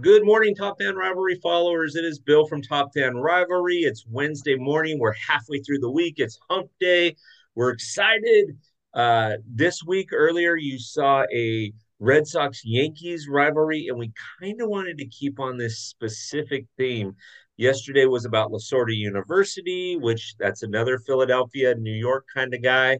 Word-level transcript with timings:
Good 0.00 0.24
morning, 0.24 0.54
Top 0.54 0.80
Fan 0.80 0.96
Rivalry 0.96 1.38
followers. 1.42 1.96
It 1.96 2.04
is 2.06 2.18
Bill 2.18 2.46
from 2.46 2.62
Top 2.62 2.94
Fan 2.94 3.14
Rivalry. 3.14 3.80
It's 3.80 4.06
Wednesday 4.08 4.56
morning. 4.56 4.98
We're 4.98 5.12
halfway 5.12 5.58
through 5.58 5.80
the 5.80 5.90
week. 5.90 6.14
It's 6.16 6.38
hump 6.48 6.70
day. 6.80 7.14
We're 7.54 7.72
excited. 7.72 8.56
Uh, 8.94 9.32
this 9.46 9.82
week, 9.86 10.08
earlier, 10.10 10.56
you 10.56 10.78
saw 10.78 11.24
a 11.30 11.74
Red 11.98 12.26
Sox 12.26 12.62
Yankees 12.64 13.28
rivalry, 13.28 13.88
and 13.88 13.98
we 13.98 14.12
kind 14.40 14.62
of 14.62 14.70
wanted 14.70 14.96
to 14.96 15.06
keep 15.08 15.38
on 15.38 15.58
this 15.58 15.78
specific 15.80 16.64
theme. 16.78 17.14
Yesterday 17.58 18.06
was 18.06 18.24
about 18.24 18.50
Lasorda 18.50 18.96
University, 18.96 19.98
which 20.00 20.36
that's 20.38 20.62
another 20.62 21.00
Philadelphia, 21.00 21.74
New 21.74 21.92
York 21.92 22.24
kind 22.34 22.54
of 22.54 22.62
guy. 22.62 22.96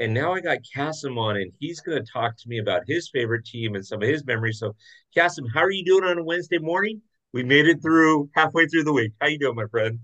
And 0.00 0.14
now 0.14 0.32
I 0.32 0.40
got 0.40 0.60
Kasim 0.74 1.18
on, 1.18 1.36
and 1.36 1.52
he's 1.58 1.80
going 1.80 2.02
to 2.02 2.10
talk 2.10 2.34
to 2.38 2.48
me 2.48 2.58
about 2.58 2.84
his 2.86 3.10
favorite 3.10 3.44
team 3.44 3.74
and 3.74 3.86
some 3.86 4.02
of 4.02 4.08
his 4.08 4.24
memories. 4.24 4.58
So, 4.58 4.74
Kasim, 5.14 5.44
how 5.52 5.60
are 5.60 5.70
you 5.70 5.84
doing 5.84 6.04
on 6.04 6.16
a 6.16 6.24
Wednesday 6.24 6.56
morning? 6.56 7.02
We 7.34 7.42
made 7.42 7.66
it 7.66 7.82
through 7.82 8.30
halfway 8.34 8.66
through 8.66 8.84
the 8.84 8.94
week. 8.94 9.12
How 9.20 9.26
you 9.26 9.38
doing, 9.38 9.56
my 9.56 9.66
friend? 9.70 9.98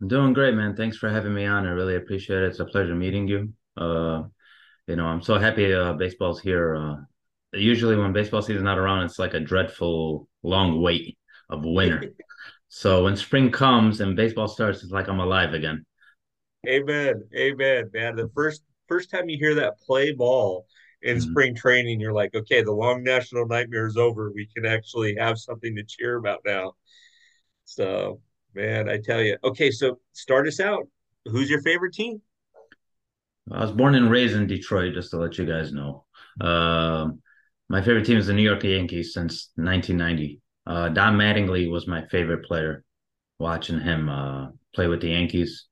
I'm 0.00 0.08
doing 0.08 0.32
great, 0.32 0.54
man. 0.54 0.74
Thanks 0.74 0.96
for 0.96 1.10
having 1.10 1.34
me 1.34 1.44
on. 1.44 1.66
I 1.66 1.72
really 1.72 1.96
appreciate 1.96 2.42
it. 2.42 2.46
It's 2.46 2.60
a 2.60 2.64
pleasure 2.64 2.94
meeting 2.94 3.28
you. 3.28 3.52
Uh, 3.76 4.22
you 4.86 4.96
know, 4.96 5.04
I'm 5.04 5.20
so 5.20 5.38
happy 5.38 5.74
uh, 5.74 5.92
baseball's 5.92 6.40
here. 6.40 6.74
Uh, 6.74 6.96
usually, 7.52 7.96
when 7.96 8.14
baseball 8.14 8.40
season's 8.40 8.64
not 8.64 8.78
around, 8.78 9.04
it's 9.04 9.18
like 9.18 9.34
a 9.34 9.40
dreadful 9.40 10.26
long 10.42 10.80
wait 10.80 11.18
of 11.50 11.66
winter. 11.66 12.14
so 12.68 13.04
when 13.04 13.14
spring 13.14 13.50
comes 13.50 14.00
and 14.00 14.16
baseball 14.16 14.48
starts, 14.48 14.82
it's 14.82 14.90
like 14.90 15.08
I'm 15.08 15.20
alive 15.20 15.52
again. 15.52 15.84
Amen. 16.66 17.22
Amen, 17.36 17.90
man. 17.92 18.16
The 18.16 18.30
first 18.34 18.62
first 18.88 19.10
time 19.10 19.28
you 19.28 19.38
hear 19.38 19.54
that 19.56 19.80
play 19.80 20.12
ball 20.12 20.66
in 21.02 21.18
mm-hmm. 21.18 21.30
spring 21.30 21.54
training, 21.54 22.00
you're 22.00 22.12
like, 22.12 22.34
okay, 22.34 22.62
the 22.62 22.72
long 22.72 23.02
national 23.04 23.46
nightmare 23.46 23.86
is 23.86 23.96
over. 23.96 24.32
We 24.32 24.48
can 24.54 24.66
actually 24.66 25.16
have 25.16 25.38
something 25.38 25.76
to 25.76 25.84
cheer 25.84 26.16
about 26.16 26.40
now. 26.44 26.72
So, 27.64 28.20
man, 28.54 28.88
I 28.88 28.98
tell 28.98 29.22
you. 29.22 29.36
Okay, 29.44 29.70
so 29.70 29.98
start 30.12 30.46
us 30.46 30.60
out. 30.60 30.88
Who's 31.26 31.50
your 31.50 31.62
favorite 31.62 31.94
team? 31.94 32.20
I 33.52 33.60
was 33.60 33.72
born 33.72 33.94
and 33.94 34.10
raised 34.10 34.34
in 34.34 34.46
Detroit, 34.46 34.94
just 34.94 35.10
to 35.10 35.18
let 35.18 35.36
you 35.36 35.44
guys 35.44 35.72
know. 35.72 36.04
Uh, 36.40 37.08
my 37.68 37.82
favorite 37.82 38.06
team 38.06 38.16
is 38.16 38.26
the 38.26 38.32
New 38.32 38.42
York 38.42 38.64
Yankees 38.64 39.12
since 39.12 39.50
1990. 39.56 40.40
Uh, 40.66 40.88
Don 40.88 41.16
Mattingly 41.16 41.70
was 41.70 41.86
my 41.86 42.06
favorite 42.06 42.44
player. 42.44 42.84
Watching 43.38 43.80
him 43.80 44.08
uh, 44.08 44.48
play 44.74 44.86
with 44.86 45.00
the 45.00 45.08
Yankees, 45.08 45.66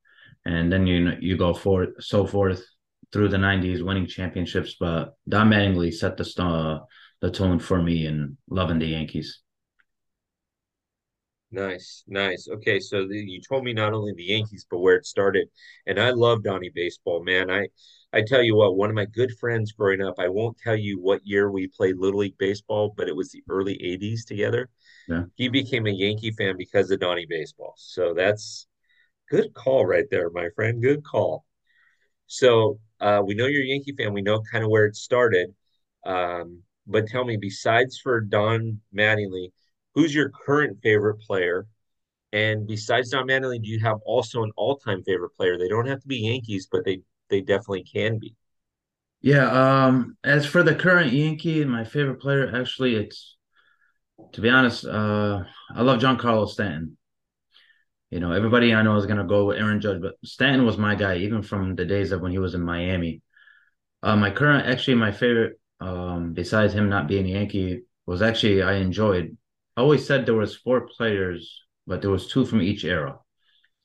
and 0.45 0.71
then 0.71 0.85
you 0.85 1.13
you 1.21 1.37
go 1.37 1.55
forth 1.55 1.91
so 2.01 2.27
forth 2.27 2.65
through 3.13 3.29
the 3.29 3.37
90s 3.39 3.83
winning 3.83 4.07
championships 4.07 4.77
but 4.81 5.15
don 5.29 5.51
mattingly 5.51 5.93
set 5.93 6.17
the 6.17 6.25
star, 6.25 6.85
the 7.21 7.31
tone 7.31 7.59
for 7.59 7.81
me 7.81 8.07
in 8.07 8.37
loving 8.49 8.79
the 8.79 8.87
yankees. 8.87 9.41
Nice 11.51 12.03
nice. 12.09 12.49
Okay 12.51 12.81
so 12.81 13.07
the, 13.07 13.19
you 13.19 13.41
told 13.47 13.65
me 13.65 13.75
not 13.75 13.93
only 13.93 14.15
the 14.15 14.25
yankees 14.25 14.67
but 14.71 14.79
where 14.79 14.97
it 14.97 15.05
started 15.05 15.49
and 15.87 16.01
i 16.01 16.11
love 16.11 16.43
donnie 16.43 16.71
baseball 16.75 17.23
man. 17.23 17.51
I 17.51 17.69
i 18.15 18.23
tell 18.23 18.43
you 18.43 18.57
what 18.57 18.77
one 18.77 18.89
of 18.89 18.97
my 18.97 19.05
good 19.05 19.31
friends 19.39 19.73
growing 19.73 20.01
up 20.01 20.15
i 20.19 20.29
won't 20.29 20.57
tell 20.57 20.77
you 20.77 20.99
what 20.99 21.21
year 21.25 21.51
we 21.51 21.69
played 21.69 21.99
little 21.99 22.21
league 22.21 22.39
baseball 22.39 22.95
but 22.97 23.07
it 23.07 23.15
was 23.15 23.31
the 23.31 23.43
early 23.51 23.75
80s 23.75 24.25
together. 24.25 24.71
Yeah. 25.09 25.25
he 25.35 25.49
became 25.49 25.87
a 25.87 25.91
yankee 25.91 26.31
fan 26.31 26.57
because 26.57 26.91
of 26.91 27.01
donnie 27.01 27.27
baseball. 27.29 27.75
So 27.77 28.15
that's 28.15 28.67
good 29.29 29.53
call 29.53 29.85
right 29.85 30.07
there 30.11 30.31
my 30.31 30.49
friend. 30.55 30.81
Good 30.83 31.05
call. 31.05 31.45
So 32.27 32.79
uh, 33.03 33.23
we 33.25 33.35
know 33.35 33.47
you're 33.47 33.63
a 33.63 33.67
Yankee 33.67 33.95
fan. 33.97 34.13
We 34.13 34.23
know 34.23 34.43
kind 34.51 34.65
of 34.65 34.71
where 34.71 34.87
it 34.87 34.97
started. 34.97 35.55
Um, 36.07 36.63
but 36.87 37.07
tell 37.09 37.25
me, 37.25 37.37
besides 37.37 37.99
for 37.99 38.21
Don 38.21 38.81
Mattingly, 38.97 39.49
who's 39.95 40.15
your 40.15 40.31
current 40.31 40.79
favorite 40.83 41.21
player? 41.21 41.67
And 42.33 42.67
besides 42.67 43.11
Don 43.11 43.27
Mattingly, 43.27 43.63
do 43.63 43.69
you 43.69 43.81
have 43.81 43.99
also 44.07 44.43
an 44.43 44.53
all-time 44.57 45.03
favorite 45.03 45.37
player? 45.37 45.59
They 45.59 45.69
don't 45.69 45.87
have 45.87 46.01
to 46.01 46.09
be 46.09 46.19
Yankees, 46.19 46.69
but 46.71 46.85
they 46.85 47.01
they 47.29 47.41
definitely 47.41 47.85
can 47.85 48.19
be. 48.19 48.35
Yeah. 49.21 49.51
Um. 49.51 50.17
As 50.25 50.47
for 50.47 50.63
the 50.63 50.75
current 50.75 51.13
Yankee, 51.13 51.65
my 51.65 51.85
favorite 51.85 52.21
player, 52.21 52.51
actually, 52.55 52.97
it's 52.97 53.37
to 54.33 54.41
be 54.41 54.49
honest, 54.49 54.85
uh, 54.85 55.43
I 55.75 55.83
love 55.83 56.01
John 56.01 56.19
Carlos 56.19 56.55
Stanton. 56.55 56.97
You 58.13 58.21
know, 58.21 58.33
everybody 58.33 58.75
I 58.75 58.83
know 58.83 58.97
is 58.97 59.07
gonna 59.07 59.25
go 59.25 59.47
with 59.47 59.57
Aaron 59.57 59.81
Judge, 59.81 60.03
but 60.03 60.17
Stanton 60.23 60.67
was 60.67 60.77
my 60.77 60.95
guy 60.95 61.17
even 61.17 61.41
from 61.41 61.75
the 61.75 61.87
days 61.87 62.13
of 62.13 62.21
when 62.21 62.31
he 62.31 62.39
was 62.39 62.55
in 62.55 62.61
Miami. 62.61 63.23
Uh, 64.03 64.17
my 64.17 64.31
current, 64.31 64.69
actually, 64.69 64.97
my 64.97 65.13
favorite, 65.13 65.59
um, 65.81 66.35
besides 66.35 66.75
him 66.75 66.91
not 66.91 67.09
being 67.09 67.25
a 67.25 67.31
Yankee, 67.31 67.85
was 68.05 68.21
actually 68.21 68.63
I 68.63 68.75
enjoyed. 68.75 69.39
I 69.79 69.81
always 69.81 70.07
said 70.07 70.27
there 70.27 70.35
was 70.35 70.55
four 70.55 70.89
players, 70.89 71.63
but 71.87 72.03
there 72.03 72.11
was 72.11 72.29
two 72.29 72.45
from 72.45 72.61
each 72.61 72.85
era, 72.85 73.19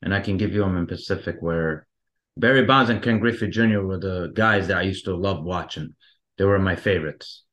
and 0.01 0.13
I 0.13 0.19
can 0.19 0.35
give 0.35 0.53
you 0.53 0.59
them 0.59 0.75
in 0.75 0.87
Pacific 0.87 1.37
where 1.39 1.87
Barry 2.35 2.65
Bonds 2.65 2.89
and 2.89 3.01
Ken 3.01 3.19
Griffey 3.19 3.47
Jr. 3.47 3.79
were 3.79 3.97
the 3.97 4.33
guys 4.33 4.67
that 4.67 4.79
I 4.79 4.81
used 4.81 5.05
to 5.05 5.15
love 5.15 5.41
watching. 5.45 5.95
They 6.37 6.43
were 6.43 6.59
my 6.59 6.75
favorites. 6.75 7.45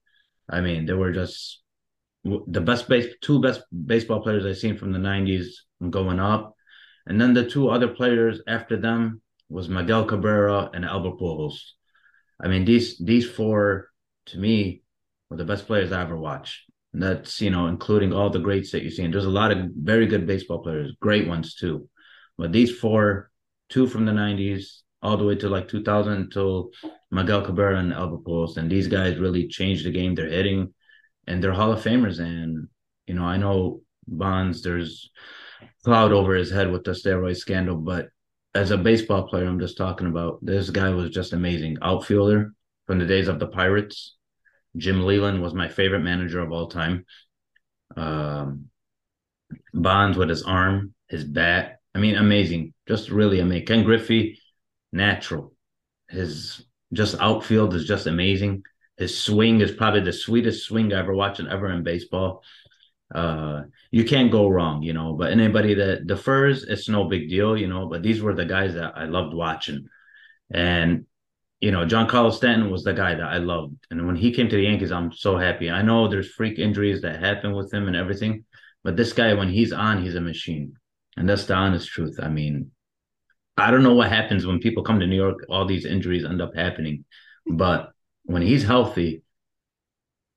I 0.51 0.61
mean, 0.61 0.87
they 0.87 0.95
were 0.95 1.13
just 1.13 1.63
the 2.25 2.61
best 2.61 2.89
base, 2.89 3.15
two 3.21 3.41
best 3.41 3.63
baseball 3.71 4.23
players 4.23 4.45
I've 4.45 4.59
seen 4.59 4.77
from 4.77 4.91
the 4.91 4.99
'90s 4.99 5.51
going 5.89 6.19
up 6.19 6.54
and 7.07 7.21
then 7.21 7.35
the 7.35 7.49
two 7.49 7.69
other 7.69 7.89
players 7.89 8.41
after 8.47 8.77
them 8.77 9.21
was 9.49 9.69
Miguel 9.69 10.05
Cabrera 10.05 10.71
and 10.73 10.85
Albert 10.85 11.19
Pujols. 11.19 11.59
I 12.43 12.49
mean, 12.49 12.65
these 12.65 12.99
these 12.99 13.29
four 13.29 13.91
to 14.27 14.39
me 14.39 14.83
were 15.31 15.37
the 15.37 15.45
best 15.45 15.67
players 15.67 15.93
I 15.93 16.03
ever 16.03 16.17
watched. 16.17 16.63
And 16.93 17.03
that's 17.03 17.41
you 17.41 17.51
know 17.51 17.67
including 17.67 18.13
all 18.13 18.31
the 18.31 18.39
greats 18.39 18.71
that 18.73 18.83
you've 18.83 18.95
seen. 18.95 19.11
There's 19.11 19.25
a 19.25 19.31
lot 19.31 19.53
of 19.53 19.59
very 19.77 20.07
good 20.07 20.27
baseball 20.27 20.63
players, 20.63 20.95
great 21.01 21.29
ones 21.29 21.55
too. 21.55 21.89
But 22.39 22.53
these 22.53 22.77
four, 22.77 23.31
two 23.69 23.87
from 23.87 24.07
the 24.07 24.13
'90s 24.13 24.83
all 25.03 25.19
the 25.19 25.25
way 25.25 25.35
to 25.37 25.51
like 25.51 25.69
2000 25.69 26.13
until 26.15 26.71
Miguel 27.11 27.43
Cabrera 27.43 27.79
and 27.79 27.93
Albert 27.93 28.25
Pujols, 28.25 28.57
and 28.57 28.71
these 28.71 28.89
guys 28.89 29.19
really 29.19 29.47
changed 29.49 29.85
the 29.85 29.91
game. 29.91 30.15
They're 30.15 30.29
hitting, 30.29 30.73
and 31.27 31.43
they're 31.43 31.53
Hall 31.53 31.73
of 31.73 31.83
Famers. 31.83 32.19
And 32.19 32.69
you 33.07 33.15
know, 33.15 33.25
I 33.25 33.37
know 33.37 33.83
Bonds. 34.07 34.63
There's 34.63 35.11
cloud 35.85 36.13
over 36.13 36.35
his 36.35 36.51
head 36.51 36.71
with 36.71 36.85
the 36.85 36.93
steroid 36.93 37.37
scandal. 37.37 37.77
But 37.77 38.09
as 38.55 38.71
a 38.71 38.79
baseball 38.79 39.29
player, 39.29 39.47
I'm 39.47 39.61
just 39.61 39.77
talking 39.77 40.07
about 40.07 40.39
this 40.43 40.71
guy 40.71 40.91
was 40.91 41.11
just 41.11 41.33
amazing. 41.33 41.79
Outfielder 41.83 42.53
from 42.87 42.99
the 42.99 43.07
days 43.07 43.29
of 43.29 43.39
the 43.39 43.47
Pirates. 43.47 44.17
Jim 44.77 45.03
Leyland 45.03 45.41
was 45.41 45.55
my 45.55 45.69
favorite 45.69 46.01
manager 46.01 46.41
of 46.41 46.53
all 46.53 46.69
time. 46.69 47.05
Um, 47.97 48.71
Bonds 49.73 50.17
with 50.17 50.29
his 50.29 50.43
arm, 50.43 50.95
his 51.09 51.25
bat. 51.25 51.79
I 51.95 51.99
mean, 51.99 52.17
amazing. 52.17 52.75
Just 52.89 53.11
really 53.11 53.41
amazing. 53.41 53.67
Ken 53.67 53.85
Griffey, 53.85 54.41
natural. 54.93 55.55
His 56.09 56.65
just 56.93 57.17
outfield 57.21 57.75
is 57.75 57.87
just 57.87 58.07
amazing. 58.07 58.63
His 58.97 59.19
swing 59.19 59.61
is 59.61 59.73
probably 59.73 60.01
the 60.01 60.13
sweetest 60.13 60.65
swing 60.65 60.93
I 60.93 61.01
ever 61.01 61.15
watched 61.15 61.41
ever 61.41 61.71
in 61.71 61.83
baseball 61.83 62.43
uh 63.15 63.63
you 63.91 64.05
can't 64.05 64.33
go 64.33 64.49
wrong 64.49 64.83
you 64.83 64.93
know 64.93 65.15
but 65.15 65.31
anybody 65.31 65.75
that 65.75 66.07
defers 66.07 66.65
it's 66.65 66.89
no 66.89 67.05
big 67.05 67.29
deal 67.29 67.57
you 67.57 67.67
know 67.67 67.87
but 67.87 68.03
these 68.03 68.21
were 68.21 68.35
the 68.35 68.45
guys 68.45 68.75
that 68.75 68.93
i 68.97 69.05
loved 69.05 69.35
watching. 69.35 69.87
And 70.51 71.07
you 71.61 71.71
know 71.71 71.87
John 71.87 72.09
Carlos 72.09 72.37
Stanton 72.37 72.71
was 72.71 72.85
the 72.85 72.93
guy 72.93 73.15
that 73.15 73.23
i 73.25 73.39
loved. 73.39 73.77
And 73.91 74.07
when 74.07 74.17
he 74.17 74.33
came 74.33 74.49
to 74.49 74.57
the 74.57 74.63
yankees 74.63 74.93
i'm 74.93 75.13
so 75.13 75.39
happy. 75.39 75.71
I 75.71 75.83
know 75.83 76.09
there's 76.09 76.31
freak 76.33 76.59
injuries 76.59 77.01
that 77.03 77.21
happen 77.21 77.53
with 77.53 77.73
him 77.73 77.87
and 77.87 77.97
everything 77.97 78.45
but 78.83 78.97
this 78.97 79.13
guy 79.13 79.33
when 79.35 79.49
he's 79.49 79.73
on 79.73 80.03
he's 80.03 80.17
a 80.17 80.21
machine. 80.21 80.75
And 81.17 81.29
that's 81.29 81.47
the 81.47 81.55
honest 81.55 81.89
truth. 81.89 82.19
I 82.21 82.29
mean 82.29 82.71
i 83.57 83.71
don't 83.71 83.83
know 83.83 83.95
what 83.95 84.09
happens 84.11 84.47
when 84.47 84.59
people 84.59 84.83
come 84.83 85.01
to 85.01 85.07
new 85.07 85.17
york 85.17 85.47
all 85.49 85.65
these 85.65 85.87
injuries 85.87 86.25
end 86.25 86.43
up 86.43 86.55
happening 86.55 87.05
but 87.47 87.93
when 88.25 88.43
he's 88.43 88.65
healthy 88.65 89.23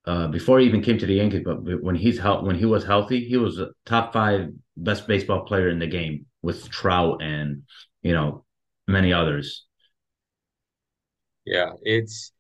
uh, 0.08 0.28
before 0.30 0.60
he 0.60 0.66
even 0.66 0.82
came 0.82 0.98
to 0.98 1.06
the 1.06 1.16
Yankees, 1.16 1.42
but 1.44 1.58
when 1.84 1.96
he's 1.96 2.18
he- 2.20 2.28
when 2.28 2.56
he 2.56 2.66
was 2.66 2.86
healthy, 2.86 3.26
he 3.26 3.36
was 3.36 3.60
a 3.60 3.68
top 3.86 4.14
five 4.14 4.50
best 4.78 5.06
baseball 5.06 5.42
player 5.42 5.68
in 5.68 5.80
the 5.80 5.88
game 5.88 6.26
with 6.42 6.70
Trout 6.70 7.22
and 7.22 7.64
you 8.04 8.14
know 8.14 8.46
many 8.88 9.12
others. 9.12 9.66
Yeah, 11.46 11.72
it's 11.82 12.32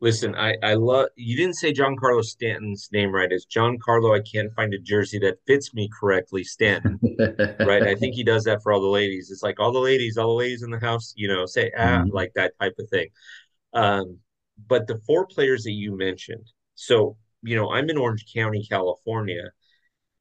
listen. 0.00 0.34
I 0.34 0.56
I 0.62 0.74
love 0.74 1.08
you 1.14 1.36
didn't 1.36 1.56
say 1.56 1.74
John 1.74 1.94
Carlos 1.94 2.30
Stanton's 2.30 2.88
name 2.90 3.12
right. 3.12 3.30
It's 3.30 3.44
Giancarlo. 3.44 4.18
I 4.18 4.22
can't 4.22 4.54
find 4.54 4.72
a 4.72 4.78
jersey 4.78 5.18
that 5.18 5.40
fits 5.46 5.74
me 5.74 5.90
correctly. 6.00 6.42
Stanton, 6.42 6.98
right? 7.60 7.82
I 7.82 7.96
think 7.96 8.14
he 8.14 8.24
does 8.24 8.44
that 8.44 8.62
for 8.62 8.72
all 8.72 8.80
the 8.80 8.86
ladies. 8.86 9.30
It's 9.30 9.42
like 9.42 9.60
all 9.60 9.72
the 9.72 9.78
ladies, 9.78 10.16
all 10.16 10.28
the 10.28 10.42
ladies 10.44 10.62
in 10.62 10.70
the 10.70 10.80
house, 10.80 11.12
you 11.16 11.28
know, 11.28 11.44
say 11.44 11.70
ah 11.76 11.80
mm-hmm. 11.82 12.16
like 12.16 12.32
that 12.34 12.54
type 12.58 12.76
of 12.78 12.88
thing. 12.88 13.08
Um, 13.74 14.20
but 14.68 14.86
the 14.86 14.98
four 15.06 15.26
players 15.26 15.64
that 15.64 15.72
you 15.72 15.94
mentioned 15.94 16.46
so, 16.80 17.18
you 17.42 17.56
know, 17.56 17.70
I'm 17.70 17.90
in 17.90 17.98
Orange 17.98 18.24
County, 18.34 18.66
California. 18.66 19.50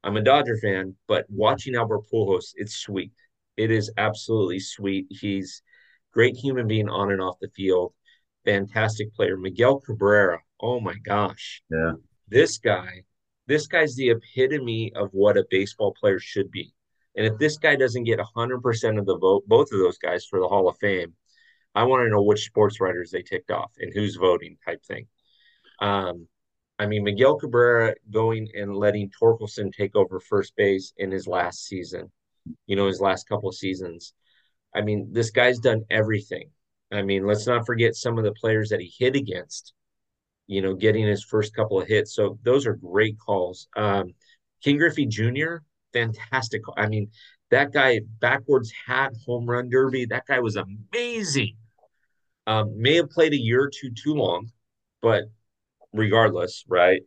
I'm 0.04 0.18
a 0.18 0.22
Dodger 0.22 0.58
fan, 0.58 0.94
but 1.08 1.26
watching 1.30 1.74
Albert 1.74 2.02
Pujols, 2.12 2.52
it's 2.56 2.76
sweet. 2.76 3.14
It 3.56 3.72
is 3.72 3.90
absolutely 3.96 4.60
sweet. 4.60 5.08
He's 5.10 5.62
great 6.12 6.36
human 6.36 6.68
being 6.68 6.90
on 6.90 7.14
and 7.14 7.22
off 7.22 7.40
the 7.40 7.48
field. 7.56 7.94
Fantastic 8.44 9.14
player. 9.14 9.38
Miguel 9.38 9.80
Cabrera. 9.80 10.40
Oh 10.60 10.82
my 10.82 10.96
gosh. 10.96 11.64
Yeah. 11.72 11.94
This 12.28 12.58
guy, 12.58 13.04
this 13.48 13.66
guy's 13.68 13.96
the 13.96 14.10
epitome 14.10 14.92
of 14.98 15.12
what 15.14 15.38
a 15.38 15.46
baseball 15.50 15.96
player 15.98 16.20
should 16.20 16.52
be. 16.52 16.74
And 17.16 17.26
if 17.26 17.38
this 17.40 17.58
guy 17.58 17.78
doesn't 17.78 18.04
get 18.04 18.20
100% 18.20 19.00
of 19.00 19.06
the 19.06 19.18
vote, 19.18 19.44
both 19.48 19.72
of 19.72 19.80
those 19.80 19.98
guys 19.98 20.26
for 20.26 20.42
the 20.42 20.48
Hall 20.50 20.68
of 20.68 20.78
Fame, 20.78 21.14
I 21.74 21.84
want 21.84 22.04
to 22.04 22.10
know 22.10 22.22
which 22.22 22.44
sports 22.44 22.82
writers 22.82 23.12
they 23.12 23.22
ticked 23.22 23.50
off 23.50 23.72
and 23.78 23.94
who's 23.94 24.18
voting 24.18 24.58
type 24.66 24.84
thing. 24.84 25.08
Um, 25.80 26.28
I 26.80 26.86
mean, 26.86 27.04
Miguel 27.04 27.36
Cabrera 27.38 27.94
going 28.10 28.48
and 28.56 28.76
letting 28.76 29.12
Torkelson 29.12 29.72
take 29.72 29.96
over 29.96 30.20
first 30.20 30.56
base 30.56 30.94
in 30.98 31.12
his 31.12 31.28
last 31.28 31.66
season, 31.66 32.10
you 32.68 32.78
know, 32.78 32.88
his 32.88 33.02
last 33.02 33.28
couple 33.28 33.50
of 33.50 33.56
seasons. 33.56 34.14
I 34.74 34.82
mean, 34.82 35.10
this 35.12 35.30
guy's 35.30 35.60
done 35.60 35.84
everything. 35.92 36.50
I 36.92 37.02
mean, 37.02 37.28
let's 37.28 37.46
not 37.46 37.66
forget 37.66 37.96
some 37.96 38.18
of 38.18 38.24
the 38.24 38.32
players 38.32 38.70
that 38.70 38.80
he 38.80 38.94
hit 38.98 39.16
against, 39.16 39.74
you 40.48 40.62
know, 40.62 40.74
getting 40.74 41.06
his 41.06 41.24
first 41.24 41.54
couple 41.54 41.82
of 41.82 41.88
hits. 41.88 42.16
So 42.16 42.40
those 42.44 42.66
are 42.66 42.76
great 42.76 43.18
calls. 43.20 43.68
Um, 43.76 44.14
Ken 44.64 44.78
Griffey 44.78 45.06
Jr., 45.06 45.58
fantastic. 45.92 46.62
I 46.78 46.88
mean, 46.88 47.12
that 47.52 47.74
guy 47.74 48.02
backwards 48.20 48.72
hat 48.86 49.14
home 49.26 49.46
run 49.48 49.70
derby. 49.70 50.06
That 50.06 50.26
guy 50.28 50.40
was 50.40 50.56
amazing. 50.56 51.56
Um, 52.48 52.82
may 52.82 52.96
have 52.96 53.10
played 53.10 53.34
a 53.34 53.38
year 53.38 53.64
or 53.64 53.70
two 53.70 53.92
too 53.92 54.14
long, 54.14 54.50
but 55.02 55.26
regardless, 55.94 56.64
right? 56.68 57.02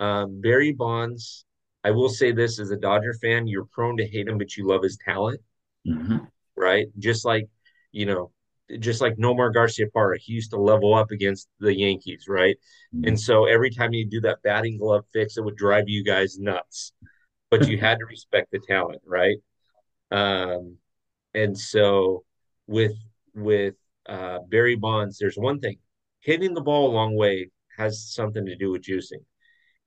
Um, 0.00 0.40
Barry 0.40 0.72
Bonds. 0.72 1.44
I 1.84 1.90
will 1.90 2.08
say 2.08 2.30
this 2.32 2.60
as 2.60 2.70
a 2.70 2.76
Dodger 2.76 3.14
fan, 3.20 3.48
you're 3.48 3.66
prone 3.66 3.96
to 3.96 4.06
hate 4.06 4.28
him, 4.28 4.38
but 4.38 4.56
you 4.56 4.66
love 4.66 4.82
his 4.82 4.98
talent, 5.04 5.40
Mm-hmm. 5.86 6.18
right? 6.56 6.86
Just 6.98 7.24
like 7.24 7.48
you 7.90 8.06
know, 8.06 8.30
just 8.78 9.00
like 9.00 9.16
Nomar 9.16 9.52
Garciaparra, 9.52 10.16
he 10.18 10.32
used 10.32 10.50
to 10.52 10.56
level 10.60 10.94
up 10.94 11.10
against 11.10 11.48
the 11.60 11.74
Yankees, 11.74 12.26
right? 12.28 12.56
Mm-hmm. 12.94 13.08
And 13.08 13.20
so 13.20 13.46
every 13.46 13.70
time 13.70 13.92
you 13.92 14.06
do 14.08 14.20
that 14.22 14.42
batting 14.42 14.78
glove 14.78 15.04
fix, 15.12 15.36
it 15.36 15.44
would 15.44 15.56
drive 15.56 15.88
you 15.88 16.04
guys 16.04 16.38
nuts, 16.38 16.92
but 17.50 17.68
you 17.68 17.78
had 17.78 17.98
to 17.98 18.06
respect 18.06 18.50
the 18.52 18.60
talent, 18.60 19.02
right? 19.04 19.36
Um, 20.10 20.76
and 21.34 21.58
so 21.58 22.24
with 22.66 22.92
with 23.34 23.74
uh, 24.08 24.38
Barry 24.48 24.76
Bonds, 24.76 25.18
there's 25.18 25.36
one 25.36 25.60
thing: 25.60 25.78
hitting 26.20 26.54
the 26.54 26.60
ball 26.60 26.90
a 26.90 26.94
long 26.94 27.16
way 27.16 27.50
has 27.82 28.02
something 28.14 28.44
to 28.46 28.56
do 28.56 28.70
with 28.70 28.82
juicing. 28.82 29.24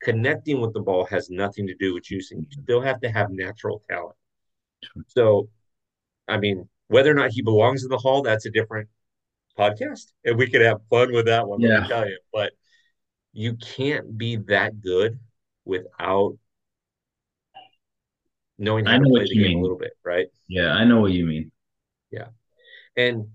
Connecting 0.01 0.61
with 0.61 0.73
the 0.73 0.81
ball 0.81 1.05
has 1.05 1.29
nothing 1.29 1.65
to 1.67 1.75
do 1.75 1.93
with 1.93 2.03
juicing. 2.03 2.45
You 2.49 2.63
still 2.63 2.81
have 2.81 2.99
to 3.01 3.09
have 3.09 3.31
natural 3.31 3.81
talent. 3.89 4.15
So, 5.07 5.49
I 6.27 6.37
mean, 6.37 6.67
whether 6.87 7.11
or 7.11 7.15
not 7.15 7.31
he 7.31 7.41
belongs 7.41 7.83
in 7.83 7.89
the 7.89 7.97
hall, 7.97 8.21
that's 8.21 8.45
a 8.45 8.51
different 8.51 8.89
podcast, 9.57 10.11
and 10.23 10.37
we 10.37 10.49
could 10.49 10.61
have 10.61 10.81
fun 10.89 11.11
with 11.13 11.25
that 11.25 11.47
one. 11.47 11.61
Let 11.61 11.81
me 11.81 11.87
tell 11.87 12.07
you, 12.07 12.19
but 12.31 12.51
you 13.33 13.55
can't 13.55 14.17
be 14.17 14.37
that 14.53 14.81
good 14.81 15.19
without 15.63 16.37
knowing 18.57 18.85
I 18.87 18.91
how 18.91 18.97
to 18.97 19.03
know 19.03 19.09
play 19.09 19.21
what 19.21 19.29
the 19.29 19.35
you 19.35 19.41
game 19.41 19.49
mean. 19.49 19.59
a 19.59 19.61
little 19.61 19.77
bit, 19.77 19.93
right? 20.03 20.27
Yeah, 20.47 20.71
I 20.71 20.83
know 20.83 21.01
what 21.01 21.11
you 21.11 21.25
mean. 21.25 21.51
Yeah, 22.11 22.27
and 22.95 23.27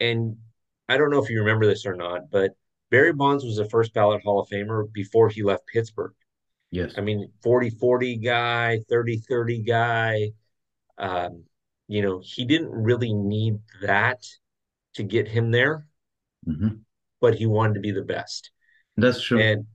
and 0.00 0.36
I 0.88 0.96
don't 0.96 1.10
know 1.10 1.22
if 1.22 1.30
you 1.30 1.40
remember 1.40 1.66
this 1.66 1.86
or 1.86 1.94
not, 1.94 2.30
but 2.30 2.52
Barry 2.90 3.12
Bonds 3.12 3.44
was 3.44 3.58
a 3.58 3.68
first 3.68 3.92
ballot 3.92 4.22
Hall 4.22 4.40
of 4.40 4.48
Famer 4.48 4.90
before 4.92 5.28
he 5.28 5.42
left 5.42 5.66
Pittsburgh. 5.66 6.12
Yes. 6.70 6.94
I 6.96 7.00
mean, 7.00 7.30
40-40 7.44 8.22
guy, 8.22 8.80
30-30 8.90 9.66
guy. 9.66 10.30
Um, 10.96 11.44
you 11.86 12.02
know, 12.02 12.20
he 12.22 12.44
didn't 12.44 12.70
really 12.70 13.12
need 13.14 13.58
that 13.82 14.22
to 14.94 15.02
get 15.02 15.28
him 15.28 15.50
there, 15.50 15.86
Mhm. 16.46 16.80
but 17.20 17.34
he 17.34 17.46
wanted 17.46 17.74
to 17.74 17.80
be 17.80 17.92
the 17.92 18.02
best. 18.02 18.50
That's 18.96 19.22
true. 19.22 19.38
And 19.38 19.66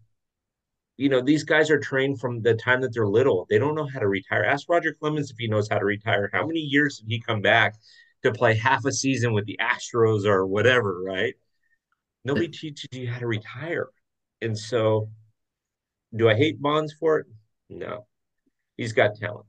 you 0.95 1.09
know, 1.09 1.21
these 1.21 1.43
guys 1.43 1.71
are 1.71 1.79
trained 1.79 2.19
from 2.19 2.41
the 2.43 2.53
time 2.53 2.81
that 2.81 2.93
they're 2.93 3.07
little. 3.07 3.47
They 3.49 3.57
don't 3.57 3.73
know 3.73 3.87
how 3.87 3.99
to 3.99 4.07
retire. 4.07 4.43
Ask 4.43 4.69
Roger 4.69 4.93
Clemens 4.93 5.31
if 5.31 5.37
he 5.37 5.47
knows 5.47 5.67
how 5.67 5.79
to 5.79 5.85
retire. 5.85 6.29
How 6.31 6.45
many 6.45 6.59
years 6.59 6.99
did 6.99 7.09
he 7.09 7.19
come 7.19 7.41
back 7.41 7.75
to 8.21 8.31
play 8.31 8.53
half 8.53 8.85
a 8.85 8.91
season 8.91 9.33
with 9.33 9.45
the 9.45 9.59
Astros 9.59 10.25
or 10.25 10.45
whatever, 10.45 11.01
right? 11.01 11.33
Nobody 12.25 12.47
teaches 12.47 12.87
you 12.91 13.09
how 13.09 13.19
to 13.19 13.27
retire. 13.27 13.89
And 14.41 14.57
so, 14.57 15.09
do 16.15 16.29
I 16.29 16.35
hate 16.35 16.61
Bonds 16.61 16.93
for 16.93 17.19
it? 17.19 17.25
No. 17.69 18.05
He's 18.77 18.93
got 18.93 19.15
talent, 19.15 19.45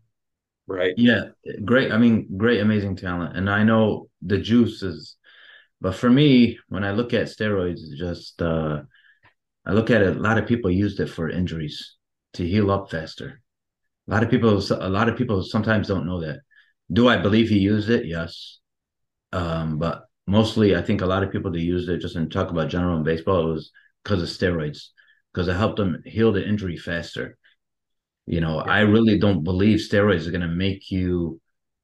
right? 0.66 0.94
Yeah, 0.96 1.28
great. 1.64 1.92
I 1.92 1.98
mean, 1.98 2.36
great, 2.36 2.60
amazing 2.60 2.96
talent. 2.96 3.36
And 3.36 3.48
I 3.48 3.64
know 3.64 4.08
the 4.22 4.38
juice 4.38 4.82
is, 4.82 5.16
but 5.80 5.94
for 5.94 6.10
me, 6.10 6.58
when 6.68 6.84
I 6.84 6.92
look 6.92 7.14
at 7.14 7.26
steroids, 7.26 7.74
it's 7.74 7.98
just 7.98 8.40
uh 8.42 8.82
I 9.66 9.72
look 9.72 9.90
at 9.90 10.02
it, 10.02 10.16
a 10.16 10.20
lot 10.20 10.38
of 10.38 10.46
people 10.46 10.70
used 10.70 11.00
it 11.00 11.08
for 11.08 11.30
injuries 11.30 11.96
to 12.34 12.46
heal 12.46 12.70
up 12.70 12.90
faster. 12.90 13.40
A 14.08 14.10
lot 14.10 14.22
of 14.22 14.30
people, 14.30 14.62
a 14.72 14.88
lot 14.90 15.08
of 15.08 15.16
people 15.16 15.42
sometimes 15.42 15.88
don't 15.88 16.06
know 16.06 16.20
that. 16.20 16.40
Do 16.92 17.08
I 17.08 17.16
believe 17.16 17.48
he 17.48 17.58
used 17.58 17.88
it? 17.88 18.04
Yes. 18.04 18.58
Um, 19.32 19.78
but 19.78 20.04
mostly 20.26 20.76
I 20.76 20.82
think 20.82 21.00
a 21.00 21.06
lot 21.06 21.22
of 21.22 21.30
people 21.30 21.50
that 21.52 21.60
used 21.60 21.88
it 21.88 21.98
just 21.98 22.16
in 22.16 22.30
talk 22.30 22.50
about 22.50 22.68
general 22.68 22.96
in 22.96 23.04
baseball, 23.04 23.48
it 23.48 23.52
was 23.52 23.70
because 24.02 24.22
of 24.22 24.28
steroids, 24.28 24.88
because 25.32 25.48
it 25.48 25.56
helped 25.56 25.76
them 25.76 26.02
heal 26.04 26.32
the 26.32 26.46
injury 26.46 26.76
faster. 26.76 27.36
You 28.26 28.40
know, 28.40 28.58
I 28.58 28.80
really 28.80 29.18
don't 29.18 29.44
believe 29.44 29.80
steroids 29.80 30.26
are 30.26 30.30
gonna 30.30 30.48
make 30.48 30.90
you 30.90 31.40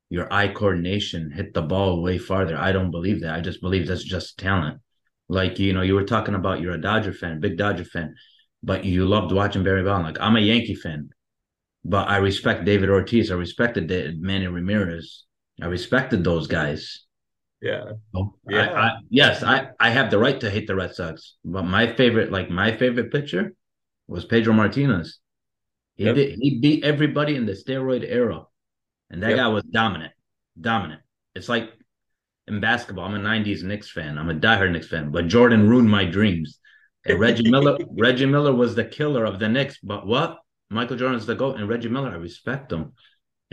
your 0.08 0.32
eye 0.32 0.48
coordination 0.48 1.30
hit 1.30 1.54
the 1.54 1.62
ball 1.62 2.02
way 2.02 2.18
farther. 2.18 2.56
I 2.56 2.72
don't 2.72 2.90
believe 2.90 3.20
that. 3.20 3.34
I 3.34 3.40
just 3.40 3.60
believe 3.60 3.86
that's 3.86 4.02
just 4.02 4.38
talent. 4.38 4.80
Like, 5.28 5.60
you 5.60 5.72
know, 5.72 5.82
you 5.82 5.94
were 5.94 6.04
talking 6.04 6.34
about 6.34 6.60
you're 6.60 6.74
a 6.74 6.80
Dodger 6.80 7.12
fan, 7.12 7.38
big 7.38 7.56
Dodger 7.56 7.84
fan, 7.84 8.16
but 8.62 8.84
you 8.84 9.06
loved 9.06 9.32
watching 9.32 9.62
Barry 9.62 9.84
Bonds. 9.84 10.04
Like, 10.04 10.20
I'm 10.20 10.34
a 10.34 10.40
Yankee 10.40 10.74
fan, 10.74 11.10
but 11.84 12.08
I 12.08 12.16
respect 12.16 12.64
David 12.64 12.90
Ortiz. 12.90 13.30
I 13.30 13.34
respected 13.34 14.20
Manny 14.20 14.48
Ramirez. 14.48 15.24
I 15.62 15.66
respected 15.66 16.24
those 16.24 16.48
guys. 16.48 17.04
Yeah. 17.60 17.92
Yeah. 18.48 18.70
I, 18.70 18.80
I, 18.80 18.90
yes, 19.10 19.42
I, 19.42 19.68
I 19.78 19.90
have 19.90 20.10
the 20.10 20.18
right 20.18 20.40
to 20.40 20.50
hate 20.50 20.66
the 20.66 20.74
Red 20.74 20.94
Sox, 20.94 21.36
but 21.44 21.64
my 21.64 21.92
favorite, 21.92 22.32
like 22.32 22.50
my 22.50 22.76
favorite 22.76 23.12
pitcher, 23.12 23.54
was 24.08 24.24
Pedro 24.24 24.54
Martinez. 24.54 25.18
He 25.96 26.04
Yep. 26.04 26.14
did 26.14 26.38
he 26.40 26.58
beat 26.58 26.84
everybody 26.84 27.36
in 27.36 27.44
the 27.44 27.52
steroid 27.52 28.04
era, 28.08 28.44
and 29.10 29.22
that 29.22 29.30
Yep. 29.30 29.36
guy 29.38 29.48
was 29.48 29.64
dominant, 29.64 30.12
dominant. 30.58 31.02
It's 31.34 31.48
like 31.48 31.70
in 32.48 32.60
basketball. 32.60 33.04
I'm 33.04 33.14
a 33.14 33.18
'90s 33.18 33.62
Knicks 33.62 33.90
fan. 33.90 34.16
I'm 34.16 34.30
a 34.30 34.34
diehard 34.34 34.72
Knicks 34.72 34.88
fan, 34.88 35.10
but 35.10 35.28
Jordan 35.28 35.68
ruined 35.68 35.90
my 35.90 36.06
dreams. 36.06 36.58
And 37.04 37.18
Reggie 37.20 37.50
Miller, 37.50 37.76
Reggie 37.98 38.26
Miller 38.26 38.54
was 38.54 38.74
the 38.74 38.84
killer 38.84 39.24
of 39.26 39.38
the 39.38 39.48
Knicks. 39.48 39.78
But 39.82 40.06
what? 40.06 40.38
Michael 40.70 40.96
Jordan's 40.96 41.26
the 41.26 41.34
goat, 41.34 41.56
and 41.58 41.68
Reggie 41.68 41.88
Miller, 41.88 42.10
I 42.10 42.14
respect 42.14 42.72
him. 42.72 42.92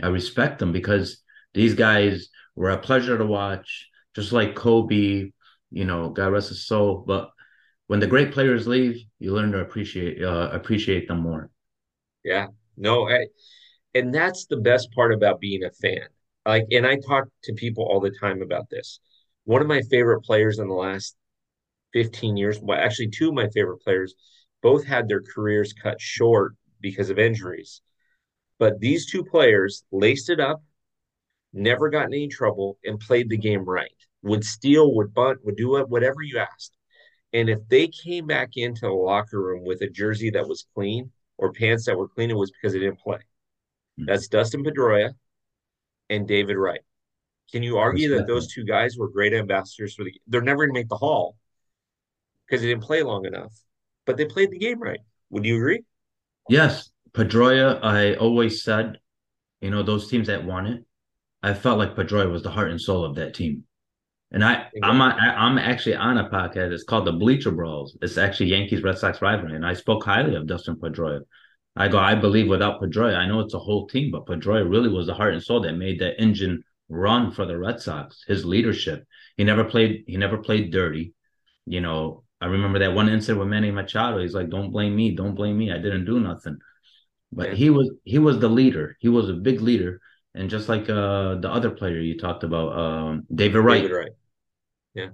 I 0.02 0.06
respect 0.08 0.58
them 0.60 0.72
because 0.72 1.22
these 1.52 1.74
guys 1.74 2.28
were 2.54 2.70
a 2.70 2.78
pleasure 2.78 3.18
to 3.18 3.26
watch, 3.26 3.88
just 4.18 4.32
like 4.32 4.56
Kobe. 4.56 5.30
You 5.70 5.84
know, 5.84 6.08
God 6.08 6.32
rest 6.32 6.48
his 6.48 6.66
soul. 6.66 7.04
But 7.06 7.30
when 7.86 8.00
the 8.00 8.06
great 8.06 8.32
players 8.32 8.66
leave, 8.66 9.04
you 9.18 9.32
learn 9.32 9.52
to 9.52 9.60
appreciate 9.60 10.22
uh, 10.22 10.50
appreciate 10.52 11.06
them 11.06 11.20
more. 11.20 11.50
Yeah. 12.24 12.48
No, 12.76 13.08
I, 13.08 13.26
and 13.94 14.14
that's 14.14 14.46
the 14.46 14.56
best 14.56 14.90
part 14.92 15.12
about 15.12 15.40
being 15.40 15.64
a 15.64 15.70
fan. 15.70 16.08
Like, 16.46 16.66
and 16.70 16.86
I 16.86 16.96
talk 16.96 17.28
to 17.44 17.52
people 17.54 17.84
all 17.84 18.00
the 18.00 18.14
time 18.20 18.42
about 18.42 18.70
this. 18.70 19.00
One 19.44 19.62
of 19.62 19.68
my 19.68 19.82
favorite 19.82 20.22
players 20.22 20.58
in 20.58 20.68
the 20.68 20.74
last 20.74 21.16
15 21.92 22.36
years, 22.36 22.58
well, 22.60 22.78
actually, 22.78 23.08
two 23.08 23.28
of 23.28 23.34
my 23.34 23.48
favorite 23.48 23.78
players 23.78 24.14
both 24.62 24.84
had 24.84 25.08
their 25.08 25.22
careers 25.22 25.72
cut 25.72 26.00
short 26.00 26.54
because 26.80 27.10
of 27.10 27.18
injuries. 27.18 27.82
But 28.58 28.80
these 28.80 29.10
two 29.10 29.24
players 29.24 29.84
laced 29.92 30.30
it 30.30 30.40
up, 30.40 30.62
never 31.52 31.88
got 31.88 32.06
in 32.06 32.14
any 32.14 32.28
trouble, 32.28 32.78
and 32.84 32.98
played 32.98 33.28
the 33.28 33.38
game 33.38 33.64
right. 33.64 33.90
Would 34.22 34.44
steal, 34.44 34.94
would 34.94 35.14
bunt, 35.14 35.44
would 35.44 35.56
do 35.56 35.78
whatever 35.84 36.22
you 36.22 36.38
asked. 36.38 36.72
And 37.32 37.48
if 37.48 37.58
they 37.68 37.88
came 37.88 38.26
back 38.26 38.50
into 38.56 38.82
the 38.82 38.92
locker 38.92 39.40
room 39.40 39.64
with 39.64 39.82
a 39.82 39.88
jersey 39.88 40.30
that 40.30 40.48
was 40.48 40.66
clean 40.74 41.10
or 41.36 41.52
pants 41.52 41.86
that 41.86 41.96
were 41.96 42.08
clean, 42.08 42.30
it 42.30 42.36
was 42.36 42.50
because 42.50 42.72
they 42.72 42.80
didn't 42.80 43.00
play. 43.00 43.18
Hmm. 43.98 44.06
That's 44.06 44.28
Dustin 44.28 44.64
Pedroia 44.64 45.12
and 46.08 46.26
David 46.26 46.56
Wright. 46.56 46.80
Can 47.52 47.62
you 47.62 47.78
argue 47.78 48.16
that 48.16 48.26
those 48.26 48.52
two 48.52 48.64
guys 48.64 48.96
were 48.98 49.08
great 49.08 49.32
ambassadors 49.32 49.94
for 49.94 50.04
the? 50.04 50.12
They're 50.26 50.42
never 50.42 50.66
going 50.66 50.74
to 50.74 50.80
make 50.80 50.88
the 50.88 50.96
Hall 50.96 51.36
because 52.46 52.60
they 52.60 52.68
didn't 52.68 52.82
play 52.82 53.02
long 53.02 53.24
enough, 53.24 53.54
but 54.04 54.16
they 54.16 54.26
played 54.26 54.50
the 54.50 54.58
game 54.58 54.80
right. 54.80 55.00
Would 55.30 55.46
you 55.46 55.56
agree? 55.56 55.82
Yes, 56.48 56.90
Pedroia, 57.12 57.78
I 57.82 58.14
always 58.16 58.62
said, 58.62 58.98
you 59.60 59.70
know, 59.70 59.82
those 59.82 60.08
teams 60.08 60.26
that 60.26 60.44
won 60.44 60.66
it, 60.66 60.84
I 61.42 61.54
felt 61.54 61.78
like 61.78 61.94
Pedroia 61.94 62.30
was 62.30 62.42
the 62.42 62.50
heart 62.50 62.70
and 62.70 62.80
soul 62.80 63.04
of 63.04 63.14
that 63.16 63.34
team. 63.34 63.64
And 64.30 64.44
I, 64.44 64.68
I'm, 64.82 65.00
on, 65.00 65.12
I- 65.12 65.34
I'm 65.46 65.58
actually 65.58 65.96
on 65.96 66.18
a 66.18 66.28
podcast. 66.28 66.72
It's 66.72 66.84
called 66.84 67.06
the 67.06 67.12
Bleacher 67.12 67.50
Brawls. 67.50 67.96
It's 68.02 68.18
actually 68.18 68.50
Yankees 68.50 68.82
Red 68.82 68.98
Sox 68.98 69.22
rivalry, 69.22 69.56
and 69.56 69.66
I 69.66 69.74
spoke 69.74 70.04
highly 70.04 70.34
of 70.34 70.46
Dustin 70.46 70.76
Pedroia. 70.76 71.22
I 71.76 71.88
go, 71.88 71.98
I 71.98 72.14
believe 72.14 72.48
without 72.48 72.80
Pedroia, 72.80 73.16
I 73.16 73.26
know 73.26 73.40
it's 73.40 73.54
a 73.54 73.58
whole 73.58 73.86
team, 73.86 74.10
but 74.10 74.26
Pedroia 74.26 74.68
really 74.68 74.88
was 74.88 75.06
the 75.06 75.14
heart 75.14 75.32
and 75.34 75.42
soul 75.42 75.60
that 75.62 75.72
made 75.74 76.00
that 76.00 76.20
engine 76.20 76.62
run 76.88 77.30
for 77.30 77.46
the 77.46 77.56
Red 77.58 77.80
Sox. 77.80 78.24
His 78.26 78.44
leadership. 78.44 79.06
He 79.36 79.44
never 79.44 79.64
played. 79.64 80.04
He 80.06 80.16
never 80.16 80.38
played 80.38 80.72
dirty. 80.72 81.14
You 81.66 81.80
know, 81.80 82.24
I 82.40 82.46
remember 82.46 82.80
that 82.80 82.94
one 82.94 83.08
incident 83.08 83.38
with 83.38 83.48
Manny 83.48 83.70
Machado. 83.70 84.18
He's 84.18 84.34
like, 84.34 84.50
"Don't 84.50 84.70
blame 84.72 84.96
me. 84.96 85.14
Don't 85.14 85.34
blame 85.34 85.56
me. 85.56 85.70
I 85.72 85.78
didn't 85.78 86.04
do 86.04 86.20
nothing." 86.20 86.58
but 87.32 87.54
he 87.54 87.70
was 87.70 87.90
he 88.04 88.18
was 88.18 88.38
the 88.38 88.48
leader. 88.48 88.96
He 89.00 89.08
was 89.08 89.28
a 89.28 89.34
big 89.34 89.60
leader, 89.60 90.00
and 90.38 90.48
just 90.48 90.68
like 90.68 90.88
uh, 90.88 91.34
the 91.34 91.50
other 91.50 91.70
player 91.70 91.98
you 91.98 92.16
talked 92.16 92.44
about, 92.44 92.78
um, 92.78 93.26
David 93.34 93.58
Wright. 93.58 93.82
David 93.82 93.96
Wright. 93.96 94.12
Yeah. 94.94 95.08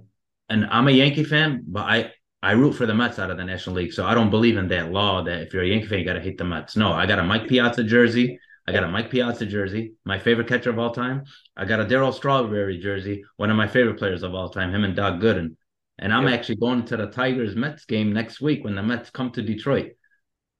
And 0.49 0.65
I'm 0.65 0.87
a 0.87 0.91
Yankee 0.91 1.23
fan, 1.23 1.63
but 1.67 1.85
I 1.85 2.11
I 2.43 2.51
root 2.51 2.73
for 2.73 2.85
the 2.85 2.93
Mets 2.93 3.17
out 3.17 3.31
of 3.31 3.37
the 3.37 3.43
National 3.43 3.77
League, 3.77 3.91
so 3.91 4.05
I 4.05 4.13
don't 4.13 4.29
believe 4.29 4.55
in 4.55 4.67
that 4.67 4.91
law 4.91 5.23
that 5.23 5.41
if 5.41 5.53
you're 5.53 5.63
a 5.63 5.67
Yankee 5.67 5.87
fan 5.87 5.99
you 5.99 6.05
got 6.05 6.13
to 6.13 6.21
hate 6.21 6.37
the 6.37 6.43
Mets. 6.43 6.75
No, 6.75 6.93
I 6.93 7.07
got 7.07 7.17
a 7.17 7.23
Mike 7.23 7.47
Piazza 7.47 7.83
jersey. 7.83 8.39
I 8.67 8.71
got 8.71 8.83
a 8.83 8.87
Mike 8.87 9.09
Piazza 9.09 9.45
jersey, 9.45 9.93
my 10.05 10.17
favorite 10.17 10.47
catcher 10.47 10.69
of 10.69 10.79
all 10.79 10.91
time. 10.91 11.23
I 11.57 11.65
got 11.65 11.79
a 11.79 11.85
Darryl 11.85 12.13
Strawberry 12.13 12.77
jersey, 12.79 13.23
one 13.37 13.49
of 13.49 13.57
my 13.57 13.67
favorite 13.67 13.97
players 13.97 14.23
of 14.23 14.33
all 14.33 14.49
time, 14.49 14.73
him 14.73 14.83
and 14.83 14.95
Doc 14.95 15.19
Gooden. 15.21 15.55
And 15.97 16.13
I'm 16.13 16.27
actually 16.27 16.57
going 16.57 16.85
to 16.85 16.97
the 16.97 17.07
Tigers 17.07 17.55
Mets 17.55 17.85
game 17.85 18.11
next 18.11 18.41
week 18.41 18.63
when 18.63 18.75
the 18.75 18.83
Mets 18.83 19.09
come 19.09 19.31
to 19.31 19.41
Detroit. 19.41 19.93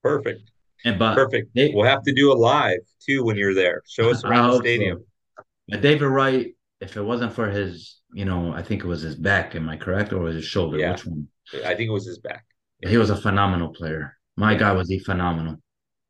Perfect. 0.01 0.51
And 0.85 0.99
but 0.99 1.15
perfect. 1.15 1.49
They, 1.55 1.71
we'll 1.73 1.85
have 1.85 2.03
to 2.03 2.13
do 2.13 2.31
a 2.31 2.35
live 2.35 2.79
too 3.05 3.23
when 3.23 3.35
you're 3.35 3.55
there. 3.55 3.81
Show 3.87 4.11
us 4.11 4.23
around 4.23 4.51
the 4.51 4.57
stadium. 4.59 4.99
So. 4.99 5.43
But 5.67 5.81
David 5.81 6.05
Wright, 6.05 6.55
if 6.79 6.95
it 6.95 7.01
wasn't 7.01 7.33
for 7.33 7.49
his, 7.49 7.99
you 8.13 8.23
know, 8.23 8.53
I 8.53 8.61
think 8.61 8.83
it 8.83 8.87
was 8.87 9.01
his 9.01 9.15
back. 9.15 9.55
Am 9.55 9.67
I 9.67 9.77
correct, 9.77 10.13
or 10.13 10.19
was 10.19 10.35
his 10.35 10.45
shoulder? 10.45 10.77
Yeah. 10.77 10.91
Which 10.91 11.07
one? 11.07 11.27
I 11.65 11.73
think 11.73 11.89
it 11.89 11.93
was 11.93 12.05
his 12.05 12.19
back. 12.19 12.45
Yeah. 12.81 12.89
He 12.89 12.97
was 12.97 13.09
a 13.09 13.15
phenomenal 13.15 13.69
player. 13.69 14.15
My 14.37 14.53
yeah. 14.53 14.59
God, 14.59 14.77
was 14.77 14.87
he 14.87 14.99
phenomenal? 14.99 15.57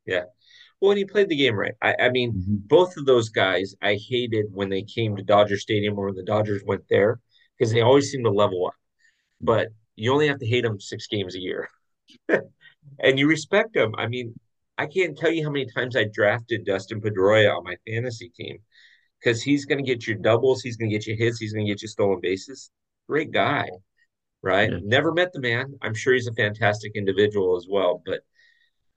Yeah. 0.05 0.23
Well, 0.81 0.91
and 0.91 0.97
he 0.97 1.05
played 1.05 1.29
the 1.29 1.37
game 1.37 1.55
right. 1.55 1.73
I, 1.81 1.95
I 1.99 2.09
mean, 2.09 2.33
mm-hmm. 2.33 2.55
both 2.67 2.97
of 2.97 3.05
those 3.05 3.29
guys 3.29 3.75
I 3.81 3.97
hated 4.09 4.47
when 4.51 4.69
they 4.69 4.83
came 4.83 5.15
to 5.15 5.23
Dodger 5.23 5.57
Stadium 5.57 5.97
or 5.97 6.07
when 6.07 6.15
the 6.15 6.23
Dodgers 6.23 6.63
went 6.65 6.83
there 6.89 7.21
because 7.57 7.71
they 7.71 7.81
always 7.81 8.11
seem 8.11 8.23
to 8.25 8.29
level 8.29 8.67
up. 8.67 8.73
But 9.39 9.69
you 9.95 10.11
only 10.11 10.27
have 10.27 10.39
to 10.39 10.47
hate 10.47 10.63
them 10.63 10.81
six 10.81 11.07
games 11.07 11.35
a 11.35 11.39
year. 11.39 11.69
and 12.99 13.17
you 13.17 13.27
respect 13.27 13.73
them. 13.73 13.93
I 13.97 14.07
mean, 14.07 14.37
I 14.77 14.87
can't 14.87 15.17
tell 15.17 15.31
you 15.31 15.43
how 15.43 15.51
many 15.51 15.67
times 15.67 15.95
I 15.95 16.05
drafted 16.11 16.65
Dustin 16.65 17.01
Pedroia 17.01 17.55
on 17.55 17.63
my 17.63 17.75
fantasy 17.87 18.29
team 18.29 18.57
because 19.19 19.41
he's 19.41 19.65
going 19.65 19.83
to 19.83 19.89
get 19.89 20.05
you 20.05 20.15
doubles, 20.15 20.61
he's 20.61 20.77
going 20.77 20.89
to 20.89 20.95
get 20.95 21.07
you 21.07 21.15
hits, 21.15 21.39
he's 21.39 21.53
going 21.53 21.65
to 21.65 21.71
get 21.71 21.81
you 21.81 21.87
stolen 21.87 22.19
bases. 22.21 22.71
Great 23.07 23.31
guy, 23.31 23.69
right? 24.41 24.71
Yeah. 24.71 24.79
Never 24.83 25.11
met 25.13 25.31
the 25.33 25.39
man. 25.39 25.75
I'm 25.81 25.93
sure 25.93 26.13
he's 26.13 26.27
a 26.27 26.33
fantastic 26.33 26.93
individual 26.95 27.55
as 27.55 27.67
well, 27.69 28.01
but 28.05 28.21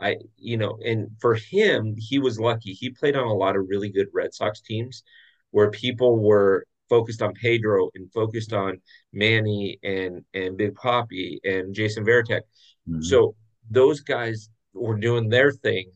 I, 0.01 0.17
you 0.37 0.57
know, 0.57 0.79
and 0.85 1.09
for 1.21 1.35
him, 1.35 1.95
he 1.97 2.19
was 2.19 2.39
lucky. 2.39 2.73
He 2.73 2.91
played 2.91 3.17
on 3.17 3.27
a 3.27 3.35
lot 3.35 3.57
of 3.57 3.67
really 3.69 3.91
good 3.91 4.09
Red 4.13 4.35
Sox 4.35 4.61
teams 4.61 5.03
where 5.51 5.71
people 5.71 6.19
were 6.19 6.67
focused 6.89 7.23
on 7.23 7.35
Pedro 7.35 7.91
and 7.95 8.13
focused 8.13 8.53
on 8.53 8.81
Manny 9.13 9.79
and 9.83 10.25
and 10.35 10.57
Big 10.57 10.75
Poppy 10.75 11.41
and 11.45 11.75
Jason 11.75 12.05
Varitek. 12.05 12.43
Mm-hmm. 12.89 13.03
So 13.03 13.35
those 13.71 14.01
guys 14.01 14.49
were 14.81 14.99
doing 14.99 15.29
their 15.29 15.53
thing 15.53 15.91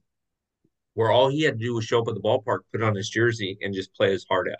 where 0.94 1.10
all 1.10 1.30
he 1.30 1.42
had 1.42 1.58
to 1.58 1.64
do 1.64 1.74
was 1.74 1.84
show 1.84 2.00
up 2.00 2.08
at 2.08 2.14
the 2.14 2.20
ballpark, 2.20 2.60
put 2.70 2.82
on 2.82 2.94
his 2.94 3.08
jersey, 3.08 3.58
and 3.62 3.74
just 3.74 3.94
play 3.94 4.10
his 4.10 4.26
heart 4.28 4.48
out. 4.50 4.58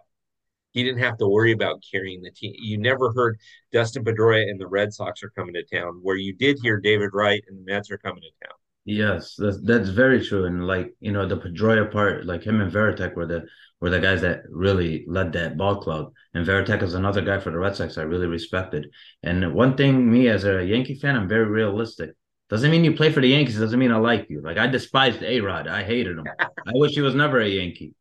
He 0.72 0.82
didn't 0.82 1.02
have 1.02 1.18
to 1.18 1.28
worry 1.28 1.52
about 1.52 1.84
carrying 1.90 2.22
the 2.22 2.30
team. 2.30 2.54
You 2.56 2.78
never 2.78 3.12
heard 3.12 3.38
Dustin 3.72 4.04
Pedroia 4.04 4.48
and 4.48 4.58
the 4.58 4.66
Red 4.66 4.92
Sox 4.94 5.22
are 5.22 5.30
coming 5.30 5.54
to 5.54 5.64
town, 5.64 5.98
where 6.02 6.16
you 6.16 6.32
did 6.32 6.58
hear 6.62 6.80
David 6.80 7.10
Wright 7.12 7.42
and 7.46 7.58
the 7.58 7.70
Mets 7.70 7.90
are 7.90 7.98
coming 7.98 8.22
to 8.22 8.46
town. 8.46 8.56
Yes, 8.84 9.36
that's 9.36 9.60
that's 9.62 9.90
very 9.90 10.24
true. 10.26 10.46
And 10.46 10.66
like 10.66 10.92
you 10.98 11.12
know, 11.12 11.26
the 11.26 11.36
Pedroia 11.36 11.92
part, 11.92 12.26
like 12.26 12.42
him 12.42 12.60
and 12.60 12.72
Varitek 12.72 13.14
were 13.14 13.26
the 13.26 13.44
were 13.80 13.90
the 13.90 14.00
guys 14.00 14.22
that 14.22 14.42
really 14.48 15.04
led 15.06 15.32
that 15.34 15.56
ball 15.56 15.80
club. 15.80 16.12
And 16.34 16.44
Varitek 16.44 16.82
is 16.82 16.94
another 16.94 17.20
guy 17.20 17.38
for 17.38 17.50
the 17.50 17.58
Red 17.58 17.76
Sox 17.76 17.96
I 17.98 18.02
really 18.02 18.26
respected. 18.26 18.88
And 19.22 19.54
one 19.54 19.76
thing, 19.76 20.10
me 20.10 20.28
as 20.28 20.44
a 20.44 20.64
Yankee 20.64 20.98
fan, 20.98 21.14
I'm 21.14 21.28
very 21.28 21.46
realistic. 21.46 22.14
Doesn't 22.52 22.70
mean 22.70 22.84
you 22.84 22.92
play 22.92 23.10
for 23.10 23.22
the 23.22 23.28
Yankees. 23.28 23.58
Doesn't 23.58 23.78
mean 23.78 23.90
I 23.90 23.96
like 23.96 24.28
you. 24.28 24.42
Like 24.42 24.58
I 24.58 24.66
despised 24.66 25.22
A 25.22 25.40
Rod. 25.40 25.66
I 25.66 25.82
hated 25.82 26.18
him. 26.18 26.26
I 26.38 26.72
wish 26.74 26.92
he 26.92 27.00
was 27.00 27.14
never 27.14 27.40
a 27.40 27.48
Yankee. 27.48 27.94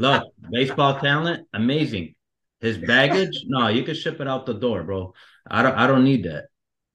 Look, 0.00 0.24
baseball 0.50 0.98
talent, 0.98 1.46
amazing. 1.54 2.16
His 2.60 2.78
baggage, 2.78 3.44
no, 3.46 3.68
you 3.68 3.84
could 3.84 3.96
ship 3.96 4.20
it 4.20 4.26
out 4.26 4.44
the 4.44 4.54
door, 4.54 4.82
bro. 4.82 5.14
I 5.48 5.62
don't. 5.62 5.76
I 5.76 5.86
don't 5.86 6.02
need 6.02 6.24
that. 6.24 6.46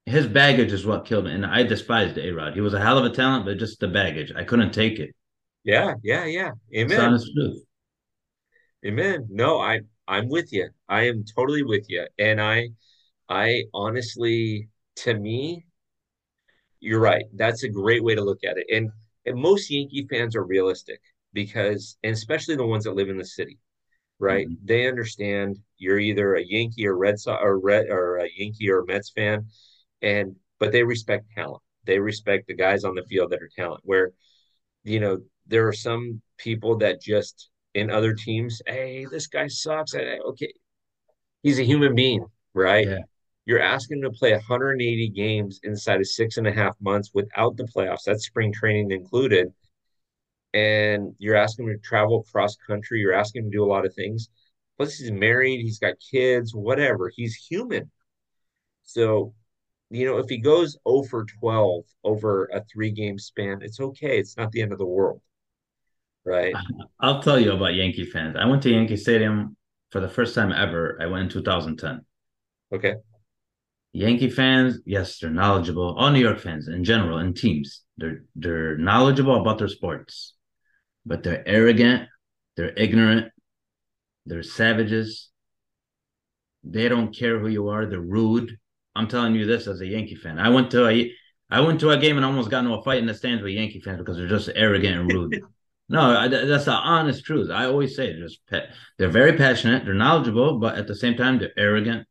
His 0.04 0.26
baggage 0.26 0.70
is 0.70 0.84
what 0.84 1.06
killed 1.06 1.24
me, 1.24 1.32
and 1.32 1.46
I 1.46 1.62
despised 1.62 2.18
A 2.18 2.30
Rod. 2.30 2.52
He 2.52 2.60
was 2.60 2.74
a 2.74 2.80
hell 2.80 2.98
of 2.98 3.06
a 3.06 3.16
talent, 3.16 3.46
but 3.46 3.56
just 3.56 3.80
the 3.80 3.88
baggage, 3.88 4.30
I 4.36 4.44
couldn't 4.44 4.72
take 4.72 4.98
it. 4.98 5.16
Yeah, 5.64 5.94
yeah, 6.02 6.26
yeah. 6.26 6.50
Amen. 6.76 7.18
Amen. 8.84 9.26
No, 9.30 9.58
I 9.60 9.80
I'm 10.06 10.28
with 10.28 10.52
you. 10.52 10.68
I 10.90 11.08
am 11.08 11.24
totally 11.24 11.62
with 11.62 11.86
you, 11.88 12.06
and 12.18 12.38
I 12.38 12.68
I 13.30 13.64
honestly, 13.72 14.68
to 14.96 15.14
me, 15.14 15.64
you're 16.80 17.00
right. 17.00 17.24
That's 17.34 17.64
a 17.64 17.68
great 17.68 18.04
way 18.04 18.14
to 18.14 18.22
look 18.22 18.44
at 18.44 18.58
it. 18.58 18.66
And, 18.74 18.90
and 19.26 19.40
most 19.40 19.70
Yankee 19.70 20.06
fans 20.08 20.36
are 20.36 20.44
realistic 20.44 21.00
because, 21.32 21.96
and 22.02 22.12
especially 22.12 22.56
the 22.56 22.66
ones 22.66 22.84
that 22.84 22.94
live 22.94 23.08
in 23.08 23.18
the 23.18 23.24
city, 23.24 23.58
right? 24.18 24.46
Mm-hmm. 24.46 24.66
They 24.66 24.88
understand 24.88 25.58
you're 25.76 25.98
either 25.98 26.34
a 26.34 26.44
Yankee 26.44 26.86
or 26.86 26.96
Red 26.96 27.18
Sox 27.18 27.40
or 27.42 27.58
Red 27.58 27.88
or 27.88 28.16
a 28.18 28.28
Yankee 28.36 28.70
or 28.70 28.80
a 28.80 28.86
Mets 28.86 29.10
fan, 29.10 29.46
and 30.02 30.36
but 30.58 30.72
they 30.72 30.82
respect 30.82 31.26
talent. 31.34 31.62
They 31.84 31.98
respect 31.98 32.46
the 32.46 32.54
guys 32.54 32.84
on 32.84 32.94
the 32.94 33.04
field 33.04 33.30
that 33.30 33.42
are 33.42 33.50
talent. 33.54 33.80
Where, 33.84 34.12
you 34.84 35.00
know, 35.00 35.18
there 35.46 35.66
are 35.68 35.72
some 35.72 36.20
people 36.36 36.78
that 36.78 37.00
just 37.00 37.50
in 37.74 37.90
other 37.90 38.14
teams, 38.14 38.60
hey, 38.66 39.06
this 39.10 39.26
guy 39.26 39.46
sucks. 39.48 39.94
Okay, 39.94 40.52
he's 41.42 41.58
a 41.58 41.64
human 41.64 41.94
being, 41.94 42.24
right? 42.54 42.86
Yeah. 42.88 42.98
You're 43.48 43.62
asking 43.62 43.98
him 43.98 44.02
to 44.02 44.10
play 44.10 44.32
180 44.32 45.08
games 45.08 45.58
inside 45.62 46.00
of 46.00 46.06
six 46.06 46.36
and 46.36 46.46
a 46.46 46.52
half 46.52 46.76
months 46.82 47.12
without 47.14 47.56
the 47.56 47.64
playoffs. 47.64 48.02
That's 48.04 48.26
spring 48.26 48.52
training 48.52 48.90
included. 48.90 49.54
And 50.52 51.14
you're 51.16 51.34
asking 51.34 51.66
him 51.66 51.72
to 51.72 51.78
travel 51.78 52.26
cross 52.30 52.56
country. 52.56 53.00
You're 53.00 53.14
asking 53.14 53.44
him 53.44 53.50
to 53.50 53.56
do 53.56 53.64
a 53.64 53.72
lot 53.72 53.86
of 53.86 53.94
things. 53.94 54.28
Plus, 54.76 54.98
he's 54.98 55.10
married. 55.10 55.62
He's 55.62 55.78
got 55.78 55.94
kids. 55.98 56.54
Whatever. 56.54 57.10
He's 57.16 57.36
human. 57.36 57.90
So, 58.82 59.32
you 59.88 60.04
know, 60.04 60.18
if 60.18 60.28
he 60.28 60.36
goes 60.36 60.76
0 60.86 61.04
for 61.04 61.24
12 61.40 61.84
over 62.04 62.50
a 62.52 62.62
three 62.70 62.90
game 62.90 63.18
span, 63.18 63.60
it's 63.62 63.80
okay. 63.80 64.18
It's 64.18 64.36
not 64.36 64.52
the 64.52 64.60
end 64.60 64.72
of 64.72 64.78
the 64.78 64.84
world. 64.84 65.22
Right. 66.22 66.54
I'll 67.00 67.22
tell 67.22 67.40
you 67.40 67.52
about 67.52 67.72
Yankee 67.72 68.04
fans. 68.04 68.36
I 68.38 68.44
went 68.44 68.62
to 68.64 68.70
Yankee 68.70 68.98
Stadium 68.98 69.56
for 69.90 70.00
the 70.00 70.08
first 70.08 70.34
time 70.34 70.52
ever. 70.52 70.98
I 71.00 71.06
went 71.06 71.22
in 71.22 71.28
2010. 71.30 72.04
Okay. 72.74 72.96
Yankee 73.92 74.30
fans, 74.30 74.80
yes, 74.84 75.18
they're 75.18 75.30
knowledgeable. 75.30 75.96
All 75.96 76.10
New 76.10 76.20
York 76.20 76.38
fans 76.38 76.68
in 76.68 76.84
general 76.84 77.18
and 77.18 77.36
teams, 77.36 77.82
they're 77.96 78.22
they're 78.36 78.76
knowledgeable 78.76 79.40
about 79.40 79.58
their 79.58 79.68
sports, 79.68 80.34
but 81.06 81.22
they're 81.22 81.46
arrogant, 81.48 82.08
they're 82.56 82.74
ignorant, 82.76 83.32
they're 84.26 84.42
savages. 84.42 85.30
They 86.64 86.88
don't 86.88 87.16
care 87.16 87.38
who 87.38 87.48
you 87.48 87.68
are. 87.68 87.86
They're 87.86 88.00
rude. 88.00 88.58
I'm 88.94 89.08
telling 89.08 89.34
you 89.34 89.46
this 89.46 89.66
as 89.66 89.80
a 89.80 89.86
Yankee 89.86 90.16
fan. 90.16 90.38
I 90.38 90.50
went 90.50 90.70
to 90.72 90.86
a 90.86 91.12
I 91.50 91.60
went 91.60 91.80
to 91.80 91.90
a 91.90 91.98
game 91.98 92.16
and 92.16 92.26
almost 92.26 92.50
got 92.50 92.64
into 92.64 92.74
a 92.74 92.82
fight 92.82 92.98
in 92.98 93.06
the 93.06 93.14
stands 93.14 93.42
with 93.42 93.52
Yankee 93.52 93.80
fans 93.80 93.98
because 93.98 94.18
they're 94.18 94.28
just 94.28 94.50
arrogant 94.54 94.98
and 94.98 95.12
rude. 95.12 95.40
no, 95.88 96.28
that's 96.28 96.66
the 96.66 96.72
honest 96.72 97.24
truth. 97.24 97.50
I 97.50 97.64
always 97.64 97.96
say 97.96 98.18
just 98.18 98.40
they're 98.50 99.08
very 99.08 99.36
passionate, 99.36 99.84
they're 99.84 99.94
knowledgeable, 99.94 100.58
but 100.58 100.76
at 100.76 100.86
the 100.86 100.94
same 100.94 101.16
time 101.16 101.38
they're 101.38 101.58
arrogant, 101.58 102.06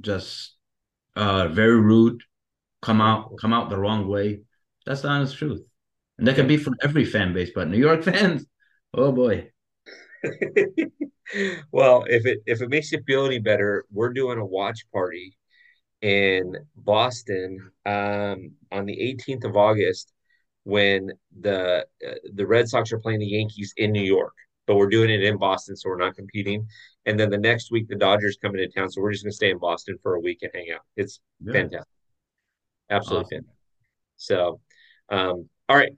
just 0.00 0.56
uh, 1.16 1.48
very 1.48 1.80
rude, 1.80 2.22
come 2.80 3.00
out 3.00 3.36
come 3.40 3.52
out 3.52 3.70
the 3.70 3.78
wrong 3.78 4.08
way. 4.08 4.40
That's 4.86 5.02
the 5.02 5.08
honest 5.08 5.36
truth, 5.36 5.66
and 6.18 6.26
that 6.26 6.36
can 6.36 6.46
be 6.46 6.56
from 6.56 6.76
every 6.82 7.04
fan 7.04 7.32
base. 7.32 7.50
But 7.54 7.68
New 7.68 7.78
York 7.78 8.02
fans, 8.04 8.46
oh 8.94 9.12
boy. 9.12 9.50
well, 11.72 12.04
if 12.08 12.26
it 12.26 12.40
if 12.46 12.62
it 12.62 12.68
makes 12.68 12.92
you 12.92 13.02
feel 13.06 13.26
any 13.26 13.38
better, 13.38 13.84
we're 13.90 14.12
doing 14.12 14.38
a 14.38 14.44
watch 14.44 14.84
party 14.92 15.36
in 16.00 16.56
Boston 16.76 17.70
um, 17.86 18.52
on 18.72 18.86
the 18.86 19.16
18th 19.28 19.44
of 19.44 19.56
August 19.56 20.12
when 20.64 21.12
the 21.40 21.86
uh, 22.06 22.14
the 22.34 22.46
Red 22.46 22.68
Sox 22.68 22.92
are 22.92 22.98
playing 22.98 23.20
the 23.20 23.26
Yankees 23.26 23.72
in 23.76 23.92
New 23.92 24.02
York 24.02 24.34
but 24.66 24.76
we're 24.76 24.88
doing 24.88 25.10
it 25.10 25.22
in 25.22 25.38
Boston, 25.38 25.76
so 25.76 25.88
we're 25.88 25.96
not 25.96 26.16
competing. 26.16 26.66
And 27.04 27.18
then 27.18 27.30
the 27.30 27.38
next 27.38 27.70
week, 27.70 27.88
the 27.88 27.96
Dodgers 27.96 28.38
come 28.40 28.54
into 28.54 28.68
town, 28.68 28.90
so 28.90 29.00
we're 29.00 29.12
just 29.12 29.24
going 29.24 29.32
to 29.32 29.36
stay 29.36 29.50
in 29.50 29.58
Boston 29.58 29.96
for 30.02 30.14
a 30.14 30.20
week 30.20 30.38
and 30.42 30.50
hang 30.54 30.68
out. 30.72 30.82
It's 30.96 31.20
yeah. 31.44 31.52
fantastic, 31.52 31.88
absolutely 32.90 33.24
awesome. 33.24 33.38
fantastic. 33.38 33.56
So, 34.16 34.60
um, 35.08 35.48
all 35.68 35.76
right, 35.76 35.92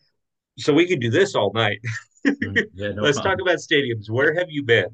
so 0.59 0.73
we 0.73 0.87
could 0.87 1.01
do 1.01 1.11
this 1.11 1.35
all 1.35 1.53
night. 1.53 1.79
Mm, 2.27 2.65
yeah, 2.75 2.93
no 2.93 3.03
Let's 3.03 3.21
problem. 3.21 3.39
talk 3.39 3.47
about 3.47 3.59
stadiums. 3.59 4.09
Where 4.09 4.35
have 4.35 4.47
you 4.49 4.63
been? 4.63 4.87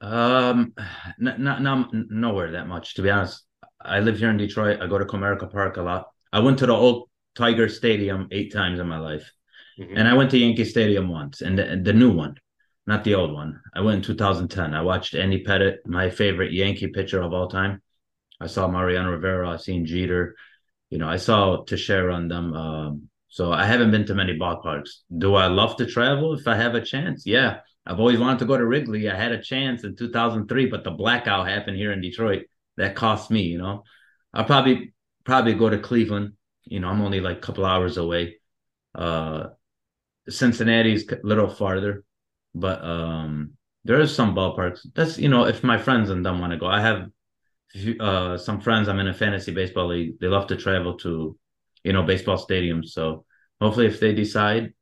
Um, 0.00 0.72
not, 1.18 1.40
not, 1.40 1.62
not 1.62 1.90
nowhere 1.92 2.52
that 2.52 2.68
much, 2.68 2.94
to 2.94 3.02
be 3.02 3.10
honest. 3.10 3.44
I 3.80 4.00
live 4.00 4.18
here 4.18 4.30
in 4.30 4.36
Detroit. 4.36 4.80
I 4.80 4.86
go 4.86 4.98
to 4.98 5.04
Comerica 5.04 5.50
Park 5.50 5.76
a 5.76 5.82
lot. 5.82 6.06
I 6.32 6.40
went 6.40 6.58
to 6.58 6.66
the 6.66 6.74
old 6.74 7.08
Tiger 7.34 7.68
Stadium 7.68 8.28
eight 8.30 8.52
times 8.52 8.80
in 8.80 8.88
my 8.88 8.98
life, 8.98 9.30
mm-hmm. 9.78 9.96
and 9.96 10.08
I 10.08 10.14
went 10.14 10.30
to 10.30 10.38
Yankee 10.38 10.64
Stadium 10.64 11.08
once, 11.08 11.42
and 11.42 11.58
the, 11.58 11.80
the 11.82 11.92
new 11.92 12.10
one 12.10 12.36
not 12.86 13.04
the 13.04 13.14
old 13.14 13.32
one. 13.32 13.60
I 13.74 13.80
went 13.80 13.96
in 13.98 14.02
2010. 14.02 14.74
I 14.74 14.82
watched 14.82 15.14
Andy 15.14 15.42
Pettitte, 15.44 15.78
my 15.86 16.10
favorite 16.10 16.52
Yankee 16.52 16.88
pitcher 16.88 17.20
of 17.22 17.32
all 17.32 17.48
time. 17.48 17.82
I 18.40 18.46
saw 18.46 18.68
Mariano 18.68 19.10
Rivera. 19.10 19.50
I 19.50 19.56
seen 19.56 19.86
Jeter. 19.86 20.36
You 20.90 20.98
know, 20.98 21.08
I 21.08 21.16
saw 21.16 21.64
Teixeira 21.64 22.14
on 22.14 22.28
them. 22.28 22.52
Um, 22.54 23.08
So 23.28 23.52
I 23.52 23.64
haven't 23.66 23.90
been 23.90 24.06
to 24.06 24.14
many 24.14 24.38
ballparks. 24.38 24.90
Do 25.18 25.34
I 25.34 25.48
love 25.48 25.76
to 25.76 25.86
travel 25.86 26.34
if 26.38 26.46
I 26.46 26.54
have 26.56 26.74
a 26.74 26.80
chance? 26.80 27.26
Yeah. 27.26 27.60
I've 27.86 28.00
always 28.00 28.18
wanted 28.18 28.38
to 28.40 28.46
go 28.46 28.56
to 28.56 28.64
Wrigley. 28.66 29.08
I 29.10 29.16
had 29.16 29.32
a 29.32 29.42
chance 29.42 29.84
in 29.84 29.94
2003, 29.96 30.66
but 30.66 30.84
the 30.84 30.90
blackout 30.90 31.48
happened 31.48 31.76
here 31.76 31.92
in 31.92 32.00
Detroit. 32.00 32.44
That 32.76 32.94
cost 32.96 33.30
me, 33.30 33.42
you 33.42 33.58
know. 33.58 33.84
I'll 34.34 34.44
probably 34.44 34.94
probably 35.24 35.54
go 35.54 35.68
to 35.70 35.78
Cleveland. 35.78 36.32
You 36.64 36.80
know, 36.80 36.88
I'm 36.88 37.02
only 37.02 37.20
like 37.20 37.38
a 37.38 37.40
couple 37.40 37.64
hours 37.66 37.96
away. 37.96 38.36
Uh 38.94 39.48
Cincinnati's 40.28 41.10
a 41.10 41.18
little 41.22 41.48
farther, 41.48 42.04
but 42.56 42.82
um 42.82 43.52
there 43.84 44.00
is 44.00 44.14
some 44.14 44.34
ballparks. 44.34 44.80
That's 44.94 45.18
you 45.18 45.28
know, 45.28 45.44
if 45.44 45.62
my 45.62 45.78
friends 45.78 46.10
and 46.10 46.24
them 46.26 46.40
want 46.40 46.52
to 46.52 46.58
go. 46.58 46.66
I 46.66 46.80
have 46.80 47.08
uh 48.00 48.36
some 48.38 48.60
friends 48.60 48.88
I'm 48.88 48.98
in 48.98 49.08
a 49.08 49.14
fantasy 49.14 49.52
baseball 49.52 49.88
league. 49.88 50.18
They 50.18 50.26
love 50.26 50.46
to 50.48 50.56
travel 50.56 50.94
to, 50.98 51.38
you 51.84 51.92
know, 51.92 52.02
baseball 52.02 52.38
stadiums. 52.38 52.86
So 52.86 53.24
hopefully 53.60 53.86
if 53.86 54.00
they 54.00 54.12
decide, 54.14 54.72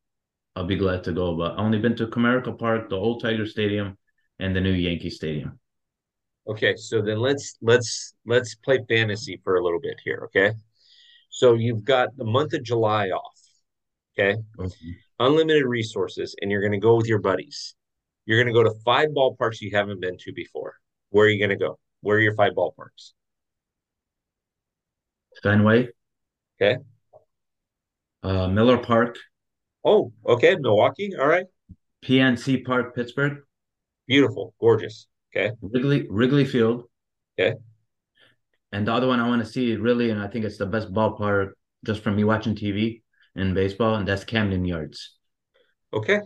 I'll 0.56 0.64
be 0.64 0.76
glad 0.76 1.04
to 1.04 1.12
go. 1.12 1.36
But 1.36 1.52
I 1.52 1.56
only 1.56 1.78
been 1.78 1.96
to 1.96 2.06
Comerica 2.06 2.56
Park, 2.56 2.88
the 2.88 2.96
old 2.96 3.22
Tiger 3.22 3.46
Stadium, 3.46 3.98
and 4.38 4.54
the 4.54 4.60
new 4.60 4.72
Yankee 4.72 5.10
Stadium. 5.10 5.58
Okay, 6.46 6.74
so 6.76 7.02
then 7.02 7.18
let's 7.18 7.56
let's 7.60 8.14
let's 8.26 8.54
play 8.54 8.78
fantasy 8.88 9.40
for 9.42 9.56
a 9.56 9.64
little 9.64 9.80
bit 9.80 9.98
here, 10.04 10.22
okay? 10.26 10.52
So 11.30 11.54
you've 11.54 11.84
got 11.84 12.16
the 12.16 12.24
month 12.24 12.52
of 12.52 12.62
July 12.62 13.08
off, 13.08 13.33
okay? 14.18 14.36
Okay. 14.58 14.74
Unlimited 15.20 15.64
resources, 15.64 16.34
and 16.40 16.50
you're 16.50 16.60
going 16.60 16.72
to 16.72 16.78
go 16.78 16.96
with 16.96 17.06
your 17.06 17.20
buddies. 17.20 17.74
You're 18.26 18.42
going 18.42 18.52
to 18.52 18.58
go 18.58 18.64
to 18.64 18.74
five 18.84 19.10
ballparks 19.10 19.60
you 19.60 19.70
haven't 19.76 20.00
been 20.00 20.16
to 20.18 20.32
before. 20.32 20.74
Where 21.10 21.26
are 21.26 21.28
you 21.28 21.38
going 21.38 21.56
to 21.56 21.62
go? 21.64 21.78
Where 22.00 22.16
are 22.16 22.20
your 22.20 22.34
five 22.34 22.52
ballparks? 22.52 23.12
Fenway, 25.42 25.88
Okay. 26.60 26.78
uh, 28.22 28.48
Miller 28.48 28.78
Park, 28.78 29.18
Oh, 29.84 30.12
okay. 30.26 30.56
Milwaukee. 30.56 31.14
All 31.14 31.26
right. 31.26 31.44
PNC 32.02 32.64
Park, 32.64 32.94
Pittsburgh, 32.94 33.38
Beautiful. 34.06 34.54
Gorgeous. 34.60 35.06
Okay. 35.34 35.52
Wrigley 35.60 36.06
Wrigley 36.08 36.44
Field, 36.44 36.84
Okay. 37.38 37.56
and 38.72 38.86
the 38.86 38.92
other 38.92 39.06
one 39.08 39.20
I 39.20 39.28
want 39.28 39.44
to 39.44 39.50
see 39.50 39.74
really, 39.76 40.10
and 40.10 40.20
I 40.20 40.26
think 40.28 40.44
it's 40.44 40.58
the 40.58 40.66
best 40.66 40.92
ballpark 40.92 41.52
just 41.84 42.02
from 42.02 42.16
me 42.16 42.24
watching 42.24 42.54
TV 42.54 43.02
and 43.36 43.54
baseball, 43.54 43.96
and 43.96 44.06
that's 44.06 44.24
Camden 44.24 44.64
Yards. 44.64 45.16
Okay. 45.92 46.20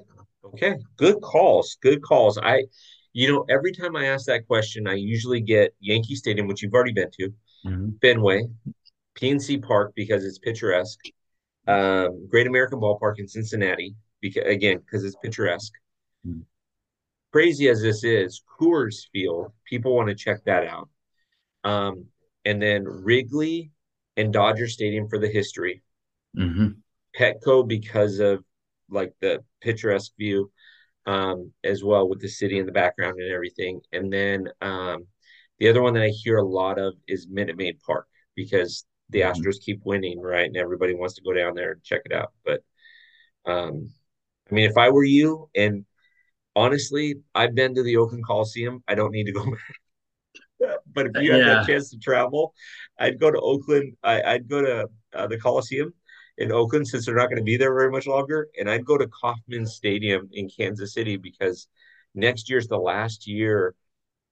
Okay. 0.45 0.77
Good 0.97 1.21
calls. 1.21 1.77
Good 1.83 2.03
calls. 2.03 2.39
I, 2.39 2.65
you 3.13 3.29
know, 3.29 3.45
every 3.49 3.73
time 3.73 3.97
I 3.97 4.07
ask 4.07 4.27
that 4.27 4.47
question, 4.47 4.87
I 4.87 4.95
usually 4.95 5.41
get 5.41 5.75
Yankee 5.81 6.15
Stadium, 6.15 6.47
which 6.47 6.63
you've 6.63 6.73
already 6.75 6.93
been 6.93 7.11
to, 7.19 7.33
Mhm. 7.67 8.01
Fenway, 8.01 8.45
PNC 9.15 9.59
Park 9.59 9.93
because 9.95 10.25
it's 10.25 10.39
picturesque, 10.39 11.01
um, 11.67 12.27
Great 12.29 12.47
American 12.47 12.81
Ballpark 12.81 13.19
in 13.19 13.27
Cincinnati 13.29 13.95
because 14.21 14.45
again 14.47 14.79
because 14.79 15.05
it's 15.05 15.17
picturesque. 15.17 15.73
Mhm. 16.27 16.45
Crazy 17.33 17.69
as 17.69 17.83
this 17.83 18.05
is, 18.05 18.43
Coors 18.59 19.09
Field, 19.13 19.53
people 19.65 19.95
want 19.95 20.09
to 20.09 20.15
check 20.15 20.45
that 20.45 20.67
out. 20.67 20.89
Um, 21.65 22.07
and 22.45 22.63
then 22.63 22.85
Wrigley 22.85 23.71
and 24.17 24.33
Dodger 24.33 24.67
Stadium 24.67 25.09
for 25.09 25.19
the 25.19 25.29
history. 25.29 25.83
Mhm. 26.37 26.77
Petco 27.19 27.67
because 27.67 28.19
of 28.21 28.45
like 28.91 29.13
the 29.21 29.45
picturesque 29.63 30.13
view, 30.19 30.51
um, 31.07 31.53
as 31.65 31.85
well 31.85 32.09
with 32.09 32.21
the 32.21 32.29
city 32.29 32.59
in 32.59 32.67
the 32.67 32.73
background 32.73 33.17
and 33.21 33.33
everything. 33.33 33.81
And 33.93 34.13
then 34.13 34.49
um, 34.61 35.07
the 35.59 35.69
other 35.69 35.83
one 35.83 35.95
that 35.95 36.03
I 36.05 36.09
hear 36.09 36.39
a 36.39 36.47
lot 36.47 36.79
of 36.79 36.95
is 37.09 37.29
Minute 37.29 37.57
Maid 37.57 37.79
Park 37.87 38.07
because 38.37 38.87
the 39.11 39.21
Mhm. 39.21 39.25
Astros 39.25 39.61
keep 39.61 39.81
winning, 39.85 40.21
right? 40.21 40.47
And 40.47 40.57
everybody 40.57 40.95
wants 40.95 41.15
to 41.17 41.23
go 41.23 41.33
down 41.33 41.55
there 41.55 41.73
and 41.73 41.83
check 41.83 42.03
it 42.05 42.13
out. 42.13 42.33
But 42.45 42.63
um, 43.47 43.91
I 44.51 44.55
mean, 44.55 44.71
if 44.71 44.79
I 44.79 44.91
were 44.91 45.05
you, 45.05 45.51
and 45.55 45.85
honestly, 46.57 47.17
I've 47.35 47.55
been 47.55 47.75
to 47.77 47.83
the 47.85 47.97
Oakland 47.99 48.27
Coliseum. 48.27 48.83
I 48.89 48.95
don't 48.95 49.13
need 49.13 49.27
to 49.27 49.33
go 49.33 49.45
back. 50.61 50.79
But 50.93 51.07
if 51.07 51.13
you 51.17 51.33
have 51.33 51.45
that 51.45 51.63
chance 51.63 51.91
to 51.91 51.99
travel, 51.99 52.55
I'd 52.99 53.21
go 53.21 53.31
to 53.31 53.41
Oakland. 53.41 53.97
I, 54.03 54.23
I'd 54.23 54.49
go 54.49 54.61
to 54.61 54.89
uh, 55.15 55.27
the 55.27 55.39
Coliseum 55.39 55.93
in 56.39 56.53
Oakland 56.53 56.89
since 56.89 57.07
they're 57.07 57.17
not 57.17 57.29
going 57.29 57.39
to 57.39 57.45
be 57.45 57.59
there 57.59 57.75
very 57.75 57.91
much 57.93 58.07
longer. 58.09 58.49
And 58.59 58.71
I'd 58.71 58.87
go 58.87 58.99
to 58.99 59.09
Kauffman 59.09 59.67
Stadium 59.67 60.29
in 60.33 60.51
Kansas 60.51 60.95
City 60.95 61.17
because 61.19 61.69
next 62.15 62.51
year's 62.51 62.69
the 62.69 62.79
last 62.79 63.29
year 63.29 63.75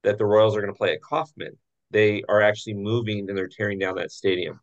that 0.04 0.18
the 0.18 0.26
Royals 0.26 0.56
are 0.56 0.62
going 0.62 0.72
to 0.72 0.78
play 0.78 0.94
at 0.94 1.02
Kauffman. 1.02 1.58
They 1.92 2.24
are 2.28 2.42
actually 2.42 2.74
moving 2.74 3.28
and 3.28 3.38
they're 3.38 3.48
tearing 3.48 3.78
down 3.80 3.96
that 3.96 4.12
stadium. 4.12 4.60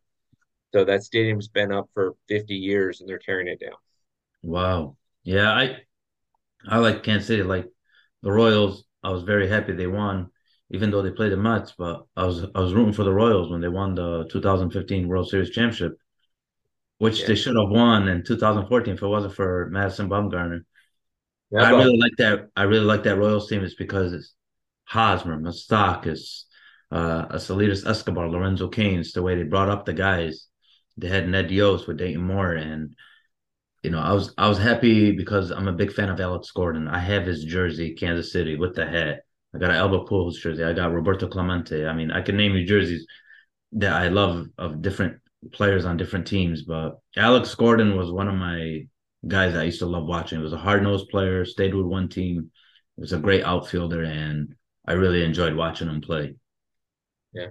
So 0.73 0.86
that 0.86 1.03
stadium's 1.03 1.49
been 1.49 1.71
up 1.71 1.89
for 1.93 2.15
50 2.29 2.56
years 2.56 3.01
and 3.01 3.10
they're 3.10 3.19
tearing 3.19 3.47
it 3.47 3.62
down. 3.62 3.77
wow. 4.41 4.97
Yeah, 5.23 5.49
I 5.51 5.77
I 6.67 6.79
like 6.79 7.03
Kansas 7.03 7.27
City. 7.27 7.43
Like 7.43 7.69
the 8.23 8.32
Royals, 8.32 8.86
I 9.03 9.12
was 9.12 9.23
very 9.23 9.47
happy 9.49 9.73
they 9.73 9.88
won, 9.88 10.32
even 10.71 10.91
though 10.91 11.01
they 11.01 11.12
played 11.12 11.32
the 11.34 11.38
Mets. 11.38 11.73
But 11.77 12.06
I 12.17 12.25
was 12.25 12.45
I 12.56 12.62
was 12.62 12.73
rooting 12.73 12.93
for 12.93 13.03
the 13.03 13.13
Royals 13.13 13.49
when 13.51 13.62
they 13.62 13.69
won 13.69 13.95
the 13.95 14.27
2015 14.32 15.08
World 15.08 15.29
Series 15.29 15.51
championship, 15.51 15.97
which 16.97 17.21
Yeah. 17.21 17.27
they 17.27 17.36
should 17.36 17.56
have 17.56 17.69
won 17.69 18.08
in 18.08 18.23
2014 18.23 18.95
if 18.95 19.01
it 19.01 19.08
wasn't 19.08 19.36
for 19.36 19.69
Madison 19.71 20.10
Bumgarner. 20.10 20.62
Yeah, 21.51 21.63
I 21.63 21.69
really 21.71 21.97
like 21.97 22.13
that. 22.17 22.49
I 22.56 22.63
really 22.63 22.86
like 22.86 23.03
that 23.03 23.17
Royals 23.17 23.47
team 23.49 23.63
is 23.63 23.75
because 23.75 24.13
it's 24.13 24.34
Hosmer, 24.86 25.38
Moustakas, 25.39 26.43
uh, 26.91 27.27
Alcides 27.32 27.86
Escobar, 27.86 28.29
Lorenzo 28.29 28.67
Canes, 28.67 29.13
the 29.13 29.21
way 29.21 29.36
they 29.36 29.43
brought 29.43 29.69
up 29.69 29.86
the 29.86 29.93
guys. 29.93 30.47
They 30.97 31.08
had 31.10 31.27
Ned 31.27 31.51
Yost 31.51 31.88
with 31.88 31.97
Dayton 31.97 32.21
Moore, 32.23 32.53
and 32.53 32.95
you 33.84 33.89
know, 33.91 33.99
I 33.99 34.13
was 34.13 34.34
I 34.38 34.47
was 34.47 34.58
happy 34.58 35.12
because 35.12 35.51
I'm 35.51 35.67
a 35.67 35.73
big 35.73 35.91
fan 35.91 36.10
of 36.10 36.19
Alex 36.19 36.51
Gordon. 36.51 36.88
I 36.88 36.99
have 36.99 37.25
his 37.25 37.43
jersey, 37.43 37.95
Kansas 37.95 38.32
City, 38.32 38.56
with 38.56 38.75
the 38.75 38.86
hat. 38.86 39.21
I 39.53 39.58
got 39.60 39.71
an 39.71 39.75
Albert 39.75 40.08
Pujols 40.08 40.36
jersey. 40.36 40.63
I 40.63 40.73
got 40.73 40.93
Roberto 40.93 41.27
Clemente. 41.27 41.86
I 41.86 41.93
mean, 41.93 42.12
I 42.12 42.21
can 42.21 42.38
name 42.38 42.56
you 42.56 42.65
jerseys 42.65 43.06
that 43.73 43.93
I 43.93 44.08
love 44.08 44.47
of 44.58 44.82
different 44.82 45.19
players 45.51 45.86
on 45.86 45.97
different 45.97 46.27
teams, 46.27 46.63
but 46.63 46.99
Alex 47.15 47.53
Gordon 47.56 47.95
was 47.97 48.12
one 48.12 48.27
of 48.27 48.36
my 48.36 48.88
guys 49.27 49.56
I 49.56 49.63
used 49.63 49.79
to 49.79 49.86
love 49.86 50.06
watching. 50.06 50.39
He 50.39 50.43
was 50.43 50.53
a 50.53 50.58
hard 50.58 50.84
nosed 50.84 51.10
player, 51.10 51.45
stayed 51.45 51.73
with 51.73 51.86
one 51.86 52.10
team. 52.10 52.51
He 52.95 53.01
was 53.01 53.13
a 53.13 53.19
great 53.19 53.43
outfielder, 53.43 54.03
and 54.03 54.56
I 54.88 54.93
really 54.93 55.23
enjoyed 55.23 55.56
watching 55.56 55.88
him 55.89 56.01
play. 56.01 56.36
yeah. 57.34 57.47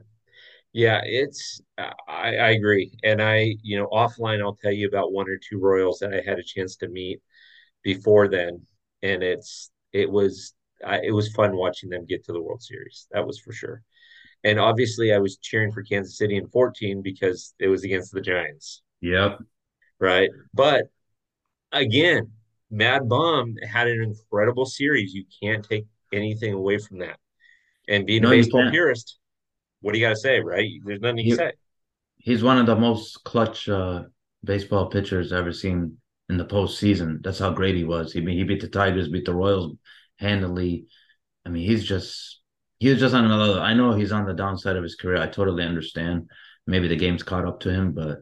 Yeah, 0.74 1.00
it's 1.04 1.60
I, 1.78 2.36
I 2.36 2.50
agree. 2.52 2.92
And 3.04 3.22
I, 3.22 3.56
you 3.62 3.78
know, 3.78 3.88
offline 3.92 4.42
I'll 4.42 4.56
tell 4.62 4.72
you 4.72 4.88
about 4.88 5.12
one 5.12 5.28
or 5.28 5.38
two 5.38 5.58
Royals 5.60 6.00
that 6.00 6.14
I 6.14 6.22
had 6.28 6.38
a 6.38 6.44
chance 6.44 6.76
to 6.78 6.88
meet 6.88 7.20
before 7.84 8.28
then. 8.28 8.62
And 9.02 9.22
it's 9.22 9.70
it 9.92 10.10
was 10.10 10.54
I, 10.86 11.00
it 11.04 11.12
was 11.12 11.32
fun 11.34 11.56
watching 11.56 11.90
them 11.90 12.06
get 12.06 12.24
to 12.26 12.32
the 12.32 12.42
World 12.42 12.62
Series. 12.62 13.08
That 13.12 13.26
was 13.26 13.40
for 13.40 13.52
sure. 13.52 13.82
And 14.44 14.58
obviously 14.60 15.12
I 15.12 15.18
was 15.18 15.36
cheering 15.38 15.72
for 15.72 15.82
Kansas 15.82 16.18
City 16.18 16.36
in 16.36 16.48
14 16.48 17.02
because 17.02 17.54
it 17.58 17.68
was 17.68 17.84
against 17.84 18.12
the 18.12 18.20
Giants, 18.20 18.82
Yep. 19.00 19.42
right? 19.98 20.30
But 20.54 20.84
again, 21.72 22.32
Mad 22.70 23.08
Bum 23.08 23.56
had 23.68 23.88
an 23.88 24.02
incredible 24.02 24.66
series. 24.66 25.14
You 25.14 25.24
can't 25.42 25.64
take 25.68 25.86
anything 26.12 26.54
away 26.54 26.78
from 26.78 27.00
that. 27.00 27.18
And 27.88 28.06
being 28.06 28.24
a 28.24 28.26
No, 28.26 28.30
you 28.32 28.40
baseball 28.40 28.70
purist, 28.70 29.18
what 29.82 29.94
do 29.94 30.00
you 30.00 30.06
got 30.06 30.10
to 30.10 30.16
say, 30.20 30.40
right? 30.40 30.68
There's 30.84 31.00
nothing 31.00 31.18
you 31.18 31.24
He, 31.24 31.30
can 31.36 31.46
say. 31.48 31.52
he's 32.18 32.44
one 32.44 32.58
of 32.58 32.66
the 32.66 32.76
most 32.76 33.24
clutch 33.24 33.68
uh, 33.70 34.04
baseball 34.44 34.88
pitchers 34.88 35.32
I've 35.32 35.40
ever 35.40 35.52
seen 35.54 35.98
in 36.30 36.38
the 36.38 36.46
postseason. 36.46 37.22
That's 37.24 37.40
how 37.40 37.52
great 37.52 37.76
he 37.76 37.84
was. 37.84 38.12
He 38.12 38.22
he 38.22 38.44
beat 38.44 38.62
the 38.62 38.68
Tigers, 38.68 39.08
beat 39.10 39.26
the 39.26 39.34
Royals 39.34 39.76
handily. 40.18 40.86
I 41.46 41.50
mean, 41.50 41.66
he's 41.68 41.84
just 41.84 42.41
he's 42.82 42.98
just 42.98 43.14
on 43.14 43.24
another. 43.24 43.60
I 43.60 43.74
know 43.74 43.92
he's 43.92 44.10
on 44.10 44.26
the 44.26 44.34
downside 44.34 44.74
of 44.74 44.82
his 44.82 44.96
career. 44.96 45.22
I 45.22 45.28
totally 45.28 45.62
understand. 45.62 46.28
Maybe 46.66 46.88
the 46.88 46.96
game's 46.96 47.22
caught 47.22 47.46
up 47.46 47.60
to 47.60 47.70
him, 47.70 47.92
but 47.92 48.18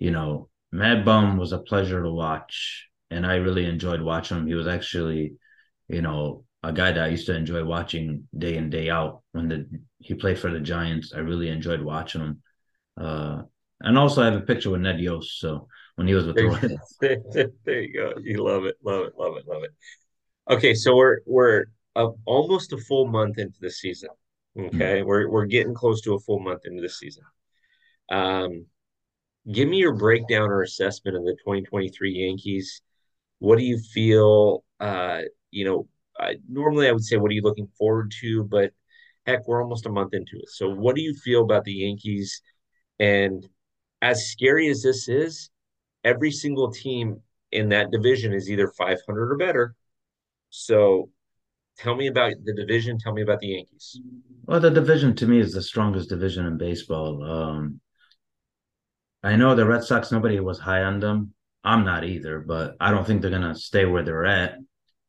you 0.00 0.10
know, 0.10 0.48
Mad 0.72 1.04
Bum 1.04 1.36
was 1.36 1.52
a 1.52 1.58
pleasure 1.58 2.02
to 2.02 2.10
watch, 2.10 2.88
and 3.10 3.24
I 3.24 3.36
really 3.36 3.66
enjoyed 3.66 4.02
watching 4.02 4.38
him. 4.38 4.46
He 4.48 4.54
was 4.54 4.66
actually, 4.66 5.34
you 5.86 6.02
know, 6.02 6.44
a 6.64 6.72
guy 6.72 6.90
that 6.90 7.04
I 7.04 7.08
used 7.08 7.26
to 7.26 7.36
enjoy 7.36 7.64
watching 7.64 8.26
day 8.36 8.56
in 8.56 8.68
day 8.68 8.90
out. 8.90 9.22
When 9.30 9.48
the 9.48 9.68
he 9.98 10.14
played 10.14 10.40
for 10.40 10.50
the 10.50 10.60
Giants, 10.60 11.12
I 11.14 11.20
really 11.20 11.48
enjoyed 11.48 11.80
watching 11.80 12.20
him. 12.20 12.42
Uh, 13.00 13.42
and 13.80 13.96
also 13.96 14.22
I 14.22 14.26
have 14.26 14.34
a 14.34 14.40
picture 14.40 14.70
with 14.70 14.80
Ned 14.80 14.98
Yost. 14.98 15.38
So 15.38 15.68
when 15.94 16.08
he 16.08 16.14
was 16.14 16.26
with 16.26 16.34
the 16.34 16.78
there 17.64 17.80
you 17.80 17.94
go. 17.94 18.14
You 18.20 18.42
love 18.42 18.64
it, 18.64 18.76
love 18.84 19.06
it, 19.06 19.12
love 19.16 19.36
it, 19.36 19.46
love 19.46 19.62
it. 19.62 19.70
Okay, 20.50 20.74
so 20.74 20.96
we're 20.96 21.18
we're 21.26 21.66
uh, 21.96 22.08
almost 22.24 22.72
a 22.72 22.78
full 22.78 23.06
month 23.06 23.38
into 23.38 23.58
the 23.60 23.70
season. 23.70 24.10
Hmm. 24.56 24.66
Okay, 24.66 25.02
we're 25.02 25.28
we're 25.28 25.46
getting 25.46 25.74
close 25.74 26.00
to 26.02 26.14
a 26.14 26.20
full 26.20 26.40
month 26.40 26.62
into 26.64 26.82
the 26.82 26.88
season. 26.88 27.24
Um, 28.10 28.66
give 29.50 29.68
me 29.68 29.78
your 29.78 29.94
breakdown 29.94 30.50
or 30.50 30.62
assessment 30.62 31.16
of 31.16 31.24
the 31.24 31.32
2023 31.32 32.12
Yankees. 32.12 32.82
What 33.38 33.58
do 33.58 33.64
you 33.64 33.78
feel? 33.78 34.64
Uh, 34.78 35.22
you 35.50 35.64
know, 35.64 35.88
I, 36.18 36.36
normally 36.48 36.88
I 36.88 36.92
would 36.92 37.04
say, 37.04 37.16
what 37.16 37.30
are 37.30 37.34
you 37.34 37.42
looking 37.42 37.68
forward 37.78 38.12
to? 38.20 38.44
But 38.44 38.72
heck, 39.26 39.46
we're 39.46 39.62
almost 39.62 39.86
a 39.86 39.90
month 39.90 40.14
into 40.14 40.36
it. 40.36 40.48
So, 40.50 40.68
what 40.68 40.96
do 40.96 41.02
you 41.02 41.14
feel 41.14 41.42
about 41.42 41.64
the 41.64 41.72
Yankees? 41.72 42.42
And 42.98 43.46
as 44.02 44.30
scary 44.30 44.68
as 44.68 44.82
this 44.82 45.08
is, 45.08 45.50
every 46.04 46.30
single 46.30 46.70
team 46.70 47.22
in 47.52 47.68
that 47.70 47.90
division 47.90 48.32
is 48.32 48.50
either 48.50 48.68
500 48.68 49.32
or 49.32 49.36
better. 49.36 49.74
So 50.50 51.10
tell 51.82 51.94
me 51.94 52.06
about 52.08 52.32
the 52.44 52.54
division. 52.54 52.98
Tell 52.98 53.12
me 53.12 53.22
about 53.22 53.40
the 53.40 53.48
Yankees. 53.48 54.00
Well, 54.44 54.60
the 54.60 54.70
division 54.70 55.14
to 55.16 55.26
me 55.26 55.38
is 55.38 55.52
the 55.52 55.62
strongest 55.62 56.08
division 56.08 56.46
in 56.46 56.58
baseball. 56.58 57.22
Um, 57.24 57.80
I 59.22 59.36
know 59.36 59.54
the 59.54 59.66
Red 59.66 59.84
Sox, 59.84 60.12
nobody 60.12 60.40
was 60.40 60.58
high 60.58 60.82
on 60.82 61.00
them. 61.00 61.34
I'm 61.62 61.84
not 61.84 62.04
either, 62.04 62.40
but 62.40 62.76
I 62.80 62.90
don't 62.90 63.06
think 63.06 63.20
they're 63.20 63.30
going 63.30 63.42
to 63.42 63.54
stay 63.54 63.84
where 63.84 64.02
they're 64.02 64.24
at. 64.24 64.56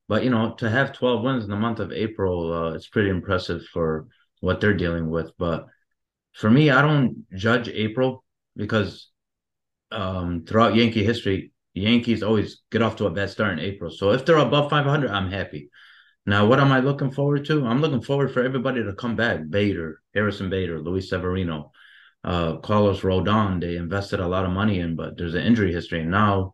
But, 0.08 0.24
you 0.24 0.30
know, 0.30 0.54
to 0.56 0.70
have 0.70 0.92
12 0.92 1.24
wins 1.24 1.44
in 1.46 1.50
the 1.50 1.56
month 1.56 1.80
of 1.80 1.94
April, 1.94 2.52
uh, 2.52 2.74
it's 2.74 2.88
pretty 2.88 3.10
impressive 3.10 3.64
for 3.72 4.08
what 4.42 4.60
they're 4.60 4.74
dealing 4.74 5.10
with. 5.10 5.32
But 5.38 5.68
for 6.34 6.50
me, 6.50 6.70
I 6.70 6.82
don't 6.82 7.26
judge 7.34 7.70
April 7.70 8.24
because 8.58 9.10
um, 9.92 10.44
throughout 10.46 10.76
Yankee 10.76 11.06
history, 11.06 11.52
Yankees 11.74 12.24
always 12.24 12.62
get 12.70 12.82
off 12.82 12.98
to 12.98 13.06
a 13.06 13.12
bad 13.12 13.30
start 13.30 13.54
in 13.54 13.60
April. 13.60 13.90
So 13.90 14.12
if 14.12 14.26
they're 14.26 14.38
above 14.38 14.70
500, 14.70 15.10
I'm 15.10 15.32
happy. 15.32 15.70
Now, 16.26 16.46
what 16.46 16.60
am 16.60 16.72
I 16.72 16.80
looking 16.80 17.12
forward 17.12 17.46
to? 17.46 17.66
I'm 17.66 17.82
looking 17.82 18.02
forward 18.02 18.32
for 18.32 18.44
everybody 18.44 18.84
to 18.84 18.94
come 18.94 19.16
back. 19.16 19.40
Bader, 19.50 20.02
Harrison 20.14 20.50
Bader, 20.50 20.80
Luis 20.80 21.10
Severino, 21.10 21.72
uh, 22.24 22.58
Carlos 22.58 23.02
Rodon. 23.02 23.60
They 23.60 23.76
invested 23.76 24.20
a 24.20 24.28
lot 24.28 24.46
of 24.46 24.52
money 24.52 24.80
in, 24.80 24.96
but 24.96 25.18
there's 25.18 25.34
an 25.34 25.44
injury 25.44 25.74
history. 25.74 26.02
And 26.02 26.12
now 26.12 26.54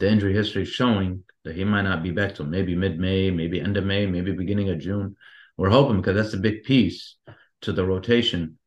the 0.00 0.10
injury 0.10 0.34
history 0.34 0.62
is 0.62 0.68
showing 0.68 1.22
that 1.44 1.54
he 1.54 1.64
might 1.64 1.82
not 1.82 2.02
be 2.02 2.10
back 2.10 2.34
till 2.34 2.46
maybe 2.46 2.74
mid-May, 2.74 3.30
maybe 3.30 3.60
end 3.60 3.76
of 3.76 3.84
May, 3.84 4.06
maybe 4.06 4.32
beginning 4.32 4.70
of 4.70 4.80
June. 4.80 5.14
We're 5.56 5.70
hoping 5.70 5.98
because 5.98 6.16
that's 6.16 6.34
a 6.34 6.38
big 6.38 6.64
piece 6.64 7.16
to 7.62 7.72
the 7.72 7.84
rotation. 7.84 8.58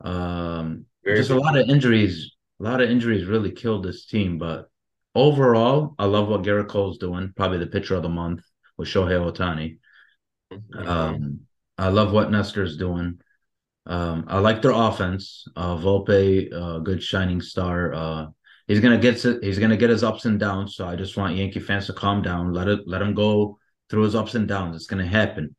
Um, 0.00 0.86
just 1.04 1.30
a 1.30 1.34
lot 1.34 1.56
of 1.56 1.68
injuries. 1.68 2.32
A 2.60 2.62
lot 2.62 2.80
of 2.80 2.90
injuries 2.90 3.26
really 3.26 3.50
killed 3.50 3.84
this 3.84 4.04
team, 4.06 4.38
but 4.38 4.70
overall, 5.14 5.94
I 5.98 6.04
love 6.04 6.28
what 6.28 6.42
Gerrit 6.42 6.68
Cole's 6.68 6.98
doing. 6.98 7.32
Probably 7.34 7.58
the 7.58 7.66
pitcher 7.66 7.94
of 7.94 8.02
the 8.02 8.08
month 8.08 8.42
with 8.80 8.88
Shohei 8.88 9.20
Ohtani. 9.20 9.78
Mm-hmm. 10.52 10.88
Um, 10.88 11.40
I 11.76 11.88
love 11.88 12.12
what 12.12 12.30
Nestor's 12.30 12.76
doing. 12.78 13.20
Um, 13.86 14.24
I 14.26 14.38
like 14.38 14.62
their 14.62 14.72
offense. 14.72 15.46
Uh, 15.54 15.76
Volpe, 15.76 16.52
uh, 16.52 16.78
good 16.78 17.02
shining 17.02 17.42
star. 17.42 17.94
Uh, 17.94 18.26
he's 18.66 18.80
gonna 18.80 18.98
get 18.98 19.22
he's 19.42 19.58
gonna 19.58 19.76
get 19.76 19.90
his 19.90 20.02
ups 20.02 20.24
and 20.24 20.40
downs. 20.40 20.76
So 20.76 20.86
I 20.86 20.96
just 20.96 21.16
want 21.16 21.36
Yankee 21.36 21.60
fans 21.60 21.86
to 21.86 21.92
calm 21.92 22.22
down. 22.22 22.52
Let 22.52 22.68
it 22.68 22.80
let 22.86 23.02
him 23.02 23.14
go 23.14 23.58
through 23.90 24.04
his 24.04 24.14
ups 24.14 24.34
and 24.34 24.48
downs. 24.48 24.76
It's 24.76 24.86
gonna 24.86 25.06
happen. 25.06 25.54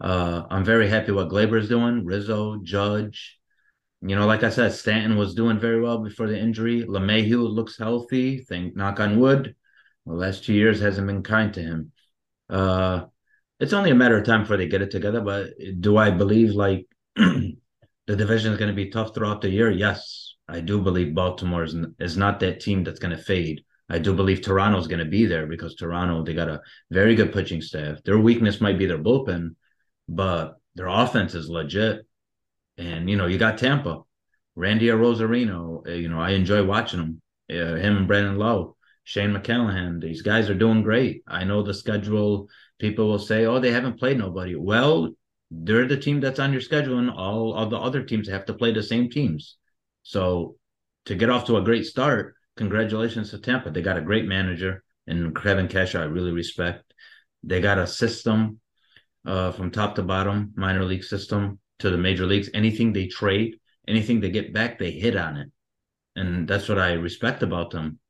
Uh, 0.00 0.42
I'm 0.50 0.64
very 0.64 0.88
happy 0.88 1.12
what 1.12 1.30
Gleyber 1.30 1.58
is 1.58 1.68
doing. 1.68 2.04
Rizzo, 2.04 2.58
Judge. 2.62 3.38
You 4.02 4.14
know, 4.14 4.26
like 4.26 4.42
I 4.42 4.50
said, 4.50 4.72
Stanton 4.72 5.16
was 5.16 5.34
doing 5.34 5.58
very 5.58 5.80
well 5.80 5.98
before 5.98 6.26
the 6.26 6.38
injury. 6.38 6.82
LeMahieu 6.82 7.48
looks 7.48 7.78
healthy. 7.78 8.40
Think 8.40 8.76
knock 8.76 9.00
on 9.00 9.18
wood. 9.18 9.54
The 10.04 10.12
last 10.12 10.44
two 10.44 10.52
years 10.52 10.80
hasn't 10.80 11.06
been 11.06 11.22
kind 11.22 11.52
to 11.54 11.62
him. 11.62 11.92
Uh, 12.48 13.04
it's 13.58 13.72
only 13.72 13.90
a 13.90 13.94
matter 13.94 14.18
of 14.18 14.24
time 14.24 14.42
before 14.42 14.56
they 14.56 14.68
get 14.68 14.82
it 14.82 14.90
together. 14.90 15.20
But 15.20 15.50
do 15.80 15.96
I 15.96 16.10
believe 16.10 16.50
like 16.50 16.86
the 17.16 17.56
division 18.06 18.52
is 18.52 18.58
going 18.58 18.70
to 18.70 18.76
be 18.76 18.90
tough 18.90 19.14
throughout 19.14 19.40
the 19.40 19.50
year? 19.50 19.70
Yes, 19.70 20.34
I 20.48 20.60
do 20.60 20.80
believe 20.80 21.14
Baltimore 21.14 21.64
is, 21.64 21.74
is 21.98 22.16
not 22.16 22.40
that 22.40 22.60
team 22.60 22.84
that's 22.84 22.98
going 22.98 23.16
to 23.16 23.22
fade. 23.22 23.62
I 23.88 23.98
do 23.98 24.14
believe 24.14 24.42
Toronto's 24.42 24.88
going 24.88 25.04
to 25.04 25.10
be 25.10 25.26
there 25.26 25.46
because 25.46 25.74
Toronto 25.74 26.24
they 26.24 26.34
got 26.34 26.48
a 26.48 26.60
very 26.90 27.14
good 27.14 27.32
pitching 27.32 27.62
staff. 27.62 28.02
Their 28.02 28.18
weakness 28.18 28.60
might 28.60 28.78
be 28.78 28.86
their 28.86 28.98
bullpen, 28.98 29.54
but 30.08 30.56
their 30.74 30.88
offense 30.88 31.34
is 31.34 31.48
legit. 31.48 32.04
And 32.78 33.08
you 33.08 33.16
know, 33.16 33.26
you 33.26 33.38
got 33.38 33.58
Tampa, 33.58 34.02
Randy 34.56 34.86
Arozarena. 34.86 35.86
Uh, 35.86 35.90
you 35.92 36.08
know, 36.08 36.20
I 36.20 36.30
enjoy 36.30 36.64
watching 36.64 37.00
him. 37.00 37.22
Uh, 37.48 37.76
him 37.76 37.96
and 37.96 38.08
Brandon 38.08 38.36
Lowe, 38.36 38.75
Shane 39.06 39.32
McClanahan. 39.32 40.00
These 40.00 40.22
guys 40.22 40.50
are 40.50 40.54
doing 40.54 40.82
great. 40.82 41.22
I 41.28 41.44
know 41.44 41.62
the 41.62 41.72
schedule 41.72 42.48
people 42.80 43.06
will 43.06 43.20
say, 43.20 43.46
"Oh, 43.46 43.60
they 43.60 43.70
haven't 43.70 44.00
played 44.00 44.18
nobody." 44.18 44.56
Well, 44.56 45.14
they're 45.48 45.86
the 45.86 45.96
team 45.96 46.18
that's 46.20 46.40
on 46.40 46.50
your 46.50 46.60
schedule, 46.60 46.98
and 46.98 47.08
all 47.08 47.54
of 47.54 47.70
the 47.70 47.78
other 47.78 48.02
teams 48.02 48.28
have 48.28 48.46
to 48.46 48.54
play 48.54 48.72
the 48.72 48.82
same 48.82 49.08
teams. 49.08 49.58
So, 50.02 50.56
to 51.04 51.14
get 51.14 51.30
off 51.30 51.44
to 51.46 51.56
a 51.56 51.62
great 51.62 51.86
start, 51.86 52.34
congratulations 52.56 53.30
to 53.30 53.38
Tampa. 53.38 53.70
They 53.70 53.80
got 53.80 53.96
a 53.96 54.08
great 54.10 54.26
manager 54.26 54.82
and 55.06 55.36
Kevin 55.36 55.68
Cash. 55.68 55.94
I 55.94 56.02
really 56.02 56.32
respect. 56.32 56.92
They 57.44 57.60
got 57.60 57.78
a 57.78 57.86
system 57.86 58.58
uh, 59.24 59.52
from 59.52 59.70
top 59.70 59.94
to 59.94 60.02
bottom, 60.02 60.52
minor 60.56 60.84
league 60.84 61.04
system 61.04 61.60
to 61.78 61.90
the 61.90 61.96
major 61.96 62.26
leagues. 62.26 62.50
Anything 62.54 62.92
they 62.92 63.06
trade, 63.06 63.60
anything 63.86 64.18
they 64.18 64.30
get 64.30 64.52
back, 64.52 64.80
they 64.80 64.90
hit 64.90 65.14
on 65.14 65.36
it, 65.36 65.52
and 66.16 66.48
that's 66.48 66.68
what 66.68 66.80
I 66.80 66.94
respect 66.94 67.44
about 67.44 67.70
them. 67.70 68.00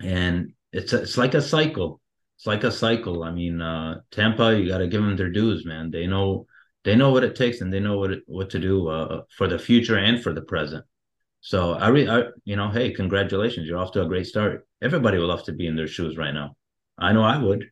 And 0.00 0.52
it's 0.72 0.92
it's 0.92 1.16
like 1.16 1.34
a 1.34 1.42
cycle 1.42 2.00
it's 2.40 2.46
like 2.46 2.64
a 2.64 2.72
cycle. 2.72 3.22
I 3.22 3.30
mean, 3.32 3.60
uh, 3.60 4.00
Tampa, 4.10 4.58
you 4.58 4.66
got 4.66 4.78
to 4.78 4.86
give 4.86 5.02
them 5.02 5.14
their 5.14 5.28
dues, 5.28 5.66
man. 5.66 5.90
They 5.90 6.06
know 6.06 6.46
they 6.84 6.96
know 6.96 7.10
what 7.10 7.22
it 7.22 7.36
takes 7.36 7.60
and 7.60 7.70
they 7.70 7.80
know 7.80 7.98
what 7.98 8.12
it, 8.12 8.22
what 8.24 8.48
to 8.50 8.58
do 8.58 8.88
uh, 8.88 9.24
for 9.36 9.46
the 9.46 9.58
future 9.58 9.98
and 9.98 10.22
for 10.22 10.32
the 10.32 10.40
present. 10.40 10.82
So 11.42 11.72
I, 11.72 11.88
re- 11.88 12.08
I, 12.08 12.22
you 12.46 12.56
know, 12.56 12.70
hey, 12.70 12.92
congratulations, 12.92 13.66
you're 13.66 13.76
off 13.76 13.92
to 13.92 14.02
a 14.02 14.08
great 14.08 14.26
start. 14.26 14.66
Everybody 14.80 15.18
would 15.18 15.26
love 15.26 15.44
to 15.44 15.52
be 15.52 15.66
in 15.66 15.76
their 15.76 15.86
shoes 15.86 16.16
right 16.16 16.32
now. 16.32 16.56
I 16.98 17.12
know 17.12 17.22
I 17.22 17.36
would. 17.36 17.66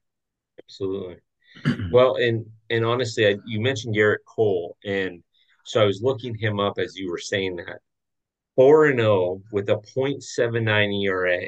Absolutely. 0.62 1.16
well, 1.90 2.16
and 2.16 2.44
and 2.68 2.84
honestly, 2.84 3.26
I, 3.26 3.36
you 3.46 3.60
mentioned 3.60 3.96
Gerrit 3.96 4.18
Cole, 4.26 4.76
and 4.84 5.22
so 5.64 5.80
I 5.80 5.86
was 5.86 6.02
looking 6.02 6.34
him 6.34 6.60
up 6.60 6.74
as 6.78 6.94
you 6.94 7.10
were 7.10 7.16
saying 7.16 7.56
that. 7.56 7.78
Four 8.54 8.84
and 8.84 8.98
zero 8.98 9.12
oh 9.12 9.42
with 9.50 9.70
a 9.70 9.76
.79 9.76 11.04
ERA. 11.04 11.46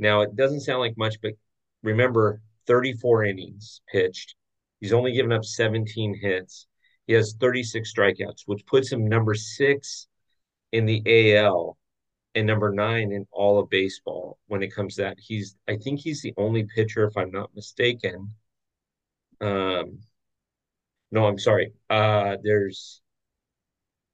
Now 0.00 0.22
it 0.22 0.34
doesn't 0.34 0.62
sound 0.62 0.80
like 0.80 0.96
much, 0.96 1.20
but 1.20 1.34
remember 1.82 2.40
34 2.66 3.24
innings 3.24 3.82
pitched. 3.92 4.34
He's 4.80 4.94
only 4.94 5.12
given 5.12 5.30
up 5.30 5.44
17 5.44 6.18
hits. 6.20 6.66
He 7.06 7.12
has 7.12 7.34
36 7.38 7.92
strikeouts, 7.92 8.42
which 8.46 8.64
puts 8.66 8.90
him 8.90 9.06
number 9.06 9.34
six 9.34 10.08
in 10.72 10.86
the 10.86 11.36
AL 11.36 11.76
and 12.34 12.46
number 12.46 12.72
nine 12.72 13.12
in 13.12 13.26
all 13.30 13.60
of 13.60 13.68
baseball 13.68 14.38
when 14.46 14.62
it 14.62 14.74
comes 14.74 14.94
to 14.94 15.02
that. 15.02 15.18
He's, 15.20 15.56
I 15.68 15.76
think 15.76 16.00
he's 16.00 16.22
the 16.22 16.32
only 16.38 16.64
pitcher, 16.64 17.04
if 17.04 17.16
I'm 17.16 17.30
not 17.30 17.54
mistaken. 17.54 18.32
Um, 19.42 19.98
no, 21.10 21.26
I'm 21.26 21.38
sorry. 21.38 21.74
Uh, 21.90 22.36
there's 22.42 23.02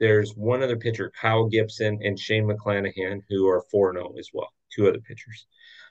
there's 0.01 0.35
one 0.35 0.62
other 0.62 0.77
pitcher, 0.77 1.12
Kyle 1.18 1.46
Gibson 1.49 2.01
and 2.03 2.18
Shane 2.18 2.46
McClanahan, 2.46 3.22
who 3.29 3.46
are 3.49 3.62
4 3.70 3.94
0 3.94 4.14
as 4.18 4.31
well, 4.33 4.53
two 4.75 4.88
other 4.88 5.01
pitchers. 5.01 5.46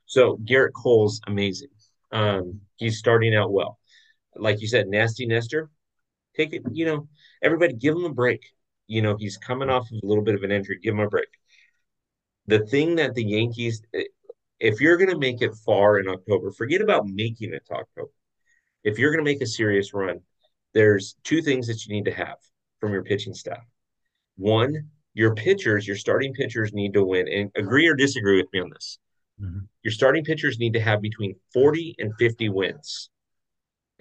So 0.05 0.37
Gerrit 0.37 0.73
Cole's 0.73 1.21
amazing. 1.27 1.69
Um, 2.11 2.61
he's 2.77 2.97
starting 2.97 3.35
out 3.35 3.51
well. 3.51 3.79
Like 4.35 4.61
you 4.61 4.67
said, 4.67 4.87
nasty 4.87 5.25
Nestor. 5.25 5.69
Take 6.35 6.53
it, 6.53 6.63
you 6.71 6.85
know, 6.85 7.07
everybody 7.41 7.73
give 7.73 7.95
him 7.95 8.05
a 8.05 8.13
break. 8.13 8.45
You 8.87 9.01
know, 9.01 9.15
he's 9.17 9.37
coming 9.37 9.69
off 9.69 9.89
of 9.91 9.99
a 10.03 10.05
little 10.05 10.23
bit 10.23 10.35
of 10.35 10.43
an 10.43 10.51
injury. 10.51 10.79
Give 10.81 10.93
him 10.93 10.99
a 10.99 11.09
break. 11.09 11.29
The 12.47 12.59
thing 12.59 12.95
that 12.95 13.15
the 13.15 13.23
Yankees, 13.23 13.81
if 14.59 14.81
you're 14.81 14.97
going 14.97 15.09
to 15.09 15.17
make 15.17 15.41
it 15.41 15.55
far 15.65 15.99
in 15.99 16.07
October, 16.07 16.51
forget 16.51 16.81
about 16.81 17.07
making 17.07 17.53
it 17.53 17.65
to 17.67 17.73
October. 17.73 18.11
If 18.83 18.99
you're 18.99 19.11
going 19.11 19.25
to 19.25 19.31
make 19.31 19.41
a 19.41 19.47
serious 19.47 19.93
run, 19.93 20.19
there's 20.73 21.15
two 21.23 21.41
things 21.41 21.67
that 21.67 21.85
you 21.85 21.95
need 21.95 22.05
to 22.05 22.13
have 22.13 22.37
from 22.79 22.91
your 22.91 23.03
pitching 23.03 23.33
staff. 23.33 23.63
One, 24.35 24.89
your 25.13 25.33
pitchers, 25.33 25.87
your 25.87 25.95
starting 25.95 26.33
pitchers 26.33 26.73
need 26.73 26.93
to 26.93 27.03
win. 27.03 27.27
And 27.27 27.51
agree 27.55 27.87
or 27.87 27.95
disagree 27.95 28.37
with 28.37 28.51
me 28.53 28.59
on 28.59 28.69
this. 28.69 28.99
Mm-hmm. 29.41 29.59
Your 29.83 29.91
starting 29.91 30.23
pitchers 30.23 30.59
need 30.59 30.73
to 30.73 30.79
have 30.79 31.01
between 31.01 31.35
40 31.53 31.95
and 31.99 32.13
50 32.17 32.49
wins. 32.49 33.09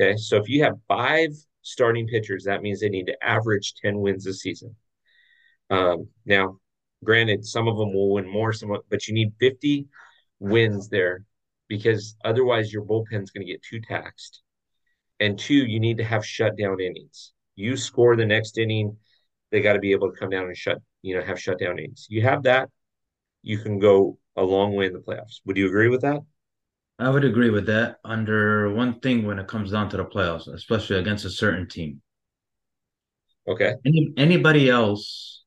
Okay. 0.00 0.16
So 0.16 0.36
if 0.36 0.48
you 0.48 0.64
have 0.64 0.74
five 0.88 1.30
starting 1.62 2.06
pitchers, 2.06 2.44
that 2.44 2.62
means 2.62 2.80
they 2.80 2.88
need 2.88 3.06
to 3.06 3.24
average 3.24 3.74
10 3.82 3.98
wins 3.98 4.26
a 4.26 4.34
season. 4.34 4.76
Um, 5.70 6.08
now, 6.24 6.58
granted, 7.02 7.44
some 7.44 7.68
of 7.68 7.76
them 7.76 7.92
will 7.92 8.12
win 8.12 8.28
more, 8.28 8.52
some, 8.52 8.76
but 8.90 9.08
you 9.08 9.14
need 9.14 9.32
50 9.40 9.86
wins 10.40 10.88
there 10.88 11.24
because 11.68 12.16
otherwise 12.24 12.72
your 12.72 12.82
bullpen's 12.82 13.30
going 13.30 13.46
to 13.46 13.52
get 13.52 13.62
too 13.62 13.80
taxed. 13.80 14.42
And 15.20 15.38
two, 15.38 15.54
you 15.54 15.80
need 15.80 15.98
to 15.98 16.04
have 16.04 16.26
shutdown 16.26 16.80
innings. 16.80 17.32
You 17.56 17.76
score 17.76 18.16
the 18.16 18.26
next 18.26 18.58
inning, 18.58 18.96
they 19.50 19.62
got 19.62 19.74
to 19.74 19.78
be 19.78 19.92
able 19.92 20.10
to 20.10 20.18
come 20.18 20.30
down 20.30 20.46
and 20.46 20.56
shut, 20.56 20.78
you 21.02 21.16
know, 21.16 21.22
have 21.22 21.40
shutdown 21.40 21.78
innings. 21.78 22.06
You 22.10 22.22
have 22.22 22.42
that, 22.42 22.68
you 23.42 23.58
can 23.58 23.78
go 23.78 24.18
a 24.36 24.42
long 24.42 24.74
way 24.74 24.86
in 24.86 24.92
the 24.92 25.00
playoffs. 25.00 25.40
Would 25.46 25.56
you 25.56 25.66
agree 25.66 25.88
with 25.88 26.02
that? 26.02 26.20
I 26.98 27.10
would 27.10 27.24
agree 27.24 27.50
with 27.50 27.66
that 27.66 27.96
under 28.04 28.72
one 28.72 29.00
thing 29.00 29.26
when 29.26 29.38
it 29.38 29.48
comes 29.48 29.72
down 29.72 29.88
to 29.90 29.96
the 29.96 30.04
playoffs, 30.04 30.46
especially 30.46 30.98
against 30.98 31.24
a 31.24 31.30
certain 31.30 31.68
team. 31.68 32.00
Okay. 33.48 33.74
Any, 33.84 34.12
anybody 34.16 34.70
else, 34.70 35.44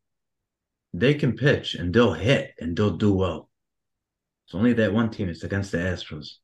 they 0.93 1.13
can 1.13 1.34
pitch 1.34 1.76
and 1.76 1.93
they'll 1.93 2.13
hit 2.13 2.54
and 2.60 2.76
they'll 2.76 2.97
do 2.97 3.13
well. 3.13 3.50
It's 4.45 4.56
only 4.56 4.73
that 4.73 4.93
one 4.93 5.10
team. 5.10 5.30
It's 5.30 5.43
against 5.43 5.71
the 5.71 5.78
Astros. 5.78 6.36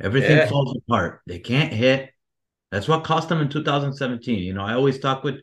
Everything 0.00 0.36
yeah. 0.36 0.48
falls 0.48 0.76
apart. 0.76 1.20
They 1.26 1.38
can't 1.38 1.72
hit. 1.72 2.10
That's 2.70 2.88
what 2.88 3.04
cost 3.04 3.28
them 3.28 3.40
in 3.40 3.48
2017. 3.48 4.38
You 4.38 4.54
know, 4.54 4.64
I 4.64 4.74
always 4.74 4.98
talk 4.98 5.22
with 5.22 5.36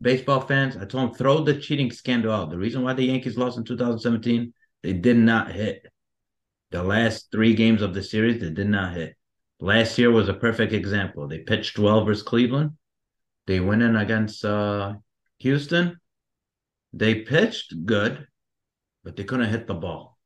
baseball 0.00 0.40
fans. 0.40 0.76
I 0.76 0.84
told 0.84 1.10
them 1.10 1.14
throw 1.16 1.42
the 1.42 1.54
cheating 1.58 1.90
scandal 1.90 2.32
out. 2.32 2.50
The 2.50 2.58
reason 2.58 2.82
why 2.82 2.92
the 2.92 3.04
Yankees 3.04 3.36
lost 3.36 3.58
in 3.58 3.64
2017 3.64 4.52
they 4.82 4.92
did 4.92 5.16
not 5.16 5.52
hit. 5.52 5.86
The 6.70 6.82
last 6.82 7.30
three 7.30 7.54
games 7.54 7.82
of 7.82 7.94
the 7.94 8.02
series, 8.02 8.40
they 8.40 8.50
did 8.50 8.68
not 8.68 8.94
hit. 8.94 9.16
Last 9.60 9.96
year 9.98 10.10
was 10.10 10.28
a 10.28 10.34
perfect 10.34 10.72
example. 10.72 11.28
They 11.28 11.38
pitched 11.38 11.78
well 11.78 12.04
versus 12.04 12.22
Cleveland. 12.22 12.72
They 13.46 13.60
went 13.60 13.82
in 13.82 13.96
against 13.96 14.44
uh, 14.44 14.94
Houston. 15.38 15.98
They 16.92 17.16
pitched 17.16 17.86
good, 17.86 18.26
but 19.04 19.16
they 19.16 19.24
couldn't 19.24 19.50
hit 19.50 19.66
the 19.66 19.74
ball. 19.74 20.18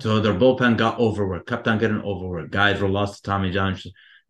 So 0.00 0.20
their 0.20 0.34
bullpen 0.34 0.76
got 0.76 0.98
overworked, 0.98 1.48
kept 1.48 1.68
on 1.68 1.78
getting 1.78 2.00
overworked. 2.00 2.50
Guys 2.50 2.80
were 2.80 2.88
lost 2.88 3.24
to 3.24 3.30
Tommy 3.30 3.50
John. 3.50 3.78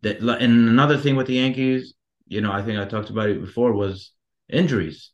And 0.03 0.69
another 0.69 0.97
thing 0.97 1.15
with 1.15 1.27
the 1.27 1.35
Yankees, 1.35 1.93
you 2.27 2.41
know, 2.41 2.51
I 2.51 2.61
think 2.61 2.79
I 2.79 2.85
talked 2.85 3.09
about 3.09 3.29
it 3.29 3.41
before 3.41 3.73
was 3.73 4.11
injuries. 4.49 5.11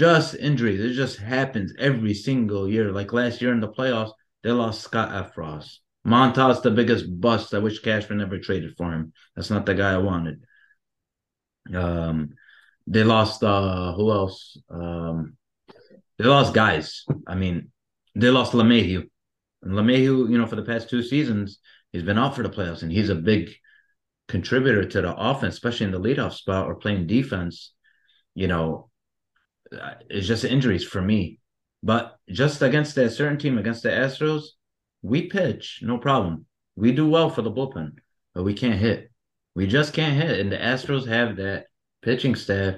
Just 0.00 0.34
injuries. 0.34 0.80
It 0.80 0.94
just 0.94 1.18
happens 1.18 1.74
every 1.78 2.14
single 2.14 2.66
year. 2.66 2.90
Like 2.90 3.12
last 3.12 3.42
year 3.42 3.52
in 3.52 3.60
the 3.60 3.68
playoffs, 3.68 4.12
they 4.42 4.50
lost 4.50 4.80
Scott 4.80 5.10
Effross. 5.10 5.76
Montas, 6.06 6.62
the 6.62 6.70
biggest 6.70 7.04
bust. 7.20 7.52
I 7.52 7.58
wish 7.58 7.80
Cashman 7.80 8.16
never 8.16 8.38
traded 8.38 8.78
for 8.78 8.90
him. 8.90 9.12
That's 9.36 9.50
not 9.50 9.66
the 9.66 9.74
guy 9.74 9.92
I 9.92 9.98
wanted. 9.98 10.42
Um, 11.74 12.30
they 12.86 13.04
lost 13.04 13.44
uh 13.44 13.92
who 13.92 14.10
else? 14.10 14.56
Um, 14.70 15.36
they 16.16 16.24
lost 16.24 16.54
guys. 16.54 17.04
I 17.26 17.34
mean, 17.34 17.70
they 18.14 18.30
lost 18.30 18.52
LeMahieu. 18.52 19.04
And 19.62 19.72
LeMahieu, 19.72 20.30
you 20.30 20.38
know, 20.38 20.46
for 20.46 20.56
the 20.56 20.64
past 20.64 20.88
two 20.88 21.02
seasons, 21.02 21.58
he's 21.92 22.04
been 22.04 22.16
out 22.16 22.34
for 22.34 22.42
the 22.42 22.48
playoffs, 22.48 22.82
and 22.82 22.90
he's 22.90 23.10
a 23.10 23.14
big 23.14 23.50
contributor 24.28 24.86
to 24.86 25.02
the 25.02 25.14
offense, 25.14 25.56
especially 25.56 25.84
in 25.84 25.92
the 25.92 26.00
leadoff 26.00 26.32
spot 26.32 26.68
or 26.68 26.76
playing 26.76 27.06
defense. 27.06 27.74
You 28.34 28.48
know, 28.48 28.89
Uh, 29.72 29.94
it's 30.08 30.26
just 30.26 30.44
injuries 30.44 30.84
for 30.84 31.00
me. 31.00 31.38
But 31.82 32.16
just 32.28 32.62
against 32.62 32.96
a 32.98 33.10
certain 33.10 33.38
team, 33.38 33.58
against 33.58 33.82
the 33.82 33.90
Astros, 33.90 34.44
we 35.02 35.28
pitch, 35.28 35.80
no 35.82 35.98
problem. 35.98 36.46
We 36.76 36.92
do 36.92 37.08
well 37.08 37.30
for 37.30 37.42
the 37.42 37.50
bullpen, 37.50 37.92
but 38.34 38.42
we 38.42 38.54
can't 38.54 38.78
hit. 38.78 39.10
We 39.54 39.66
just 39.66 39.94
can't 39.94 40.20
hit. 40.20 40.40
And 40.40 40.52
the 40.52 40.58
Astros 40.58 41.06
have 41.06 41.36
that 41.36 41.66
pitching 42.02 42.34
staff 42.34 42.76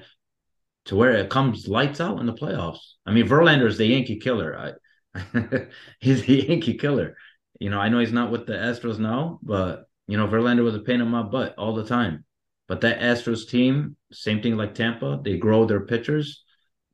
to 0.87 0.97
where 0.97 1.13
it 1.13 1.31
comes 1.31 1.69
lights 1.69 2.01
out 2.01 2.21
in 2.21 2.27
the 2.27 2.33
playoffs. 2.33 2.95
I 3.07 3.13
mean, 3.13 3.29
Verlander 3.29 3.67
is 3.67 3.79
the 3.79 3.87
Yankee 3.87 4.19
killer. 4.19 4.77
I, 5.15 5.67
he's 6.01 6.25
the 6.25 6.47
Yankee 6.49 6.79
killer. 6.79 7.17
You 7.61 7.71
know, 7.71 7.79
I 7.79 7.89
know 7.89 7.99
he's 7.99 8.13
not 8.13 8.31
with 8.31 8.47
the 8.47 8.55
Astros 8.55 8.99
now, 8.99 9.39
but 9.43 9.85
you 10.09 10.17
know, 10.17 10.27
Verlander 10.27 10.65
was 10.65 10.75
a 10.75 10.81
pain 10.81 11.01
in 11.01 11.09
my 11.09 11.23
butt 11.23 11.55
all 11.57 11.75
the 11.75 11.87
time. 11.87 12.25
But 12.69 12.81
that 12.81 13.01
Astros 13.01 13.49
team, 13.49 13.97
same 14.13 14.43
thing 14.43 14.57
like 14.57 14.75
Tampa, 14.75 15.21
they 15.23 15.37
grow 15.37 15.65
their 15.65 15.81
pitchers 15.81 16.42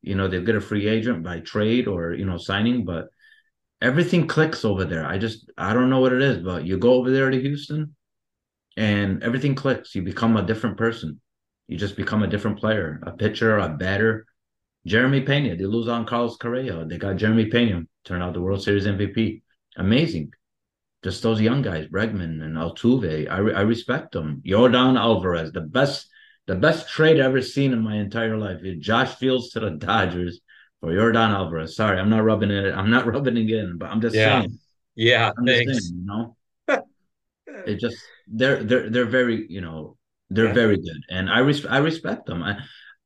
you 0.02 0.14
know 0.14 0.28
they'll 0.28 0.44
get 0.44 0.54
a 0.54 0.61
free 0.61 0.88
agent 0.88 1.22
by 1.22 1.40
trade 1.40 1.88
or 1.88 2.12
you 2.14 2.24
know 2.24 2.38
signing 2.38 2.84
but 2.84 3.08
everything 3.80 4.26
clicks 4.26 4.64
over 4.64 4.84
there. 4.84 5.06
I 5.06 5.18
just 5.18 5.50
i 5.58 5.72
don't 5.72 5.90
know 5.90 6.00
what 6.00 6.12
it 6.12 6.22
is 6.22 6.38
but 6.38 6.64
you 6.64 6.78
go 6.78 6.94
over 6.94 7.11
there 7.11 7.30
to 7.30 7.40
houston 7.40 7.94
and 8.76 9.22
everything 9.22 9.54
clicks. 9.54 9.94
You 9.94 10.02
become 10.02 10.37
a 10.37 10.42
different 10.42 10.76
person. 10.76 11.20
You 11.66 11.76
just 11.76 11.96
become 11.96 12.22
a 12.22 12.28
different 12.28 12.58
player 12.58 13.00
a 13.02 13.12
pitcher 13.12 13.58
a 13.58 13.68
batter. 13.68 14.26
Jeremy 14.87 15.22
pena 15.22 15.56
they 15.56 15.64
lose 15.66 15.88
on 15.88 16.06
carlos 16.06 16.37
correa. 16.37 16.84
They 16.84 16.98
got 16.98 17.16
jeremy 17.16 17.46
pena 17.46 17.82
turn 18.04 18.22
out 18.22 18.34
the 18.34 18.40
world 18.40 18.62
series 18.62 18.87
mvp 18.87 19.42
amazing. 19.76 20.32
Just 21.04 21.22
those 21.22 21.40
young 21.40 21.62
guys 21.62 21.87
bregman 21.88 22.42
and 22.42 22.56
altuve 22.56 23.30
i, 23.30 23.38
re- 23.38 23.54
I 23.54 23.62
respect 23.62 24.12
them. 24.12 24.42
Yordan 24.46 24.98
alvarez 24.98 25.52
the 25.52 25.61
best 25.61 26.08
the 26.48 26.54
best 26.54 26.88
trade 26.88 27.20
I've 27.20 27.26
ever 27.26 27.42
seen 27.42 27.74
in 27.74 27.82
my 27.82 27.96
entire 27.96 28.37
life. 28.38 28.61
Josh 28.80 29.14
Fields 29.16 29.50
to 29.50 29.61
the 29.61 29.70
Dodgers 29.70 30.40
for 30.80 30.90
Yordan 30.90 31.30
Alvarez. 31.30 31.76
Sorry, 31.76 32.00
I'm 32.00 32.08
not 32.08 32.24
rubbing 32.24 32.50
it. 32.50 32.74
I'm 32.74 32.90
not 32.90 33.06
rubbing 33.12 33.37
it 33.37 33.50
in, 33.50 33.76
but 33.76 33.90
I'm 33.90 34.00
just 34.00 34.16
yeah. 34.16 34.40
saying. 34.40 34.58
Yeah, 34.96 35.30
I'm 35.37 35.46
thanks. 35.46 35.88
Saying, 35.88 36.00
you 36.00 36.06
know, 36.06 36.37
it 37.66 37.78
just 37.78 37.98
they're 38.26 38.64
they're 38.64 38.88
they're 38.88 39.04
very 39.04 39.46
you 39.48 39.61
know 39.61 39.96
they're 40.30 40.46
yeah. 40.46 40.54
very 40.54 40.76
good, 40.76 41.02
and 41.11 41.28
I 41.28 41.40
res- 41.40 41.66
I 41.66 41.78
respect 41.78 42.24
them. 42.24 42.42
I, 42.42 42.56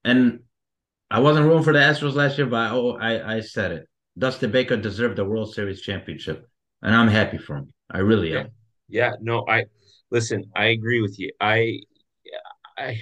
and 0.05 0.40
I 1.11 1.18
wasn't 1.18 1.46
rooting 1.46 1.64
for 1.64 1.72
the 1.72 1.81
Astros 1.81 2.14
last 2.14 2.38
year, 2.38 2.46
but 2.46 2.57
I, 2.57 2.70
oh, 2.70 2.92
I 2.92 3.37
I 3.37 3.40
said 3.40 3.72
it. 3.72 3.88
Dusty 4.16 4.46
Baker 4.46 4.76
deserved 4.76 5.16
the 5.16 5.24
World 5.24 5.52
Series 5.52 5.83
championship, 5.83 6.48
and 6.81 6.94
I'm 6.94 7.09
happy 7.09 7.38
for 7.38 7.57
him. 7.57 7.72
I 7.90 7.98
really 7.98 8.33
yeah. 8.33 8.40
am. 8.40 8.48
Yeah, 8.88 9.12
no, 9.20 9.44
I 9.48 9.64
listen. 10.12 10.44
I 10.55 10.66
agree 10.66 11.02
with 11.02 11.18
you. 11.18 11.33
I 11.40 11.81
I 12.78 13.00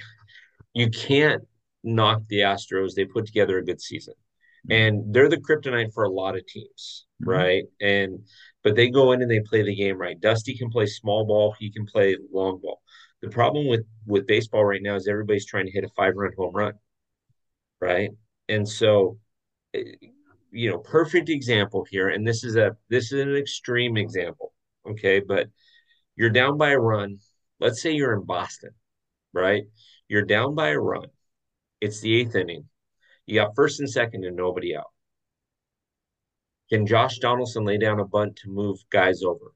you 0.74 0.90
can't 0.90 1.42
knock 1.83 2.22
the 2.28 2.38
Astros. 2.38 2.94
They 2.94 3.04
put 3.04 3.26
together 3.26 3.59
a 3.59 3.64
good 3.64 3.80
season. 3.80 4.14
And 4.68 5.14
they're 5.14 5.28
the 5.30 5.38
kryptonite 5.38 5.92
for 5.94 6.04
a 6.04 6.11
lot 6.11 6.37
of 6.37 6.46
teams, 6.46 7.06
mm-hmm. 7.22 7.30
right? 7.30 7.64
And 7.80 8.20
but 8.62 8.76
they 8.76 8.90
go 8.90 9.12
in 9.12 9.22
and 9.22 9.30
they 9.30 9.40
play 9.40 9.62
the 9.62 9.74
game 9.74 9.96
right. 9.96 10.20
Dusty 10.20 10.56
can 10.56 10.70
play 10.70 10.87
small 10.87 11.24
ball, 11.24 11.54
he 11.59 11.70
can 11.70 11.87
play 11.87 12.16
long 12.30 12.61
ball. 12.62 12.83
The 13.22 13.28
problem 13.28 13.66
with 13.68 13.87
with 14.06 14.26
baseball 14.26 14.64
right 14.64 14.83
now 14.83 14.96
is 14.96 15.09
everybody's 15.09 15.46
trying 15.46 15.66
to 15.66 15.72
hit 15.72 15.85
a 15.85 15.88
five 15.96 16.14
run 16.14 16.33
home 16.37 16.54
run, 16.54 16.74
right? 17.80 18.11
And 18.48 18.68
so, 18.68 19.18
eh, 19.74 19.83
you 20.50 20.70
know, 20.70 20.78
perfect 20.78 21.28
example 21.28 21.87
here. 21.90 22.09
And 22.09 22.26
this 22.26 22.44
is 22.44 22.56
a 22.56 22.76
this 22.90 23.12
is 23.12 23.20
an 23.20 23.37
extreme 23.37 23.96
example, 23.96 24.52
okay? 24.88 25.20
But 25.20 25.48
you're 26.16 26.30
down 26.30 26.59
by 26.59 26.70
a 26.70 26.78
run. 26.78 27.18
Let's 27.61 27.83
say 27.83 27.92
you're 27.92 28.14
in 28.14 28.24
Boston, 28.24 28.70
right? 29.33 29.64
You're 30.11 30.23
down 30.23 30.57
by 30.57 30.70
a 30.70 30.79
run. 30.79 31.07
It's 31.81 32.01
the 32.01 32.16
eighth 32.16 32.35
inning. 32.35 32.64
You 33.27 33.37
got 33.37 33.55
first 33.55 33.79
and 33.79 33.88
second 33.88 34.25
and 34.25 34.35
nobody 34.35 34.75
out. 34.77 34.90
Can 36.68 36.85
Josh 36.85 37.20
Donaldson 37.20 37.64
lay 37.64 37.79
down 37.79 38.01
a 38.01 38.05
bunt 38.05 38.35
to 38.38 38.49
move 38.49 38.79
guys 38.90 39.23
over? 39.23 39.53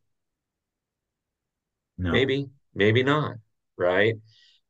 No. 1.98 2.12
Maybe, 2.12 2.46
maybe 2.72 3.02
not, 3.02 3.34
right? 3.76 4.14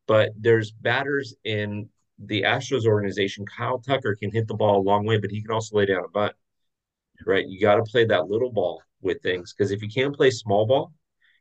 But 0.07 0.31
there's 0.39 0.71
batters 0.71 1.35
in 1.45 1.91
the 2.19 2.45
Astros 2.45 2.87
organization. 2.87 3.45
Kyle 3.45 3.79
Tucker 3.79 4.17
can 4.19 4.33
hit 4.33 4.49
the 4.49 4.55
ball 4.55 4.81
a 4.81 4.89
long 4.89 5.05
way, 5.05 5.19
but 5.19 5.31
he 5.31 5.43
can 5.43 5.51
also 5.51 5.77
lay 5.77 5.85
down 5.85 6.03
a 6.03 6.09
bunt, 6.09 6.33
right? 7.27 7.47
You 7.47 7.61
got 7.61 7.75
to 7.75 7.83
play 7.83 8.07
that 8.07 8.31
little 8.31 8.51
ball 8.51 8.81
with 9.03 9.21
things 9.23 9.53
because 9.53 9.71
if 9.71 9.83
you 9.83 9.91
can't 9.91 10.17
play 10.17 10.31
small 10.31 10.65
ball, 10.65 10.95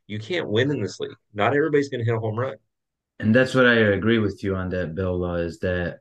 you 0.06 0.18
can't 0.18 0.50
win 0.50 0.70
in 0.70 0.82
this 0.82 1.00
league. 1.00 1.16
Not 1.32 1.56
everybody's 1.56 1.88
going 1.88 2.00
to 2.00 2.04
hit 2.04 2.14
a 2.14 2.20
home 2.20 2.38
run 2.38 2.56
and 3.18 3.34
that's 3.34 3.54
what 3.54 3.66
I 3.66 3.74
agree 3.74 4.18
with 4.18 4.42
you 4.42 4.56
on 4.56 4.70
that, 4.70 4.94
Bill. 4.94 5.24
Uh, 5.24 5.36
is 5.36 5.58
that, 5.60 5.98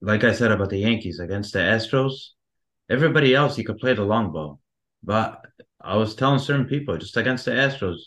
like 0.00 0.24
I 0.24 0.32
said 0.32 0.52
about 0.52 0.70
the 0.70 0.78
Yankees 0.78 1.20
against 1.20 1.52
the 1.52 1.60
Astros, 1.60 2.12
everybody 2.88 3.34
else 3.34 3.58
you 3.58 3.64
could 3.64 3.78
play 3.78 3.94
the 3.94 4.02
long 4.02 4.32
ball, 4.32 4.60
but 5.02 5.40
I 5.80 5.96
was 5.96 6.14
telling 6.14 6.38
certain 6.38 6.66
people 6.66 6.96
just 6.96 7.16
against 7.16 7.44
the 7.44 7.52
Astros, 7.52 7.98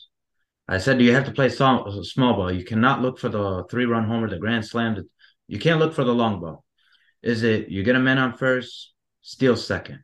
I 0.68 0.80
said 0.80 1.02
you 1.02 1.14
have 1.14 1.26
to 1.26 1.32
play 1.32 1.50
small, 1.50 2.04
small 2.04 2.34
ball. 2.34 2.52
You 2.52 2.66
cannot 2.66 3.02
look 3.02 3.20
for 3.20 3.30
the 3.30 3.64
three 3.70 3.86
run 3.86 4.06
homer, 4.06 4.30
the 4.30 4.38
grand 4.38 4.66
slam. 4.66 5.08
You 5.48 5.60
can't 5.60 5.80
look 5.80 5.94
for 5.94 6.04
the 6.04 6.14
long 6.14 6.42
ball. 6.42 6.66
Is 7.24 7.44
it 7.44 7.70
you 7.70 7.84
get 7.84 7.96
a 7.96 8.00
man 8.00 8.18
on 8.18 8.38
first, 8.38 8.94
steal 9.22 9.56
second? 9.56 10.04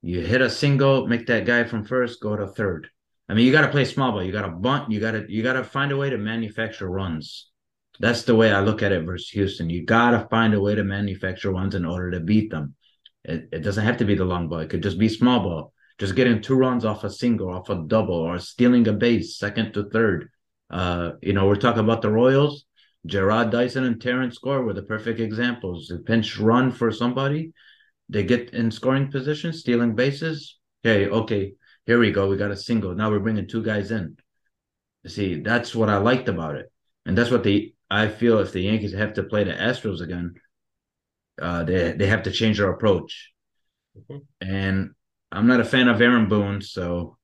You 0.00 0.20
hit 0.20 0.40
a 0.40 0.50
single, 0.50 1.06
make 1.06 1.26
that 1.26 1.44
guy 1.44 1.64
from 1.64 1.84
first 1.84 2.20
go 2.20 2.36
to 2.36 2.46
third. 2.46 2.88
I 3.32 3.34
mean, 3.34 3.46
you 3.46 3.52
got 3.52 3.62
to 3.62 3.70
play 3.70 3.86
small 3.86 4.12
ball. 4.12 4.22
You 4.22 4.30
got 4.30 4.42
to 4.42 4.50
bunt. 4.50 4.92
You 4.92 5.00
got 5.00 5.12
to 5.12 5.24
you 5.26 5.42
got 5.42 5.54
to 5.54 5.64
find 5.64 5.90
a 5.90 5.96
way 5.96 6.10
to 6.10 6.18
manufacture 6.18 6.86
runs. 6.86 7.48
That's 7.98 8.24
the 8.24 8.34
way 8.34 8.52
I 8.52 8.60
look 8.60 8.82
at 8.82 8.92
it 8.92 9.06
versus 9.06 9.30
Houston. 9.30 9.70
You 9.70 9.86
got 9.86 10.10
to 10.10 10.28
find 10.28 10.52
a 10.52 10.60
way 10.60 10.74
to 10.74 10.84
manufacture 10.84 11.50
runs 11.50 11.74
in 11.74 11.86
order 11.86 12.10
to 12.10 12.20
beat 12.20 12.50
them. 12.50 12.74
It, 13.24 13.48
it 13.50 13.60
doesn't 13.60 13.86
have 13.86 13.96
to 13.96 14.04
be 14.04 14.16
the 14.16 14.26
long 14.26 14.50
ball. 14.50 14.58
It 14.58 14.68
could 14.68 14.82
just 14.82 14.98
be 14.98 15.08
small 15.08 15.40
ball. 15.40 15.72
Just 15.96 16.14
getting 16.14 16.42
two 16.42 16.56
runs 16.56 16.84
off 16.84 17.04
a 17.04 17.10
single, 17.10 17.48
off 17.48 17.70
a 17.70 17.82
double, 17.86 18.16
or 18.16 18.38
stealing 18.38 18.86
a 18.86 18.92
base, 18.92 19.38
second 19.38 19.72
to 19.72 19.88
third. 19.88 20.28
Uh, 20.68 21.12
you 21.22 21.32
know, 21.32 21.46
we're 21.46 21.56
talking 21.56 21.84
about 21.84 22.02
the 22.02 22.10
Royals. 22.10 22.66
Jarrod 23.08 23.50
Dyson 23.50 23.84
and 23.84 23.98
Terrence 23.98 24.36
Gore 24.36 24.62
were 24.62 24.74
the 24.74 24.82
perfect 24.82 25.20
examples. 25.20 25.90
A 25.90 25.96
pinch 25.96 26.38
run 26.38 26.70
for 26.70 26.92
somebody, 26.92 27.54
they 28.10 28.24
get 28.24 28.52
in 28.52 28.70
scoring 28.70 29.10
position, 29.10 29.54
stealing 29.54 29.94
bases. 29.94 30.58
Okay, 30.84 31.08
okay, 31.08 31.54
here 31.86 31.98
we 31.98 32.12
go. 32.12 32.28
We 32.28 32.36
got 32.36 32.50
a 32.50 32.56
single. 32.56 32.94
Now 32.94 33.10
we're 33.10 33.20
bringing 33.20 33.48
two 33.48 33.62
guys 33.62 33.90
in. 33.90 34.16
See, 35.06 35.40
that's 35.40 35.74
what 35.74 35.88
I 35.88 35.96
liked 35.96 36.28
about 36.28 36.56
it, 36.56 36.70
and 37.06 37.18
that's 37.18 37.30
what 37.30 37.42
the 37.42 37.74
I 37.90 38.08
feel 38.08 38.38
if 38.38 38.52
the 38.52 38.62
Yankees 38.62 38.92
have 38.94 39.14
to 39.14 39.24
play 39.24 39.44
the 39.44 39.52
Astros 39.52 40.00
again, 40.00 40.34
uh, 41.40 41.64
they 41.64 41.92
they 41.92 42.06
have 42.06 42.22
to 42.24 42.30
change 42.30 42.58
their 42.58 42.70
approach. 42.70 43.32
Mm-hmm. 43.98 44.18
And 44.40 44.90
I'm 45.30 45.46
not 45.46 45.60
a 45.60 45.64
fan 45.64 45.88
of 45.88 46.00
Aaron 46.00 46.28
Boone, 46.28 46.62
so 46.62 47.16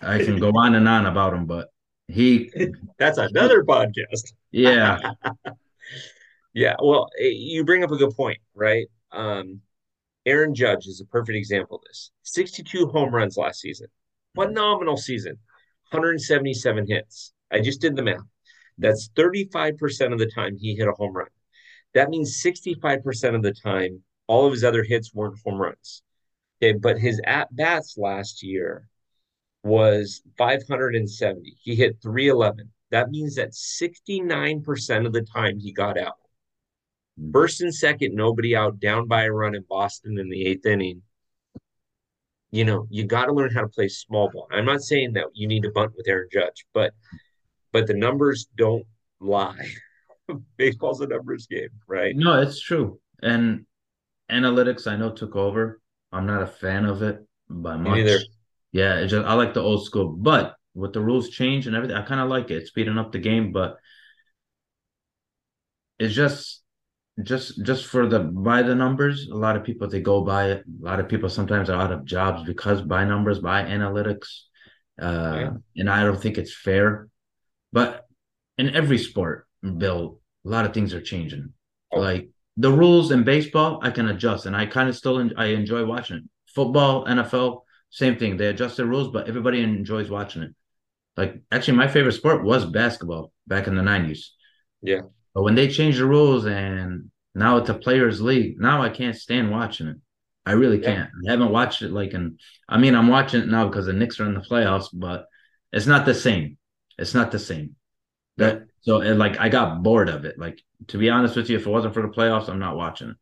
I 0.00 0.18
can 0.24 0.38
go 0.38 0.50
on 0.50 0.74
and 0.74 0.88
on 0.88 1.06
about 1.06 1.34
him, 1.34 1.46
but 1.46 1.68
he 2.08 2.50
that's 2.98 3.18
another 3.18 3.64
podcast. 3.64 4.32
Yeah. 4.50 5.12
yeah. 6.52 6.76
Well, 6.82 7.08
eh, 7.18 7.28
you 7.28 7.64
bring 7.64 7.84
up 7.84 7.90
a 7.90 7.96
good 7.96 8.14
point, 8.14 8.38
right? 8.54 8.86
Um, 9.12 9.60
Aaron 10.26 10.54
Judge 10.54 10.86
is 10.86 11.00
a 11.00 11.06
perfect 11.06 11.36
example 11.36 11.76
of 11.76 11.82
this. 11.84 12.10
62 12.22 12.86
home 12.86 13.14
runs 13.14 13.36
last 13.36 13.60
season. 13.60 13.88
Phenomenal 14.34 14.96
season. 14.96 15.38
177 15.90 16.86
hits. 16.88 17.32
I 17.52 17.60
just 17.60 17.80
did 17.80 17.94
the 17.94 18.02
math. 18.02 18.20
That's 18.78 19.10
35% 19.10 20.12
of 20.12 20.18
the 20.18 20.30
time 20.34 20.56
he 20.56 20.74
hit 20.74 20.88
a 20.88 20.92
home 20.92 21.12
run. 21.12 21.28
That 21.92 22.10
means 22.10 22.42
65% 22.42 23.34
of 23.34 23.42
the 23.42 23.52
time, 23.52 24.02
all 24.26 24.46
of 24.46 24.52
his 24.52 24.64
other 24.64 24.82
hits 24.82 25.14
weren't 25.14 25.38
home 25.44 25.60
runs. 25.60 26.02
Okay, 26.60 26.72
but 26.72 26.98
his 26.98 27.20
at 27.24 27.54
bats 27.54 27.96
last 27.96 28.42
year 28.42 28.88
was 29.62 30.22
570. 30.36 31.56
He 31.60 31.74
hit 31.74 31.98
311. 32.02 32.70
That 32.90 33.10
means 33.10 33.36
that 33.36 33.52
69% 33.52 35.06
of 35.06 35.12
the 35.12 35.22
time 35.22 35.58
he 35.58 35.72
got 35.72 35.98
out. 35.98 36.16
First 37.32 37.60
and 37.60 37.74
second, 37.74 38.14
nobody 38.14 38.56
out, 38.56 38.80
down 38.80 39.06
by 39.06 39.24
a 39.24 39.32
run 39.32 39.54
in 39.54 39.64
Boston 39.68 40.18
in 40.18 40.28
the 40.28 40.46
eighth 40.46 40.66
inning. 40.66 41.02
You 42.50 42.64
know, 42.64 42.86
you 42.90 43.04
got 43.04 43.26
to 43.26 43.32
learn 43.32 43.52
how 43.52 43.62
to 43.62 43.68
play 43.68 43.88
small 43.88 44.30
ball. 44.30 44.48
I'm 44.50 44.64
not 44.64 44.82
saying 44.82 45.14
that 45.14 45.26
you 45.34 45.46
need 45.46 45.62
to 45.62 45.70
bunt 45.70 45.92
with 45.96 46.08
Aaron 46.08 46.28
Judge, 46.32 46.66
but 46.72 46.92
but 47.72 47.86
the 47.86 47.94
numbers 47.94 48.46
don't 48.56 48.84
lie. 49.20 49.68
Baseball's 50.56 51.00
a 51.00 51.06
numbers 51.06 51.46
game, 51.46 51.70
right? 51.88 52.14
No, 52.16 52.40
it's 52.40 52.60
true. 52.60 53.00
And 53.22 53.66
analytics, 54.30 54.86
I 54.86 54.96
know, 54.96 55.10
took 55.10 55.36
over. 55.36 55.80
I'm 56.12 56.26
not 56.26 56.42
a 56.42 56.46
fan 56.46 56.84
of 56.84 57.02
it 57.02 57.24
by 57.48 57.76
much. 57.76 57.96
Neither. 57.96 58.18
Yeah, 58.72 58.96
it's 58.96 59.10
just 59.10 59.26
I 59.26 59.34
like 59.34 59.54
the 59.54 59.62
old 59.62 59.84
school, 59.84 60.08
but 60.08 60.56
with 60.74 60.92
the 60.92 61.00
rules 61.00 61.30
change 61.30 61.66
and 61.66 61.76
everything, 61.76 61.96
I 61.96 62.02
kind 62.02 62.20
of 62.20 62.28
like 62.28 62.50
it. 62.50 62.56
It's 62.56 62.68
speeding 62.68 62.98
up 62.98 63.12
the 63.12 63.18
game, 63.18 63.52
but 63.52 63.76
it's 65.98 66.14
just 66.14 66.63
just 67.22 67.62
just 67.64 67.86
for 67.86 68.08
the 68.08 68.18
by 68.18 68.62
the 68.62 68.74
numbers 68.74 69.28
a 69.30 69.34
lot 69.36 69.56
of 69.56 69.62
people 69.62 69.88
they 69.88 70.00
go 70.00 70.22
by 70.22 70.50
it. 70.50 70.64
A 70.82 70.84
lot 70.84 70.98
of 70.98 71.08
people 71.08 71.28
sometimes 71.28 71.70
are 71.70 71.80
out 71.80 71.92
of 71.92 72.04
jobs 72.04 72.42
because 72.42 72.82
by 72.82 73.04
numbers 73.04 73.38
by 73.38 73.62
analytics. 73.62 74.26
Uh 75.00 75.36
yeah. 75.40 75.50
and 75.76 75.90
i 75.90 76.04
don't 76.04 76.20
think 76.22 76.38
it's 76.38 76.54
fair 76.54 77.08
but 77.72 78.06
in 78.58 78.70
every 78.76 78.98
sport 78.98 79.46
bill 79.78 80.20
a 80.44 80.48
lot 80.48 80.64
of 80.64 80.72
things 80.72 80.94
are 80.94 81.00
changing. 81.00 81.52
Oh. 81.92 81.98
like 82.00 82.28
the 82.56 82.70
rules 82.70 83.10
in 83.10 83.24
baseball 83.24 83.80
i 83.82 83.90
can 83.90 84.08
adjust 84.08 84.46
and 84.46 84.54
i 84.54 84.66
kind 84.66 84.88
of 84.88 84.96
still 84.96 85.18
en- 85.18 85.34
i 85.36 85.46
enjoy 85.46 85.84
watching 85.84 86.18
it. 86.18 86.22
Football 86.46 87.06
nfl 87.06 87.60
same 87.90 88.16
thing. 88.16 88.36
They 88.36 88.48
adjust 88.48 88.76
the 88.76 88.86
rules 88.86 89.08
but 89.12 89.28
everybody 89.28 89.60
enjoys 89.60 90.10
watching 90.10 90.42
it. 90.42 90.52
Like 91.16 91.42
actually 91.52 91.76
my 91.76 91.88
favorite 91.88 92.12
sport 92.12 92.44
was 92.44 92.64
basketball 92.64 93.32
back 93.46 93.66
in 93.66 93.74
the 93.76 93.82
90s 93.82 94.30
yeah 94.82 95.00
but 95.34 95.42
when 95.42 95.54
they 95.54 95.68
changed 95.68 95.98
the 95.98 96.06
rules 96.06 96.46
and 96.46 97.10
now 97.34 97.56
it's 97.56 97.68
a 97.68 97.74
players' 97.74 98.20
league, 98.20 98.60
now 98.60 98.82
I 98.82 98.88
can't 98.88 99.16
stand 99.16 99.50
watching 99.50 99.88
it. 99.88 99.96
I 100.46 100.52
really 100.52 100.78
can't. 100.78 101.10
Yeah. 101.22 101.30
I 101.30 101.32
haven't 101.32 101.52
watched 101.52 101.82
it 101.82 101.90
like 101.90 102.12
in. 102.12 102.38
I 102.68 102.78
mean, 102.78 102.94
I'm 102.94 103.08
watching 103.08 103.40
it 103.40 103.48
now 103.48 103.66
because 103.66 103.86
the 103.86 103.92
Knicks 103.92 104.20
are 104.20 104.26
in 104.26 104.34
the 104.34 104.40
playoffs, 104.40 104.88
but 104.92 105.26
it's 105.72 105.86
not 105.86 106.06
the 106.06 106.14
same. 106.14 106.58
It's 106.98 107.14
not 107.14 107.32
the 107.32 107.38
same. 107.38 107.76
That 108.36 108.54
yeah. 108.54 108.64
so 108.82 109.00
it, 109.00 109.14
like 109.16 109.38
I 109.40 109.48
got 109.48 109.82
bored 109.82 110.08
of 110.08 110.24
it. 110.24 110.38
Like 110.38 110.60
to 110.88 110.98
be 110.98 111.10
honest 111.10 111.34
with 111.34 111.48
you, 111.48 111.56
if 111.56 111.66
it 111.66 111.70
wasn't 111.70 111.94
for 111.94 112.02
the 112.02 112.08
playoffs, 112.08 112.48
I'm 112.48 112.58
not 112.58 112.76
watching 112.76 113.10
it. 113.10 113.16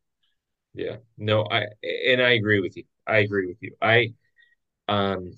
Yeah. 0.75 0.97
No, 1.17 1.47
I 1.51 1.67
and 1.83 2.21
I 2.21 2.31
agree 2.31 2.61
with 2.61 2.77
you. 2.77 2.85
I 3.07 3.19
agree 3.19 3.47
with 3.47 3.59
you. 3.61 3.75
I 3.81 4.15
um 4.89 5.33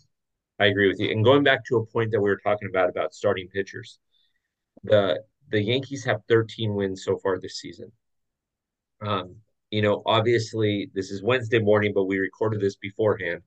I 0.58 0.66
agree 0.66 0.88
with 0.88 1.00
you. 1.00 1.10
And 1.10 1.24
going 1.24 1.42
back 1.44 1.64
to 1.66 1.76
a 1.76 1.86
point 1.86 2.12
that 2.12 2.20
we 2.20 2.30
were 2.30 2.40
talking 2.42 2.68
about 2.68 2.88
about 2.88 3.14
starting 3.14 3.48
pitchers, 3.48 3.98
the 4.84 5.22
the 5.50 5.62
Yankees 5.62 6.04
have 6.04 6.20
13 6.28 6.74
wins 6.74 7.04
so 7.04 7.18
far 7.18 7.38
this 7.38 7.58
season. 7.60 7.92
Um, 9.00 9.36
you 9.70 9.82
know, 9.82 10.02
obviously 10.06 10.90
this 10.94 11.10
is 11.10 11.22
Wednesday 11.22 11.58
morning, 11.58 11.92
but 11.94 12.04
we 12.04 12.18
recorded 12.18 12.60
this 12.60 12.76
beforehand. 12.76 13.42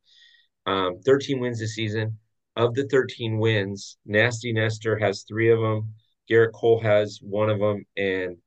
Um, 0.66 1.00
13 1.06 1.40
wins 1.40 1.60
this 1.60 1.76
season. 1.76 2.18
Of 2.56 2.74
the 2.74 2.88
13 2.88 3.38
wins, 3.38 3.98
Nasty 4.06 4.52
Nestor 4.52 4.98
has 4.98 5.24
three 5.24 5.52
of 5.52 5.60
them. 5.60 5.94
Gerrit 6.30 6.54
Cole 6.54 6.80
has 6.82 7.20
one 7.22 7.50
of 7.50 7.60
them, 7.60 7.86
and 7.96 8.38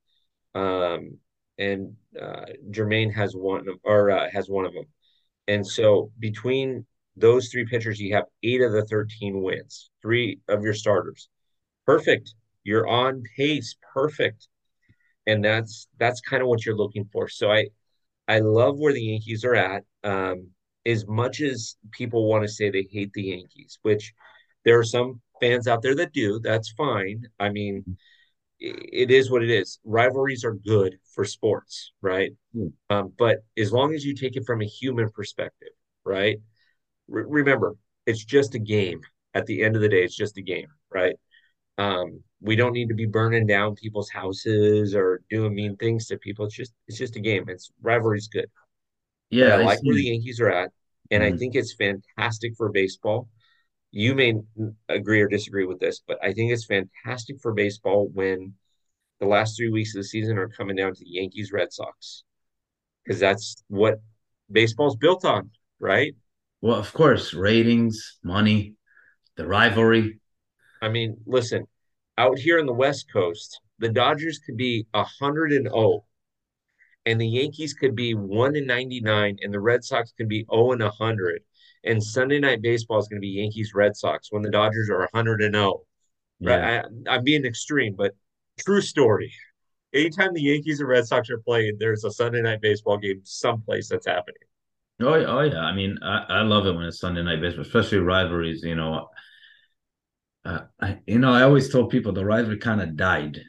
um, 0.54 1.16
and 1.58 1.94
uh, 2.20 2.46
Germán 2.70 3.14
has 3.14 3.34
one 3.34 3.68
of, 3.68 3.76
or 3.84 4.10
uh, 4.10 4.28
has 4.32 4.48
one 4.48 4.64
of 4.64 4.74
them. 4.74 4.86
And 5.46 5.66
so 5.66 6.10
between 6.18 6.86
those 7.16 7.48
three 7.48 7.64
pitchers, 7.66 8.00
you 8.00 8.14
have 8.14 8.24
eight 8.42 8.62
of 8.62 8.72
the 8.72 8.84
13 8.84 9.42
wins, 9.42 9.90
three 10.02 10.40
of 10.48 10.62
your 10.62 10.74
starters. 10.74 11.28
Perfect. 11.86 12.34
You're 12.64 12.88
on 12.88 13.22
pace. 13.36 13.76
Perfect. 13.94 14.48
And 15.26 15.44
that's 15.44 15.88
that's 15.98 16.20
kind 16.20 16.42
of 16.42 16.48
what 16.48 16.64
you're 16.64 16.76
looking 16.76 17.08
for. 17.12 17.28
So 17.28 17.50
I 17.50 17.68
I 18.28 18.40
love 18.40 18.78
where 18.78 18.92
the 18.92 19.02
Yankees 19.02 19.44
are 19.44 19.54
at. 19.54 19.84
Um, 20.04 20.48
as 20.86 21.06
much 21.06 21.40
as 21.40 21.76
people 21.90 22.28
want 22.28 22.42
to 22.42 22.48
say 22.48 22.70
they 22.70 22.88
hate 22.90 23.12
the 23.12 23.24
Yankees, 23.24 23.78
which 23.82 24.12
there 24.64 24.78
are 24.78 24.84
some 24.84 25.20
fans 25.40 25.66
out 25.66 25.82
there 25.82 25.94
that 25.96 26.12
do, 26.12 26.40
that's 26.40 26.72
fine. 26.72 27.26
I 27.38 27.50
mean, 27.50 27.96
it 28.60 29.10
is 29.10 29.30
what 29.30 29.42
it 29.42 29.50
is. 29.50 29.78
Rivalries 29.84 30.44
are 30.44 30.54
good 30.54 30.98
for 31.14 31.24
sports, 31.24 31.92
right? 32.02 32.32
Mm. 32.54 32.72
Um, 32.90 33.12
but 33.18 33.38
as 33.58 33.72
long 33.72 33.94
as 33.94 34.04
you 34.04 34.14
take 34.14 34.36
it 34.36 34.44
from 34.46 34.60
a 34.60 34.66
human 34.66 35.10
perspective, 35.10 35.70
right? 36.04 36.36
R- 37.12 37.26
remember, 37.26 37.74
it's 38.06 38.24
just 38.24 38.54
a 38.54 38.58
game. 38.58 39.00
At 39.34 39.46
the 39.46 39.62
end 39.62 39.76
of 39.76 39.82
the 39.82 39.88
day, 39.88 40.02
it's 40.02 40.16
just 40.16 40.38
a 40.38 40.42
game, 40.42 40.66
right? 40.90 41.14
Um, 41.78 42.22
we 42.40 42.56
don't 42.56 42.72
need 42.72 42.88
to 42.88 42.94
be 42.94 43.06
burning 43.06 43.46
down 43.46 43.74
people's 43.74 44.10
houses 44.10 44.94
or 44.94 45.20
doing 45.28 45.54
mean 45.54 45.76
things 45.76 46.06
to 46.06 46.18
people. 46.18 46.46
It's 46.46 46.54
just 46.54 46.72
it's 46.88 46.98
just 46.98 47.16
a 47.16 47.20
game. 47.20 47.44
It's 47.48 47.70
rivalry's 47.82 48.28
good. 48.28 48.50
Yeah, 49.30 49.56
I, 49.56 49.60
I 49.60 49.64
like 49.64 49.78
see. 49.78 49.88
where 49.88 49.96
the 49.96 50.04
Yankees 50.04 50.40
are 50.40 50.50
at, 50.50 50.70
and 51.10 51.22
mm-hmm. 51.22 51.34
I 51.34 51.38
think 51.38 51.54
it's 51.54 51.74
fantastic 51.74 52.54
for 52.56 52.70
baseball. 52.70 53.28
You 53.92 54.14
may 54.14 54.34
agree 54.88 55.20
or 55.20 55.28
disagree 55.28 55.66
with 55.66 55.80
this, 55.80 56.00
but 56.06 56.18
I 56.22 56.32
think 56.32 56.52
it's 56.52 56.64
fantastic 56.64 57.40
for 57.40 57.52
baseball 57.52 58.08
when 58.12 58.54
the 59.18 59.26
last 59.26 59.56
three 59.56 59.68
weeks 59.68 59.94
of 59.94 60.00
the 60.00 60.08
season 60.08 60.38
are 60.38 60.48
coming 60.48 60.76
down 60.76 60.94
to 60.94 61.00
the 61.00 61.10
Yankees 61.10 61.52
Red 61.52 61.72
Sox 61.72 62.24
because 63.04 63.20
that's 63.20 63.62
what 63.68 64.00
baseball's 64.50 64.96
built 64.96 65.24
on, 65.24 65.50
right? 65.78 66.14
Well, 66.60 66.76
of 66.76 66.92
course, 66.92 67.34
ratings, 67.34 68.18
money, 68.22 68.74
the 69.36 69.46
rivalry. 69.46 70.20
I 70.82 70.88
mean, 70.88 71.16
listen, 71.26 71.66
out 72.20 72.38
here 72.38 72.58
in 72.58 72.66
the 72.66 72.72
West 72.72 73.10
Coast, 73.10 73.60
the 73.78 73.88
Dodgers 73.88 74.38
could 74.38 74.58
be 74.58 74.86
100 74.90 75.52
and 75.52 75.66
0 75.66 76.04
and 77.06 77.18
the 77.18 77.26
Yankees 77.26 77.72
could 77.72 77.96
be 77.96 78.14
1 78.14 78.56
and 78.56 78.66
99 78.66 79.38
and 79.40 79.54
the 79.54 79.60
Red 79.60 79.82
Sox 79.82 80.12
could 80.12 80.28
be 80.28 80.44
0 80.52 80.72
and 80.72 80.82
100 80.82 81.42
and 81.84 82.02
Sunday 82.02 82.38
night 82.38 82.60
baseball 82.60 82.98
is 82.98 83.08
going 83.08 83.16
to 83.16 83.26
be 83.26 83.40
Yankees 83.40 83.72
Red 83.74 83.96
Sox 83.96 84.28
when 84.30 84.42
the 84.42 84.50
Dodgers 84.50 84.90
are 84.90 85.08
100 85.12 85.40
and 85.40 85.54
0. 85.54 85.80
Right? 86.42 86.84
I, 86.84 86.84
I'm 87.08 87.24
being 87.24 87.46
extreme, 87.46 87.94
but 87.96 88.12
true 88.58 88.82
story. 88.82 89.32
Anytime 89.94 90.34
the 90.34 90.42
Yankees 90.42 90.80
and 90.80 90.88
Red 90.88 91.06
Sox 91.06 91.30
are 91.30 91.38
playing, 91.38 91.76
there's 91.78 92.04
a 92.04 92.10
Sunday 92.10 92.42
night 92.42 92.60
baseball 92.60 92.98
game 92.98 93.22
someplace 93.24 93.88
that's 93.88 94.06
happening. 94.06 94.36
Oh, 95.00 95.14
oh 95.14 95.40
yeah. 95.40 95.60
I 95.60 95.74
mean, 95.74 95.98
I, 96.02 96.24
I 96.28 96.42
love 96.42 96.66
it 96.66 96.74
when 96.74 96.84
it's 96.84 97.00
Sunday 97.00 97.22
night 97.22 97.40
baseball, 97.40 97.64
especially 97.64 97.98
rivalries. 97.98 98.62
You 98.62 98.74
know, 98.74 99.08
uh, 100.44 100.60
I, 100.80 100.98
you 101.06 101.18
know, 101.18 101.32
I 101.32 101.42
always 101.42 101.70
told 101.70 101.90
people 101.90 102.12
the 102.12 102.24
rivalry 102.24 102.58
kind 102.58 102.80
of 102.80 102.96
died 102.96 103.40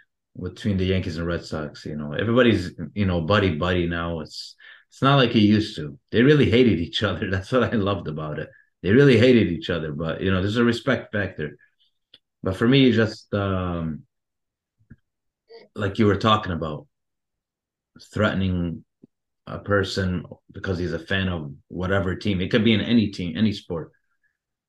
between 0.41 0.77
the 0.77 0.85
Yankees 0.85 1.17
and 1.17 1.27
Red 1.27 1.43
Sox. 1.45 1.85
You 1.85 1.95
know, 1.95 2.13
everybody's 2.13 2.71
you 2.93 3.05
know 3.05 3.21
buddy 3.21 3.55
buddy 3.55 3.87
now. 3.87 4.19
It's 4.19 4.55
it's 4.89 5.01
not 5.01 5.15
like 5.15 5.35
it 5.35 5.39
used 5.39 5.75
to. 5.77 5.97
They 6.11 6.21
really 6.21 6.49
hated 6.49 6.79
each 6.79 7.03
other. 7.09 7.29
That's 7.29 7.51
what 7.51 7.63
I 7.63 7.77
loved 7.77 8.07
about 8.07 8.39
it. 8.39 8.49
They 8.83 8.91
really 8.91 9.17
hated 9.17 9.47
each 9.47 9.69
other, 9.69 9.93
but 9.93 10.21
you 10.21 10.31
know, 10.31 10.41
there's 10.41 10.57
a 10.57 10.63
respect 10.63 11.11
factor. 11.11 11.57
But 12.43 12.57
for 12.57 12.67
me, 12.67 12.91
just 12.91 13.33
um, 13.33 14.03
like 15.75 15.99
you 15.99 16.07
were 16.07 16.17
talking 16.17 16.51
about, 16.51 16.87
threatening 18.13 18.83
a 19.47 19.59
person 19.59 20.25
because 20.51 20.77
he's 20.77 20.93
a 20.93 20.99
fan 20.99 21.27
of 21.29 21.53
whatever 21.67 22.15
team. 22.15 22.41
It 22.41 22.49
could 22.49 22.63
be 22.63 22.73
in 22.73 22.81
any 22.81 23.07
team, 23.07 23.37
any 23.37 23.53
sport. 23.53 23.91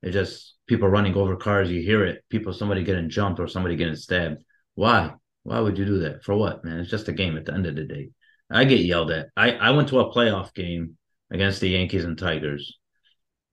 It 0.03 0.11
just 0.11 0.55
people 0.67 0.89
running 0.89 1.15
over 1.15 1.37
cars. 1.37 1.71
You 1.71 1.83
hear 1.83 2.05
it. 2.05 2.25
People, 2.29 2.53
somebody 2.53 2.85
getting 2.85 3.11
jumped 3.11 3.41
or 3.41 3.49
somebody 3.49 3.77
getting 3.77 3.97
stabbed. 3.97 4.43
Why? 4.75 5.13
Why 5.45 5.61
would 5.61 5.79
you 5.79 5.85
do 5.85 5.99
that? 6.01 6.25
For 6.25 6.35
what, 6.35 6.65
man? 6.65 6.81
It's 6.81 6.91
just 6.91 7.09
a 7.09 7.13
game 7.13 7.37
at 7.37 7.45
the 7.45 7.55
end 7.55 7.67
of 7.67 7.77
the 7.77 7.85
day. 7.85 8.11
I 8.51 8.65
get 8.65 8.81
yelled 8.81 9.11
at. 9.11 9.29
I, 9.37 9.53
I 9.53 9.71
went 9.71 9.89
to 9.89 10.01
a 10.01 10.13
playoff 10.13 10.55
game 10.55 10.97
against 11.31 11.61
the 11.61 11.71
Yankees 11.71 12.05
and 12.05 12.19
Tigers. 12.19 12.79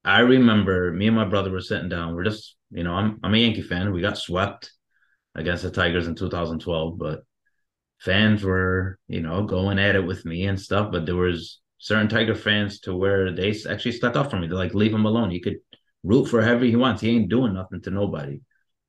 I 0.03 0.19
remember 0.19 0.91
me 0.91 1.07
and 1.07 1.15
my 1.15 1.25
brother 1.25 1.51
were 1.51 1.61
sitting 1.61 1.89
down. 1.89 2.15
We're 2.15 2.23
just, 2.23 2.55
you 2.71 2.83
know, 2.83 2.93
I'm 2.93 3.19
I'm 3.23 3.33
a 3.33 3.37
Yankee 3.37 3.61
fan. 3.61 3.91
We 3.91 4.01
got 4.01 4.17
swept 4.17 4.71
against 5.35 5.63
the 5.63 5.71
Tigers 5.71 6.07
in 6.07 6.15
2012, 6.15 6.97
but 6.97 7.23
fans 7.99 8.43
were, 8.43 8.97
you 9.07 9.21
know, 9.21 9.43
going 9.43 9.79
at 9.79 9.95
it 9.95 10.05
with 10.05 10.25
me 10.25 10.45
and 10.45 10.59
stuff. 10.59 10.91
But 10.91 11.05
there 11.05 11.15
was 11.15 11.59
certain 11.77 12.07
Tiger 12.07 12.35
fans 12.35 12.79
to 12.81 12.95
where 12.95 13.33
they 13.33 13.53
actually 13.69 13.93
stuck 13.93 14.15
up 14.15 14.29
for 14.29 14.37
me. 14.37 14.47
They're 14.47 14.57
like, 14.57 14.73
leave 14.73 14.93
him 14.93 15.05
alone. 15.05 15.31
He 15.31 15.39
could 15.41 15.57
root 16.03 16.25
for 16.25 16.41
whoever 16.41 16.65
he 16.65 16.75
wants. 16.75 17.01
He 17.01 17.09
ain't 17.09 17.29
doing 17.29 17.53
nothing 17.53 17.81
to 17.81 17.91
nobody. 17.91 18.41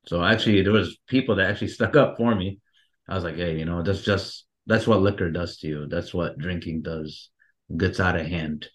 So 0.07 0.23
actually, 0.23 0.63
there 0.63 0.73
was 0.73 0.99
people 1.07 1.37
that 1.37 1.51
actually 1.51 1.69
stuck 1.79 1.97
up 1.97 2.17
for 2.17 2.35
me. 2.35 2.61
I 3.09 3.15
was 3.15 3.25
like, 3.25 3.37
hey, 3.37 3.59
you 3.59 3.65
know, 3.65 3.83
that's 3.83 4.03
just 4.03 4.47
that's 4.67 4.87
what 4.87 5.01
liquor 5.01 5.31
does 5.31 5.59
to 5.59 5.67
you. 5.67 5.87
That's 5.87 6.15
what 6.15 6.39
drinking 6.39 6.83
does. 6.83 7.31
It 7.69 7.79
gets 7.79 8.01
out 8.01 8.17
of 8.17 8.27
hand. 8.27 8.69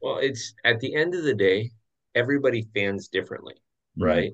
Well, 0.00 0.18
it's 0.18 0.54
at 0.64 0.80
the 0.80 0.94
end 0.94 1.14
of 1.14 1.24
the 1.24 1.34
day, 1.34 1.70
everybody 2.14 2.66
fans 2.74 3.08
differently, 3.08 3.54
mm-hmm. 3.98 4.04
right? 4.04 4.32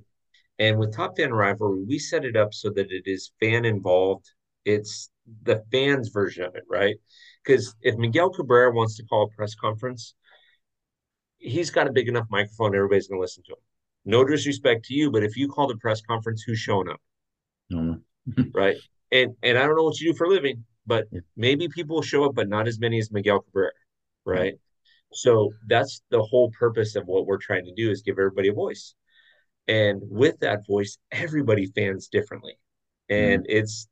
And 0.58 0.78
with 0.78 0.94
Top 0.94 1.16
Fan 1.16 1.32
Rivalry, 1.32 1.84
we 1.84 1.98
set 1.98 2.24
it 2.24 2.36
up 2.36 2.52
so 2.52 2.68
that 2.70 2.90
it 2.90 3.04
is 3.06 3.32
fan 3.40 3.64
involved. 3.64 4.30
It's 4.66 5.10
the 5.44 5.62
fans 5.72 6.08
version 6.08 6.44
of 6.44 6.54
it, 6.54 6.64
right? 6.68 6.96
Because 7.42 7.74
if 7.80 7.96
Miguel 7.96 8.30
Cabrera 8.30 8.72
wants 8.72 8.96
to 8.96 9.04
call 9.04 9.24
a 9.24 9.28
press 9.34 9.54
conference, 9.54 10.14
he's 11.40 11.70
got 11.70 11.88
a 11.88 11.92
big 11.92 12.08
enough 12.08 12.26
microphone, 12.30 12.74
everybody's 12.74 13.08
going 13.08 13.18
to 13.18 13.22
listen 13.22 13.42
to 13.44 13.52
him. 13.52 13.58
No 14.04 14.24
disrespect 14.24 14.84
to 14.86 14.94
you, 14.94 15.10
but 15.10 15.22
if 15.22 15.36
you 15.36 15.48
call 15.48 15.70
a 15.70 15.76
press 15.76 16.00
conference, 16.00 16.42
who's 16.42 16.58
showing 16.58 16.88
up? 16.88 17.00
No. 17.68 17.98
right? 18.54 18.76
And 19.12 19.34
and 19.42 19.58
I 19.58 19.66
don't 19.66 19.76
know 19.76 19.84
what 19.84 20.00
you 20.00 20.12
do 20.12 20.16
for 20.16 20.26
a 20.26 20.30
living, 20.30 20.64
but 20.86 21.06
maybe 21.36 21.68
people 21.68 22.00
show 22.02 22.24
up, 22.24 22.34
but 22.34 22.48
not 22.48 22.68
as 22.68 22.78
many 22.78 22.98
as 22.98 23.10
Miguel 23.10 23.40
Cabrera, 23.40 23.72
right? 24.24 24.54
So 25.12 25.52
that's 25.66 26.02
the 26.10 26.22
whole 26.22 26.50
purpose 26.50 26.94
of 26.96 27.06
what 27.06 27.26
we're 27.26 27.38
trying 27.38 27.64
to 27.64 27.74
do 27.74 27.90
is 27.90 28.02
give 28.02 28.18
everybody 28.18 28.48
a 28.48 28.52
voice. 28.52 28.94
And 29.66 30.00
with 30.02 30.38
that 30.40 30.66
voice, 30.66 30.98
everybody 31.10 31.66
fans 31.66 32.08
differently. 32.08 32.58
And 33.08 33.42
mm-hmm. 33.42 33.58
it's 33.58 33.88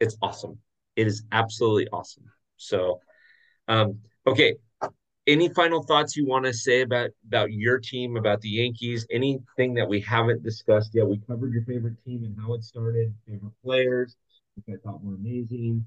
it's 0.00 0.16
awesome. 0.22 0.58
It 0.96 1.06
is 1.06 1.22
absolutely 1.32 1.88
awesome. 1.88 2.24
So 2.56 3.00
um 3.68 4.00
okay, 4.26 4.56
any 5.26 5.48
final 5.48 5.82
thoughts 5.82 6.16
you 6.16 6.26
want 6.26 6.44
to 6.44 6.52
say 6.52 6.82
about 6.82 7.10
about 7.26 7.52
your 7.52 7.78
team, 7.78 8.16
about 8.16 8.40
the 8.40 8.50
Yankees? 8.50 9.06
Anything 9.10 9.74
that 9.74 9.88
we 9.88 10.00
haven't 10.00 10.42
discussed 10.42 10.90
yet? 10.94 11.06
We 11.06 11.20
covered 11.26 11.52
your 11.52 11.64
favorite 11.64 11.96
team 12.04 12.24
and 12.24 12.36
how 12.38 12.54
it 12.54 12.62
started, 12.62 13.14
favorite 13.26 13.52
players, 13.62 14.16
which 14.56 14.76
I 14.76 14.78
thought 14.84 15.02
were 15.02 15.14
amazing. 15.14 15.86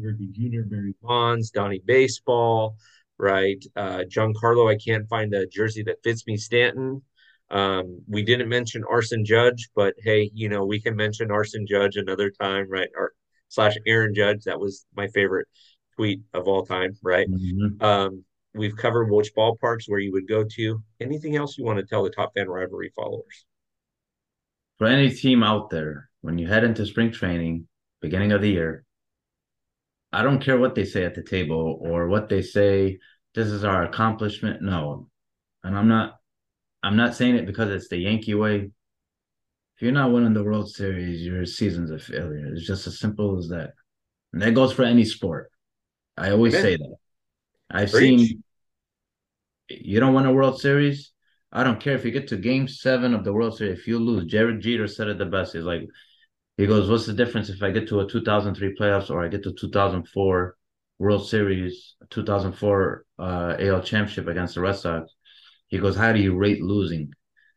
Griffey 0.00 0.28
Jr., 0.32 0.62
Barry 0.62 0.94
Bonds, 1.02 1.50
Donnie 1.50 1.82
Baseball, 1.84 2.76
right? 3.18 3.62
Uh, 3.76 4.04
Giancarlo, 4.08 4.72
I 4.72 4.78
can't 4.78 5.06
find 5.08 5.34
a 5.34 5.46
jersey 5.46 5.82
that 5.84 6.02
fits 6.02 6.26
me. 6.26 6.36
Stanton. 6.36 7.02
Um, 7.50 8.00
we 8.08 8.22
didn't 8.22 8.48
mention 8.48 8.82
Arson 8.88 9.26
Judge, 9.26 9.68
but 9.74 9.92
hey, 9.98 10.30
you 10.32 10.48
know 10.48 10.64
we 10.64 10.80
can 10.80 10.96
mention 10.96 11.30
Arson 11.30 11.66
Judge 11.66 11.96
another 11.96 12.30
time, 12.30 12.70
right? 12.70 12.88
Or 12.96 13.12
slash 13.48 13.74
Aaron 13.86 14.14
Judge. 14.14 14.44
That 14.44 14.58
was 14.58 14.86
my 14.96 15.08
favorite 15.08 15.48
tweet 15.96 16.22
of 16.32 16.48
all 16.48 16.64
time, 16.64 16.96
right? 17.02 17.28
Mm-hmm. 17.28 17.84
Um, 17.84 18.24
we've 18.54 18.76
covered 18.76 19.10
which 19.10 19.34
ballparks 19.34 19.84
where 19.86 20.00
you 20.00 20.12
would 20.12 20.28
go 20.28 20.44
to. 20.44 20.82
Anything 21.00 21.36
else 21.36 21.56
you 21.56 21.64
want 21.64 21.78
to 21.78 21.86
tell 21.86 22.02
the 22.02 22.10
top 22.10 22.34
fan 22.34 22.48
rivalry 22.48 22.92
followers? 22.94 23.46
For 24.78 24.86
any 24.86 25.10
team 25.10 25.42
out 25.42 25.70
there, 25.70 26.08
when 26.20 26.38
you 26.38 26.46
head 26.46 26.64
into 26.64 26.86
spring 26.86 27.12
training, 27.12 27.68
beginning 28.00 28.32
of 28.32 28.42
the 28.42 28.50
year, 28.50 28.84
I 30.12 30.22
don't 30.22 30.42
care 30.42 30.58
what 30.58 30.74
they 30.74 30.84
say 30.84 31.04
at 31.04 31.14
the 31.14 31.22
table 31.22 31.78
or 31.80 32.08
what 32.08 32.28
they 32.28 32.42
say. 32.42 32.98
This 33.34 33.48
is 33.48 33.64
our 33.64 33.84
accomplishment. 33.84 34.60
No, 34.60 35.08
and 35.64 35.76
I'm 35.76 35.88
not. 35.88 36.18
I'm 36.82 36.96
not 36.96 37.14
saying 37.14 37.36
it 37.36 37.46
because 37.46 37.70
it's 37.70 37.88
the 37.88 37.96
Yankee 37.96 38.34
way. 38.34 38.70
If 39.76 39.82
you're 39.82 39.92
not 39.92 40.12
winning 40.12 40.34
the 40.34 40.42
World 40.42 40.68
Series, 40.68 41.22
your 41.22 41.46
season's 41.46 41.92
a 41.92 41.98
failure. 41.98 42.52
It's 42.52 42.66
just 42.66 42.86
as 42.86 42.98
simple 42.98 43.38
as 43.38 43.48
that. 43.48 43.74
And 44.32 44.42
that 44.42 44.54
goes 44.54 44.72
for 44.72 44.82
any 44.82 45.04
sport. 45.04 45.50
I 46.16 46.30
always 46.30 46.54
say 46.54 46.76
that. 46.76 46.96
I've 47.72 47.90
Preach. 47.90 48.20
seen 48.20 48.42
you 49.68 50.00
don't 50.00 50.14
win 50.14 50.26
a 50.26 50.32
World 50.32 50.60
Series. 50.60 51.12
I 51.50 51.64
don't 51.64 51.80
care 51.80 51.94
if 51.94 52.04
you 52.04 52.10
get 52.10 52.28
to 52.28 52.36
game 52.36 52.68
seven 52.68 53.14
of 53.14 53.24
the 53.24 53.32
World 53.32 53.56
Series. 53.56 53.78
If 53.78 53.86
you 53.86 53.98
lose, 53.98 54.30
Derek 54.30 54.60
Jeter 54.60 54.86
said 54.86 55.08
it 55.08 55.18
the 55.18 55.26
best. 55.26 55.52
He's 55.52 55.64
like, 55.64 55.82
he 56.56 56.66
goes, 56.66 56.88
What's 56.88 57.06
the 57.06 57.12
difference 57.12 57.48
if 57.48 57.62
I 57.62 57.70
get 57.70 57.88
to 57.88 58.00
a 58.00 58.08
2003 58.08 58.76
playoffs 58.78 59.10
or 59.10 59.24
I 59.24 59.28
get 59.28 59.42
to 59.44 59.52
2004 59.52 60.56
World 60.98 61.28
Series, 61.28 61.96
2004 62.10 63.04
uh, 63.18 63.56
AL 63.58 63.82
championship 63.82 64.28
against 64.28 64.54
the 64.54 64.60
Red 64.60 64.76
Sox? 64.76 65.12
He 65.68 65.78
goes, 65.78 65.96
How 65.96 66.12
do 66.12 66.20
you 66.20 66.36
rate 66.36 66.62
losing? 66.62 67.12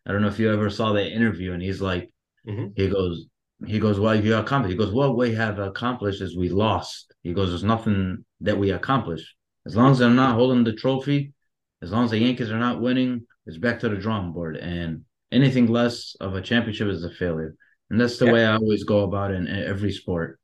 I 0.05 0.11
don't 0.11 0.21
know 0.21 0.27
if 0.27 0.39
you 0.39 0.51
ever 0.51 0.69
saw 0.69 0.93
that 0.93 1.11
interview, 1.11 1.53
and 1.53 1.61
he's 1.61 1.81
like, 1.81 2.11
mm-hmm. 2.47 2.67
He 2.75 2.89
goes, 2.89 3.25
he 3.65 3.79
goes, 3.79 3.99
Well, 3.99 4.15
you 4.15 4.35
accomplished. 4.35 4.71
He 4.71 4.77
goes, 4.77 4.93
What 4.93 5.17
we 5.17 5.33
have 5.35 5.59
accomplished 5.59 6.21
is 6.21 6.37
we 6.37 6.49
lost. 6.49 7.13
He 7.23 7.33
goes, 7.33 7.49
There's 7.49 7.63
nothing 7.63 8.25
that 8.41 8.57
we 8.57 8.71
accomplished. 8.71 9.35
As 9.65 9.75
long 9.75 9.91
as 9.91 10.01
I'm 10.01 10.15
not 10.15 10.35
holding 10.35 10.63
the 10.63 10.73
trophy, 10.73 11.33
as 11.81 11.91
long 11.91 12.05
as 12.05 12.11
the 12.11 12.19
Yankees 12.19 12.51
are 12.51 12.59
not 12.59 12.81
winning, 12.81 13.25
it's 13.45 13.57
back 13.57 13.79
to 13.79 13.89
the 13.89 13.95
drawing 13.95 14.31
board. 14.31 14.57
And 14.57 15.05
anything 15.31 15.67
less 15.67 16.15
of 16.19 16.35
a 16.35 16.41
championship 16.41 16.87
is 16.87 17.03
a 17.03 17.09
failure. 17.09 17.55
And 17.89 17.99
that's 17.99 18.17
the 18.17 18.25
yeah. 18.25 18.31
way 18.31 18.45
I 18.45 18.55
always 18.55 18.83
go 18.83 19.01
about 19.01 19.31
it 19.31 19.35
in 19.35 19.47
every 19.47 19.91
sport. 19.91 20.39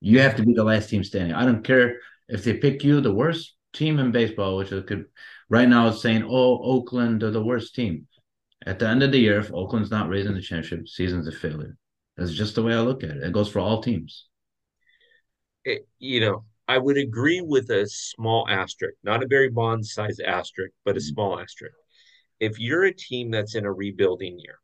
You 0.00 0.20
have 0.20 0.36
to 0.36 0.44
be 0.44 0.54
the 0.54 0.64
last 0.64 0.88
team 0.88 1.02
standing. 1.02 1.34
I 1.34 1.44
don't 1.44 1.64
care 1.64 1.98
if 2.28 2.44
they 2.44 2.54
pick 2.56 2.84
you 2.84 3.00
the 3.00 3.14
worst 3.14 3.54
team 3.72 3.98
in 3.98 4.12
baseball, 4.12 4.56
which 4.56 4.72
it 4.72 4.86
could 4.86 5.06
right 5.48 5.68
now 5.68 5.88
it's 5.88 6.02
saying, 6.02 6.24
oh, 6.24 6.62
Oakland 6.62 7.22
are 7.22 7.30
the 7.30 7.42
worst 7.42 7.74
team. 7.74 8.06
At 8.66 8.78
the 8.78 8.88
end 8.88 9.02
of 9.02 9.12
the 9.12 9.18
year, 9.18 9.38
if 9.38 9.52
Oakland's 9.52 9.90
not 9.90 10.08
raising 10.08 10.34
the 10.34 10.42
championship, 10.42 10.88
season's 10.88 11.28
a 11.28 11.32
failure. 11.32 11.76
That's 12.16 12.32
just 12.32 12.54
the 12.54 12.62
way 12.62 12.74
I 12.74 12.80
look 12.80 13.02
at 13.04 13.10
it. 13.10 13.22
It 13.22 13.32
goes 13.32 13.48
for 13.48 13.60
all 13.60 13.82
teams. 13.82 14.26
It, 15.64 15.88
you 15.98 16.20
know, 16.20 16.44
I 16.68 16.76
would 16.76 16.98
agree 16.98 17.40
with 17.40 17.70
a 17.70 17.88
small 17.88 18.46
asterisk, 18.46 18.98
not 19.02 19.22
a 19.22 19.26
Barry 19.26 19.48
Bond 19.48 19.86
size 19.86 20.20
asterisk, 20.20 20.74
but 20.84 20.96
a 20.96 20.98
mm-hmm. 20.98 21.14
small 21.14 21.40
asterisk. 21.40 21.74
If 22.40 22.60
you're 22.60 22.84
a 22.84 22.94
team 22.94 23.30
that's 23.30 23.54
in 23.54 23.64
a 23.64 23.72
rebuilding 23.72 24.38
year, 24.38 24.58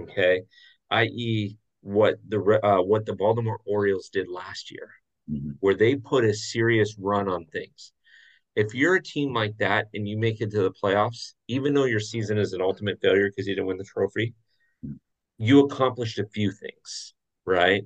okay, 0.00 0.42
i.e., 0.90 1.58
what 1.80 2.16
the 2.28 2.38
uh, 2.64 2.82
what 2.82 3.06
the 3.06 3.14
Baltimore 3.14 3.58
Orioles 3.66 4.08
did 4.08 4.28
last 4.28 4.70
year, 4.70 4.88
mm-hmm. 5.30 5.50
where 5.60 5.74
they 5.74 5.96
put 5.96 6.24
a 6.24 6.32
serious 6.32 6.96
run 6.98 7.28
on 7.28 7.44
things. 7.46 7.92
If 8.54 8.74
you're 8.74 8.96
a 8.96 9.02
team 9.02 9.34
like 9.34 9.56
that 9.58 9.86
and 9.94 10.08
you 10.08 10.16
make 10.16 10.40
it 10.40 10.50
to 10.52 10.62
the 10.62 10.72
playoffs, 10.72 11.34
even 11.48 11.74
though 11.74 11.84
your 11.84 12.00
season 12.00 12.38
is 12.38 12.52
an 12.52 12.62
ultimate 12.62 12.98
failure 13.00 13.30
because 13.30 13.46
you 13.46 13.54
didn't 13.54 13.66
win 13.66 13.78
the 13.78 13.84
trophy, 13.84 14.34
mm-hmm. 14.84 14.94
you 15.38 15.64
accomplished 15.64 16.18
a 16.18 16.26
few 16.26 16.52
things, 16.52 17.14
right? 17.44 17.82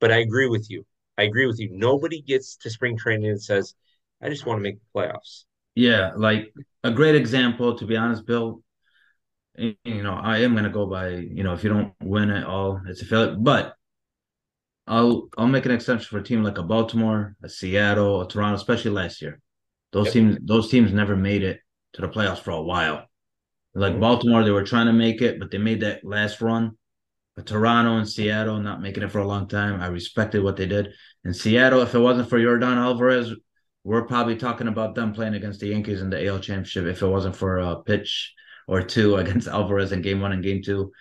But 0.00 0.10
I 0.12 0.18
agree 0.18 0.48
with 0.48 0.68
you. 0.68 0.84
I 1.22 1.26
agree 1.26 1.46
with 1.46 1.60
you. 1.60 1.68
Nobody 1.70 2.20
gets 2.20 2.56
to 2.56 2.70
spring 2.70 2.98
training 2.98 3.30
and 3.30 3.40
says, 3.40 3.74
I 4.20 4.28
just 4.28 4.44
want 4.44 4.58
to 4.58 4.62
make 4.62 4.78
the 4.80 4.98
playoffs. 4.98 5.44
Yeah, 5.76 6.10
like 6.16 6.52
a 6.82 6.90
great 6.90 7.14
example, 7.14 7.78
to 7.78 7.86
be 7.86 7.96
honest, 7.96 8.26
Bill. 8.26 8.62
You 9.56 10.02
know, 10.02 10.14
I 10.14 10.38
am 10.38 10.56
gonna 10.56 10.70
go 10.70 10.86
by, 10.86 11.08
you 11.10 11.44
know, 11.44 11.52
if 11.52 11.62
you 11.62 11.70
don't 11.70 11.92
win 12.02 12.30
it 12.30 12.44
all, 12.44 12.80
it's 12.88 13.02
a 13.02 13.04
failure. 13.04 13.36
But 13.38 13.74
I'll 14.86 15.28
I'll 15.38 15.46
make 15.46 15.64
an 15.64 15.70
exception 15.70 16.08
for 16.08 16.18
a 16.18 16.24
team 16.24 16.42
like 16.42 16.58
a 16.58 16.62
Baltimore, 16.62 17.36
a 17.42 17.48
Seattle, 17.48 18.22
a 18.22 18.28
Toronto, 18.28 18.56
especially 18.56 18.90
last 18.90 19.22
year. 19.22 19.40
Those 19.92 20.06
yep. 20.06 20.14
teams 20.14 20.38
those 20.42 20.70
teams 20.70 20.92
never 20.92 21.14
made 21.14 21.44
it 21.44 21.60
to 21.92 22.00
the 22.00 22.08
playoffs 22.08 22.40
for 22.40 22.50
a 22.50 22.62
while. 22.62 23.06
Like 23.74 23.92
mm-hmm. 23.92 24.00
Baltimore, 24.00 24.42
they 24.42 24.50
were 24.50 24.64
trying 24.64 24.86
to 24.86 24.92
make 24.92 25.22
it, 25.22 25.38
but 25.38 25.50
they 25.50 25.58
made 25.58 25.80
that 25.80 26.04
last 26.04 26.40
run 26.40 26.76
but 27.36 27.46
Toronto 27.46 27.96
and 27.96 28.08
Seattle 28.08 28.60
not 28.60 28.82
making 28.82 29.02
it 29.02 29.10
for 29.10 29.20
a 29.20 29.26
long 29.26 29.48
time. 29.48 29.80
I 29.80 29.86
respected 29.86 30.42
what 30.42 30.56
they 30.56 30.66
did. 30.66 30.92
In 31.24 31.32
Seattle, 31.32 31.80
if 31.80 31.94
it 31.94 31.98
wasn't 31.98 32.28
for 32.28 32.38
Yordan 32.38 32.76
Alvarez, 32.76 33.32
we're 33.84 34.06
probably 34.06 34.36
talking 34.36 34.68
about 34.68 34.94
them 34.94 35.12
playing 35.12 35.34
against 35.34 35.60
the 35.60 35.68
Yankees 35.68 36.02
in 36.02 36.10
the 36.10 36.26
AL 36.26 36.40
championship. 36.40 36.84
If 36.84 37.02
it 37.02 37.06
wasn't 37.06 37.36
for 37.36 37.58
a 37.58 37.82
pitch 37.82 38.32
or 38.68 38.82
two 38.82 39.16
against 39.22 39.48
Alvarez 39.48 39.92
in 39.92 40.02
game 40.02 40.20
one 40.20 40.32
and 40.32 40.42
game 40.42 40.62
two, 40.62 40.92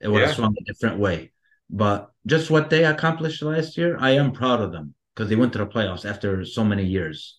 it 0.00 0.08
would 0.08 0.20
yeah. 0.20 0.26
have 0.26 0.36
swung 0.36 0.54
a 0.58 0.64
different 0.64 0.98
way. 0.98 1.32
But 1.68 2.10
just 2.26 2.50
what 2.50 2.70
they 2.70 2.84
accomplished 2.84 3.42
last 3.42 3.76
year, 3.76 3.96
I 3.98 4.10
am 4.10 4.32
proud 4.32 4.60
of 4.60 4.72
them 4.72 4.94
because 5.14 5.28
they 5.28 5.36
went 5.36 5.52
to 5.52 5.58
the 5.58 5.66
playoffs 5.66 6.08
after 6.08 6.44
so 6.44 6.64
many 6.64 6.84
years. 6.84 7.38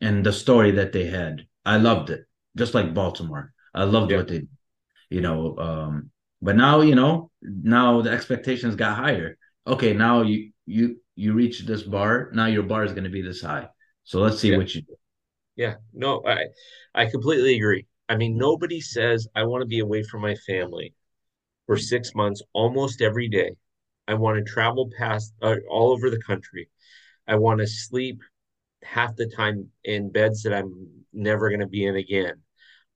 And 0.00 0.24
the 0.26 0.32
story 0.32 0.72
that 0.72 0.92
they 0.92 1.06
had, 1.06 1.46
I 1.64 1.76
loved 1.76 2.10
it. 2.10 2.24
Just 2.56 2.74
like 2.74 2.94
Baltimore. 2.94 3.52
I 3.74 3.84
loved 3.84 4.10
yeah. 4.10 4.18
what 4.18 4.28
they, 4.28 4.42
you 5.08 5.20
know, 5.20 5.56
um, 5.56 6.10
but 6.42 6.56
now, 6.56 6.80
you 6.80 6.96
know, 6.96 7.30
now 7.40 8.02
the 8.02 8.10
expectations 8.10 8.74
got 8.74 8.96
higher. 8.96 9.38
Okay, 9.64 9.92
now 9.92 10.22
you 10.22 10.50
you 10.66 10.96
you 11.14 11.34
reach 11.34 11.60
this 11.60 11.84
bar. 11.84 12.30
Now 12.32 12.46
your 12.46 12.64
bar 12.64 12.84
is 12.84 12.92
going 12.92 13.04
to 13.04 13.10
be 13.10 13.22
this 13.22 13.40
high. 13.40 13.68
So 14.02 14.18
let's 14.18 14.40
see 14.40 14.50
yeah. 14.50 14.56
what 14.56 14.74
you 14.74 14.82
do. 14.82 14.96
Yeah, 15.54 15.74
no, 15.94 16.22
I 16.26 16.46
I 16.94 17.06
completely 17.06 17.54
agree. 17.54 17.86
I 18.08 18.16
mean, 18.16 18.36
nobody 18.36 18.80
says 18.80 19.28
I 19.36 19.44
want 19.44 19.62
to 19.62 19.66
be 19.66 19.78
away 19.78 20.02
from 20.02 20.20
my 20.20 20.34
family 20.34 20.94
for 21.66 21.76
six 21.76 22.12
months 22.14 22.42
almost 22.52 23.00
every 23.00 23.28
day. 23.28 23.52
I 24.08 24.14
want 24.14 24.44
to 24.44 24.52
travel 24.52 24.90
past 24.98 25.32
uh, 25.42 25.56
all 25.70 25.92
over 25.92 26.10
the 26.10 26.20
country. 26.26 26.68
I 27.28 27.36
want 27.36 27.60
to 27.60 27.68
sleep 27.68 28.20
half 28.82 29.14
the 29.14 29.28
time 29.28 29.68
in 29.84 30.10
beds 30.10 30.42
that 30.42 30.52
I'm 30.52 30.88
never 31.12 31.50
going 31.50 31.60
to 31.60 31.68
be 31.68 31.86
in 31.86 31.94
again 31.94 32.42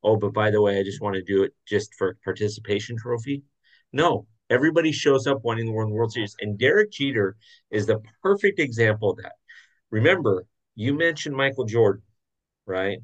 oh, 0.02 0.16
but 0.16 0.32
by 0.32 0.50
the 0.50 0.62
way, 0.62 0.78
I 0.78 0.82
just 0.82 1.00
want 1.00 1.14
to 1.14 1.22
do 1.22 1.42
it 1.42 1.54
just 1.66 1.94
for 1.94 2.16
participation 2.24 2.96
trophy. 2.96 3.42
No, 3.92 4.26
everybody 4.50 4.92
shows 4.92 5.26
up 5.26 5.44
wanting 5.44 5.66
to 5.66 5.72
win 5.72 5.88
the 5.88 5.94
World 5.94 6.12
Series. 6.12 6.36
And 6.40 6.58
Derek 6.58 6.92
Jeter 6.92 7.36
is 7.70 7.86
the 7.86 8.00
perfect 8.22 8.58
example 8.58 9.10
of 9.10 9.18
that. 9.18 9.32
Remember, 9.90 10.44
you 10.74 10.94
mentioned 10.94 11.36
Michael 11.36 11.64
Jordan, 11.64 12.02
right? 12.66 12.98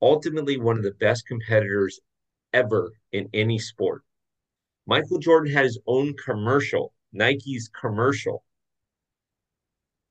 Ultimately, 0.00 0.58
one 0.58 0.76
of 0.76 0.84
the 0.84 0.92
best 0.92 1.26
competitors 1.26 2.00
ever 2.52 2.92
in 3.12 3.28
any 3.34 3.58
sport. 3.58 4.02
Michael 4.86 5.18
Jordan 5.18 5.52
had 5.52 5.64
his 5.64 5.80
own 5.86 6.14
commercial, 6.24 6.92
Nike's 7.12 7.68
commercial. 7.68 8.44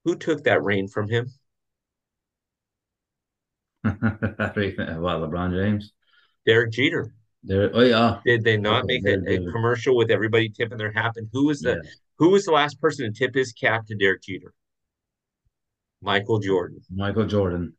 Who 0.04 0.16
took 0.16 0.44
that 0.44 0.64
reign 0.64 0.88
from 0.88 1.10
him? 1.10 1.32
well, 3.84 3.94
LeBron 3.94 5.52
James. 5.52 5.94
Derek 6.46 6.72
Jeter. 6.72 7.14
There, 7.44 7.70
oh 7.74 7.82
yeah. 7.82 8.20
Did 8.26 8.44
they 8.44 8.58
not 8.58 8.84
oh, 8.84 8.86
make 8.88 9.06
a, 9.06 9.20
a, 9.28 9.52
commercial 9.52 9.96
with 9.96 10.10
everybody 10.10 10.50
tipping 10.50 10.78
their 10.78 10.92
hat? 10.92 11.14
And 11.16 11.30
who 11.32 11.46
was 11.46 11.62
the 11.62 11.82
yeah. 11.84 11.90
who 12.18 12.30
was 12.30 12.46
the 12.46 12.52
last 12.52 12.82
person 12.82 13.06
to 13.06 13.12
tip 13.12 13.36
his 13.36 13.54
cap 13.54 13.86
to 13.88 13.96
Derek 13.96 14.24
Jeter? 14.24 14.54
Michael 16.02 16.40
Jordan. 16.40 16.82
Michael 16.90 17.26
Jordan. 17.26 17.74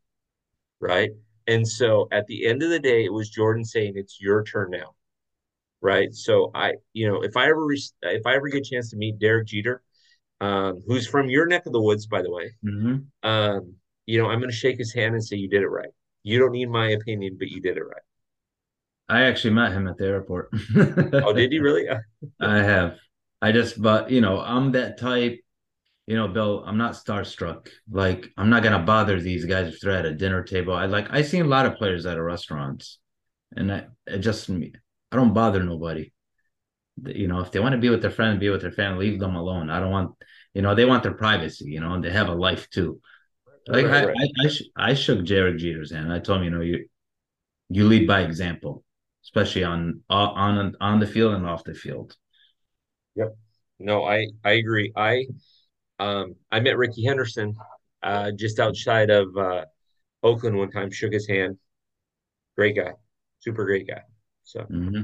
Right. 0.80 1.10
And 1.46 1.66
so 1.66 2.08
at 2.12 2.26
the 2.26 2.46
end 2.46 2.62
of 2.62 2.70
the 2.70 2.80
day, 2.80 3.04
it 3.04 3.12
was 3.12 3.30
Jordan 3.30 3.64
saying, 3.64 3.94
It's 3.96 4.20
your 4.20 4.44
turn 4.44 4.70
now. 4.70 4.94
right? 5.80 6.12
So 6.12 6.50
I, 6.54 6.74
you 6.92 7.08
know, 7.08 7.22
if 7.22 7.36
I 7.36 7.48
ever 7.48 7.66
if 7.72 8.26
I 8.26 8.34
ever 8.34 8.48
get 8.48 8.66
a 8.66 8.70
chance 8.70 8.90
to 8.90 8.96
meet 8.96 9.18
Derek 9.18 9.48
Jeter, 9.48 9.82
um, 10.40 10.82
who's 10.86 11.06
from 11.06 11.28
your 11.28 11.46
neck 11.46 11.66
of 11.66 11.72
the 11.72 11.80
woods, 11.80 12.06
by 12.06 12.22
the 12.22 12.30
way, 12.30 12.52
hmm 12.62 12.96
um, 13.22 13.74
you 14.06 14.22
know, 14.22 14.28
I'm 14.28 14.38
going 14.38 14.50
to 14.50 14.56
shake 14.56 14.78
his 14.78 14.94
hand 14.94 15.14
and 15.14 15.24
say 15.24 15.36
you 15.36 15.48
did 15.48 15.62
it 15.62 15.68
right. 15.68 15.88
You 16.22 16.38
don't 16.38 16.52
need 16.52 16.68
my 16.68 16.90
opinion, 16.90 17.36
but 17.38 17.48
you 17.48 17.60
did 17.60 17.76
it 17.76 17.82
right. 17.82 18.02
I 19.08 19.22
actually 19.22 19.54
met 19.54 19.72
him 19.72 19.86
at 19.86 19.96
the 19.96 20.06
airport. 20.06 20.50
Oh, 21.22 21.32
did 21.32 21.52
you 21.52 21.62
really? 21.62 21.86
I 22.40 22.58
have. 22.58 22.98
I 23.40 23.52
just, 23.52 23.80
but 23.80 24.10
you 24.10 24.20
know, 24.20 24.40
I'm 24.40 24.72
that 24.72 24.98
type. 24.98 25.40
You 26.06 26.14
know, 26.14 26.28
Bill, 26.28 26.62
I'm 26.64 26.78
not 26.78 26.94
starstruck. 26.94 27.68
Like, 27.90 28.28
I'm 28.36 28.48
not 28.48 28.62
gonna 28.62 28.84
bother 28.84 29.20
these 29.20 29.44
guys 29.44 29.74
if 29.74 29.80
they're 29.80 29.90
at 29.92 30.06
a 30.06 30.14
dinner 30.14 30.44
table. 30.44 30.72
I 30.72 30.86
like, 30.86 31.08
I 31.10 31.22
seen 31.22 31.42
a 31.42 31.48
lot 31.48 31.66
of 31.66 31.76
players 31.76 32.06
at 32.06 32.16
a 32.16 32.22
restaurants, 32.22 32.98
and 33.56 33.72
I 33.72 33.86
it 34.06 34.18
just, 34.18 34.48
I 34.50 35.16
don't 35.16 35.34
bother 35.34 35.62
nobody. 35.64 36.12
You 37.04 37.28
know, 37.28 37.40
if 37.40 37.50
they 37.52 37.60
want 37.60 37.72
to 37.74 37.78
be 37.80 37.90
with 37.90 38.02
their 38.02 38.10
friend, 38.10 38.40
be 38.40 38.50
with 38.50 38.62
their 38.62 38.72
family, 38.72 39.10
leave 39.10 39.20
them 39.20 39.36
alone. 39.36 39.68
I 39.68 39.80
don't 39.80 39.90
want, 39.90 40.12
you 40.54 40.62
know, 40.62 40.74
they 40.74 40.84
want 40.86 41.02
their 41.02 41.14
privacy. 41.14 41.66
You 41.66 41.80
know, 41.80 41.92
and 41.94 42.02
they 42.04 42.10
have 42.10 42.28
a 42.28 42.34
life 42.34 42.70
too. 42.70 43.00
Like, 43.68 43.86
Right, 43.86 44.04
I, 44.04 44.06
right. 44.06 44.16
I, 44.40 44.46
I, 44.46 44.90
I 44.90 44.94
shook 44.94 45.26
Derek 45.26 45.58
Jeter's 45.58 45.92
hand. 45.92 46.12
I 46.12 46.20
told 46.20 46.38
him, 46.38 46.44
you 46.44 46.50
know, 46.50 46.60
you, 46.62 46.86
you 47.68 47.86
lead 47.86 48.06
by 48.06 48.22
example, 48.22 48.84
especially 49.26 49.64
on, 49.64 50.00
on, 50.08 50.74
on 50.80 51.00
the 51.00 51.06
field 51.06 51.34
and 51.34 51.46
off 51.46 51.64
the 51.64 51.74
field. 51.74 52.16
Yep. 53.16 53.36
No, 53.78 54.04
I 54.04 54.28
I 54.44 54.52
agree. 54.52 54.92
I 54.96 55.26
um 55.98 56.36
I 56.50 56.60
met 56.60 56.78
Rickey 56.78 57.04
Henderson 57.04 57.54
uh 58.02 58.30
just 58.32 58.58
outside 58.58 59.10
of 59.10 59.36
uh 59.36 59.64
Oakland 60.22 60.56
one 60.56 60.70
time, 60.70 60.90
shook 60.90 61.12
his 61.12 61.28
hand. 61.28 61.58
Great 62.56 62.76
guy. 62.76 62.92
Super 63.40 63.64
great 63.64 63.86
guy. 63.86 64.02
So, 64.44 64.62
hmm 64.62 65.02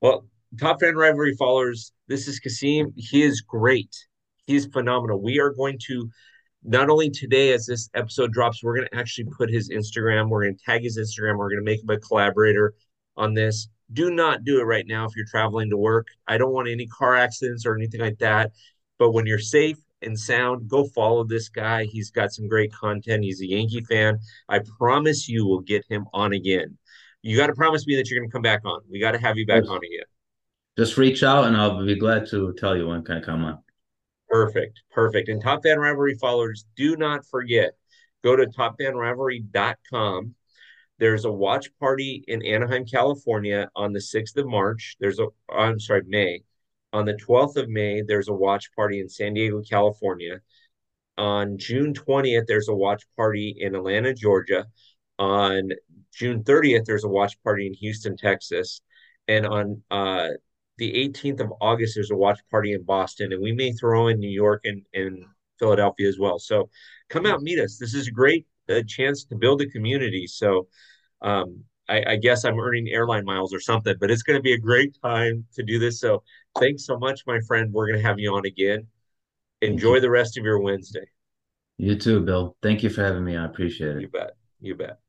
well, 0.00 0.26
top 0.58 0.80
fan 0.80 0.96
rivalry 0.96 1.34
followers, 1.36 1.92
this 2.08 2.26
is 2.26 2.40
Kasim. 2.40 2.92
He 2.96 3.22
is 3.22 3.42
great. 3.42 3.94
He 4.46 4.56
is 4.56 4.66
phenomenal. 4.66 5.20
We 5.20 5.38
are 5.38 5.50
going 5.50 5.78
to 5.88 6.10
not 6.64 6.90
only 6.90 7.10
today 7.10 7.52
as 7.52 7.66
this 7.66 7.90
episode 7.94 8.32
drops, 8.32 8.62
we're 8.62 8.76
going 8.76 8.88
to 8.90 8.98
actually 8.98 9.26
put 9.36 9.50
his 9.50 9.70
Instagram. 9.70 10.28
We're 10.28 10.44
going 10.44 10.56
to 10.56 10.64
tag 10.64 10.82
his 10.82 10.98
Instagram. 10.98 11.36
We're 11.36 11.50
going 11.50 11.64
to 11.64 11.70
make 11.70 11.82
him 11.82 11.90
a 11.90 11.98
collaborator 11.98 12.74
on 13.20 13.34
this. 13.34 13.68
Do 13.92 14.10
not 14.10 14.44
do 14.44 14.60
it 14.60 14.64
right 14.64 14.86
now 14.86 15.04
if 15.04 15.14
you're 15.14 15.26
traveling 15.26 15.70
to 15.70 15.76
work. 15.76 16.08
I 16.26 16.38
don't 16.38 16.52
want 16.52 16.68
any 16.68 16.86
car 16.86 17.16
accidents 17.16 17.66
or 17.66 17.76
anything 17.76 18.00
like 18.00 18.18
that. 18.18 18.52
But 18.98 19.12
when 19.12 19.26
you're 19.26 19.38
safe 19.38 19.78
and 20.02 20.18
sound, 20.18 20.68
go 20.68 20.86
follow 20.86 21.24
this 21.24 21.48
guy. 21.48 21.84
He's 21.84 22.10
got 22.10 22.32
some 22.32 22.48
great 22.48 22.72
content. 22.72 23.24
He's 23.24 23.40
a 23.40 23.46
Yankee 23.46 23.84
fan. 23.84 24.18
I 24.48 24.60
promise 24.78 25.28
you 25.28 25.46
will 25.46 25.60
get 25.60 25.84
him 25.88 26.06
on 26.12 26.32
again. 26.32 26.78
You 27.22 27.36
got 27.36 27.48
to 27.48 27.54
promise 27.54 27.86
me 27.86 27.96
that 27.96 28.08
you're 28.08 28.18
going 28.18 28.30
to 28.30 28.32
come 28.32 28.42
back 28.42 28.62
on. 28.64 28.80
We 28.90 28.98
got 29.00 29.12
to 29.12 29.18
have 29.18 29.36
you 29.36 29.46
back 29.46 29.68
on 29.68 29.78
again. 29.78 30.06
Just 30.78 30.96
reach 30.96 31.22
out 31.22 31.44
and 31.44 31.56
I'll 31.56 31.84
be 31.84 31.96
glad 31.96 32.26
to 32.28 32.54
tell 32.54 32.76
you 32.76 32.86
when 32.86 33.02
can 33.02 33.18
I 33.18 33.20
come 33.20 33.44
on. 33.44 33.58
Perfect. 34.28 34.80
Perfect. 34.92 35.28
And 35.28 35.42
Top 35.42 35.62
Fan 35.62 35.78
Rivalry 35.78 36.14
followers, 36.14 36.64
do 36.76 36.96
not 36.96 37.26
forget, 37.26 37.72
go 38.22 38.36
to 38.36 38.46
topfanrivalry.com. 38.46 40.34
There's 41.00 41.24
a 41.24 41.32
watch 41.32 41.70
party 41.80 42.22
in 42.28 42.44
Anaheim, 42.44 42.84
California 42.84 43.70
on 43.74 43.94
the 43.94 44.00
6th 44.00 44.36
of 44.36 44.46
March. 44.46 44.96
There's 45.00 45.18
a, 45.18 45.28
I'm 45.50 45.80
sorry, 45.80 46.02
May. 46.06 46.42
On 46.92 47.06
the 47.06 47.14
12th 47.14 47.56
of 47.56 47.70
May, 47.70 48.02
there's 48.02 48.28
a 48.28 48.34
watch 48.34 48.70
party 48.76 49.00
in 49.00 49.08
San 49.08 49.32
Diego, 49.32 49.62
California. 49.62 50.42
On 51.16 51.56
June 51.56 51.94
20th, 51.94 52.44
there's 52.46 52.68
a 52.68 52.74
watch 52.74 53.02
party 53.16 53.56
in 53.58 53.74
Atlanta, 53.74 54.12
Georgia. 54.12 54.66
On 55.18 55.70
June 56.14 56.44
30th, 56.44 56.84
there's 56.84 57.04
a 57.04 57.08
watch 57.08 57.42
party 57.42 57.66
in 57.66 57.72
Houston, 57.72 58.14
Texas. 58.14 58.82
And 59.26 59.46
on 59.46 59.82
uh, 59.90 60.28
the 60.76 60.92
18th 60.92 61.40
of 61.40 61.52
August, 61.62 61.94
there's 61.94 62.10
a 62.10 62.16
watch 62.16 62.40
party 62.50 62.74
in 62.74 62.82
Boston, 62.82 63.32
and 63.32 63.42
we 63.42 63.52
may 63.52 63.72
throw 63.72 64.08
in 64.08 64.18
New 64.18 64.28
York 64.28 64.62
and, 64.64 64.82
and 64.92 65.24
Philadelphia 65.58 66.08
as 66.08 66.18
well. 66.18 66.38
So 66.38 66.68
come 67.08 67.24
out, 67.24 67.40
meet 67.40 67.58
us. 67.58 67.78
This 67.78 67.94
is 67.94 68.08
a 68.08 68.12
great 68.12 68.46
uh, 68.68 68.82
chance 68.86 69.24
to 69.24 69.36
build 69.36 69.62
a 69.62 69.66
community. 69.66 70.26
So 70.26 70.68
um, 71.22 71.64
I, 71.88 72.12
I, 72.12 72.16
guess 72.16 72.44
I'm 72.44 72.58
earning 72.58 72.88
airline 72.88 73.24
miles 73.24 73.52
or 73.52 73.60
something, 73.60 73.94
but 74.00 74.10
it's 74.10 74.22
going 74.22 74.38
to 74.38 74.42
be 74.42 74.52
a 74.52 74.58
great 74.58 74.96
time 75.02 75.44
to 75.54 75.62
do 75.62 75.78
this. 75.78 76.00
So 76.00 76.22
thanks 76.58 76.86
so 76.86 76.98
much, 76.98 77.22
my 77.26 77.40
friend. 77.40 77.72
We're 77.72 77.88
going 77.88 77.98
to 77.98 78.06
have 78.06 78.18
you 78.18 78.34
on 78.34 78.46
again. 78.46 78.86
Enjoy 79.60 80.00
the 80.00 80.10
rest 80.10 80.38
of 80.38 80.44
your 80.44 80.60
Wednesday. 80.60 81.04
You 81.78 81.96
too, 81.96 82.20
Bill. 82.20 82.56
Thank 82.62 82.82
you 82.82 82.90
for 82.90 83.02
having 83.02 83.24
me. 83.24 83.36
I 83.36 83.44
appreciate 83.44 83.96
it. 83.96 84.02
You 84.02 84.08
bet. 84.08 84.36
You 84.60 84.74
bet. 84.74 85.00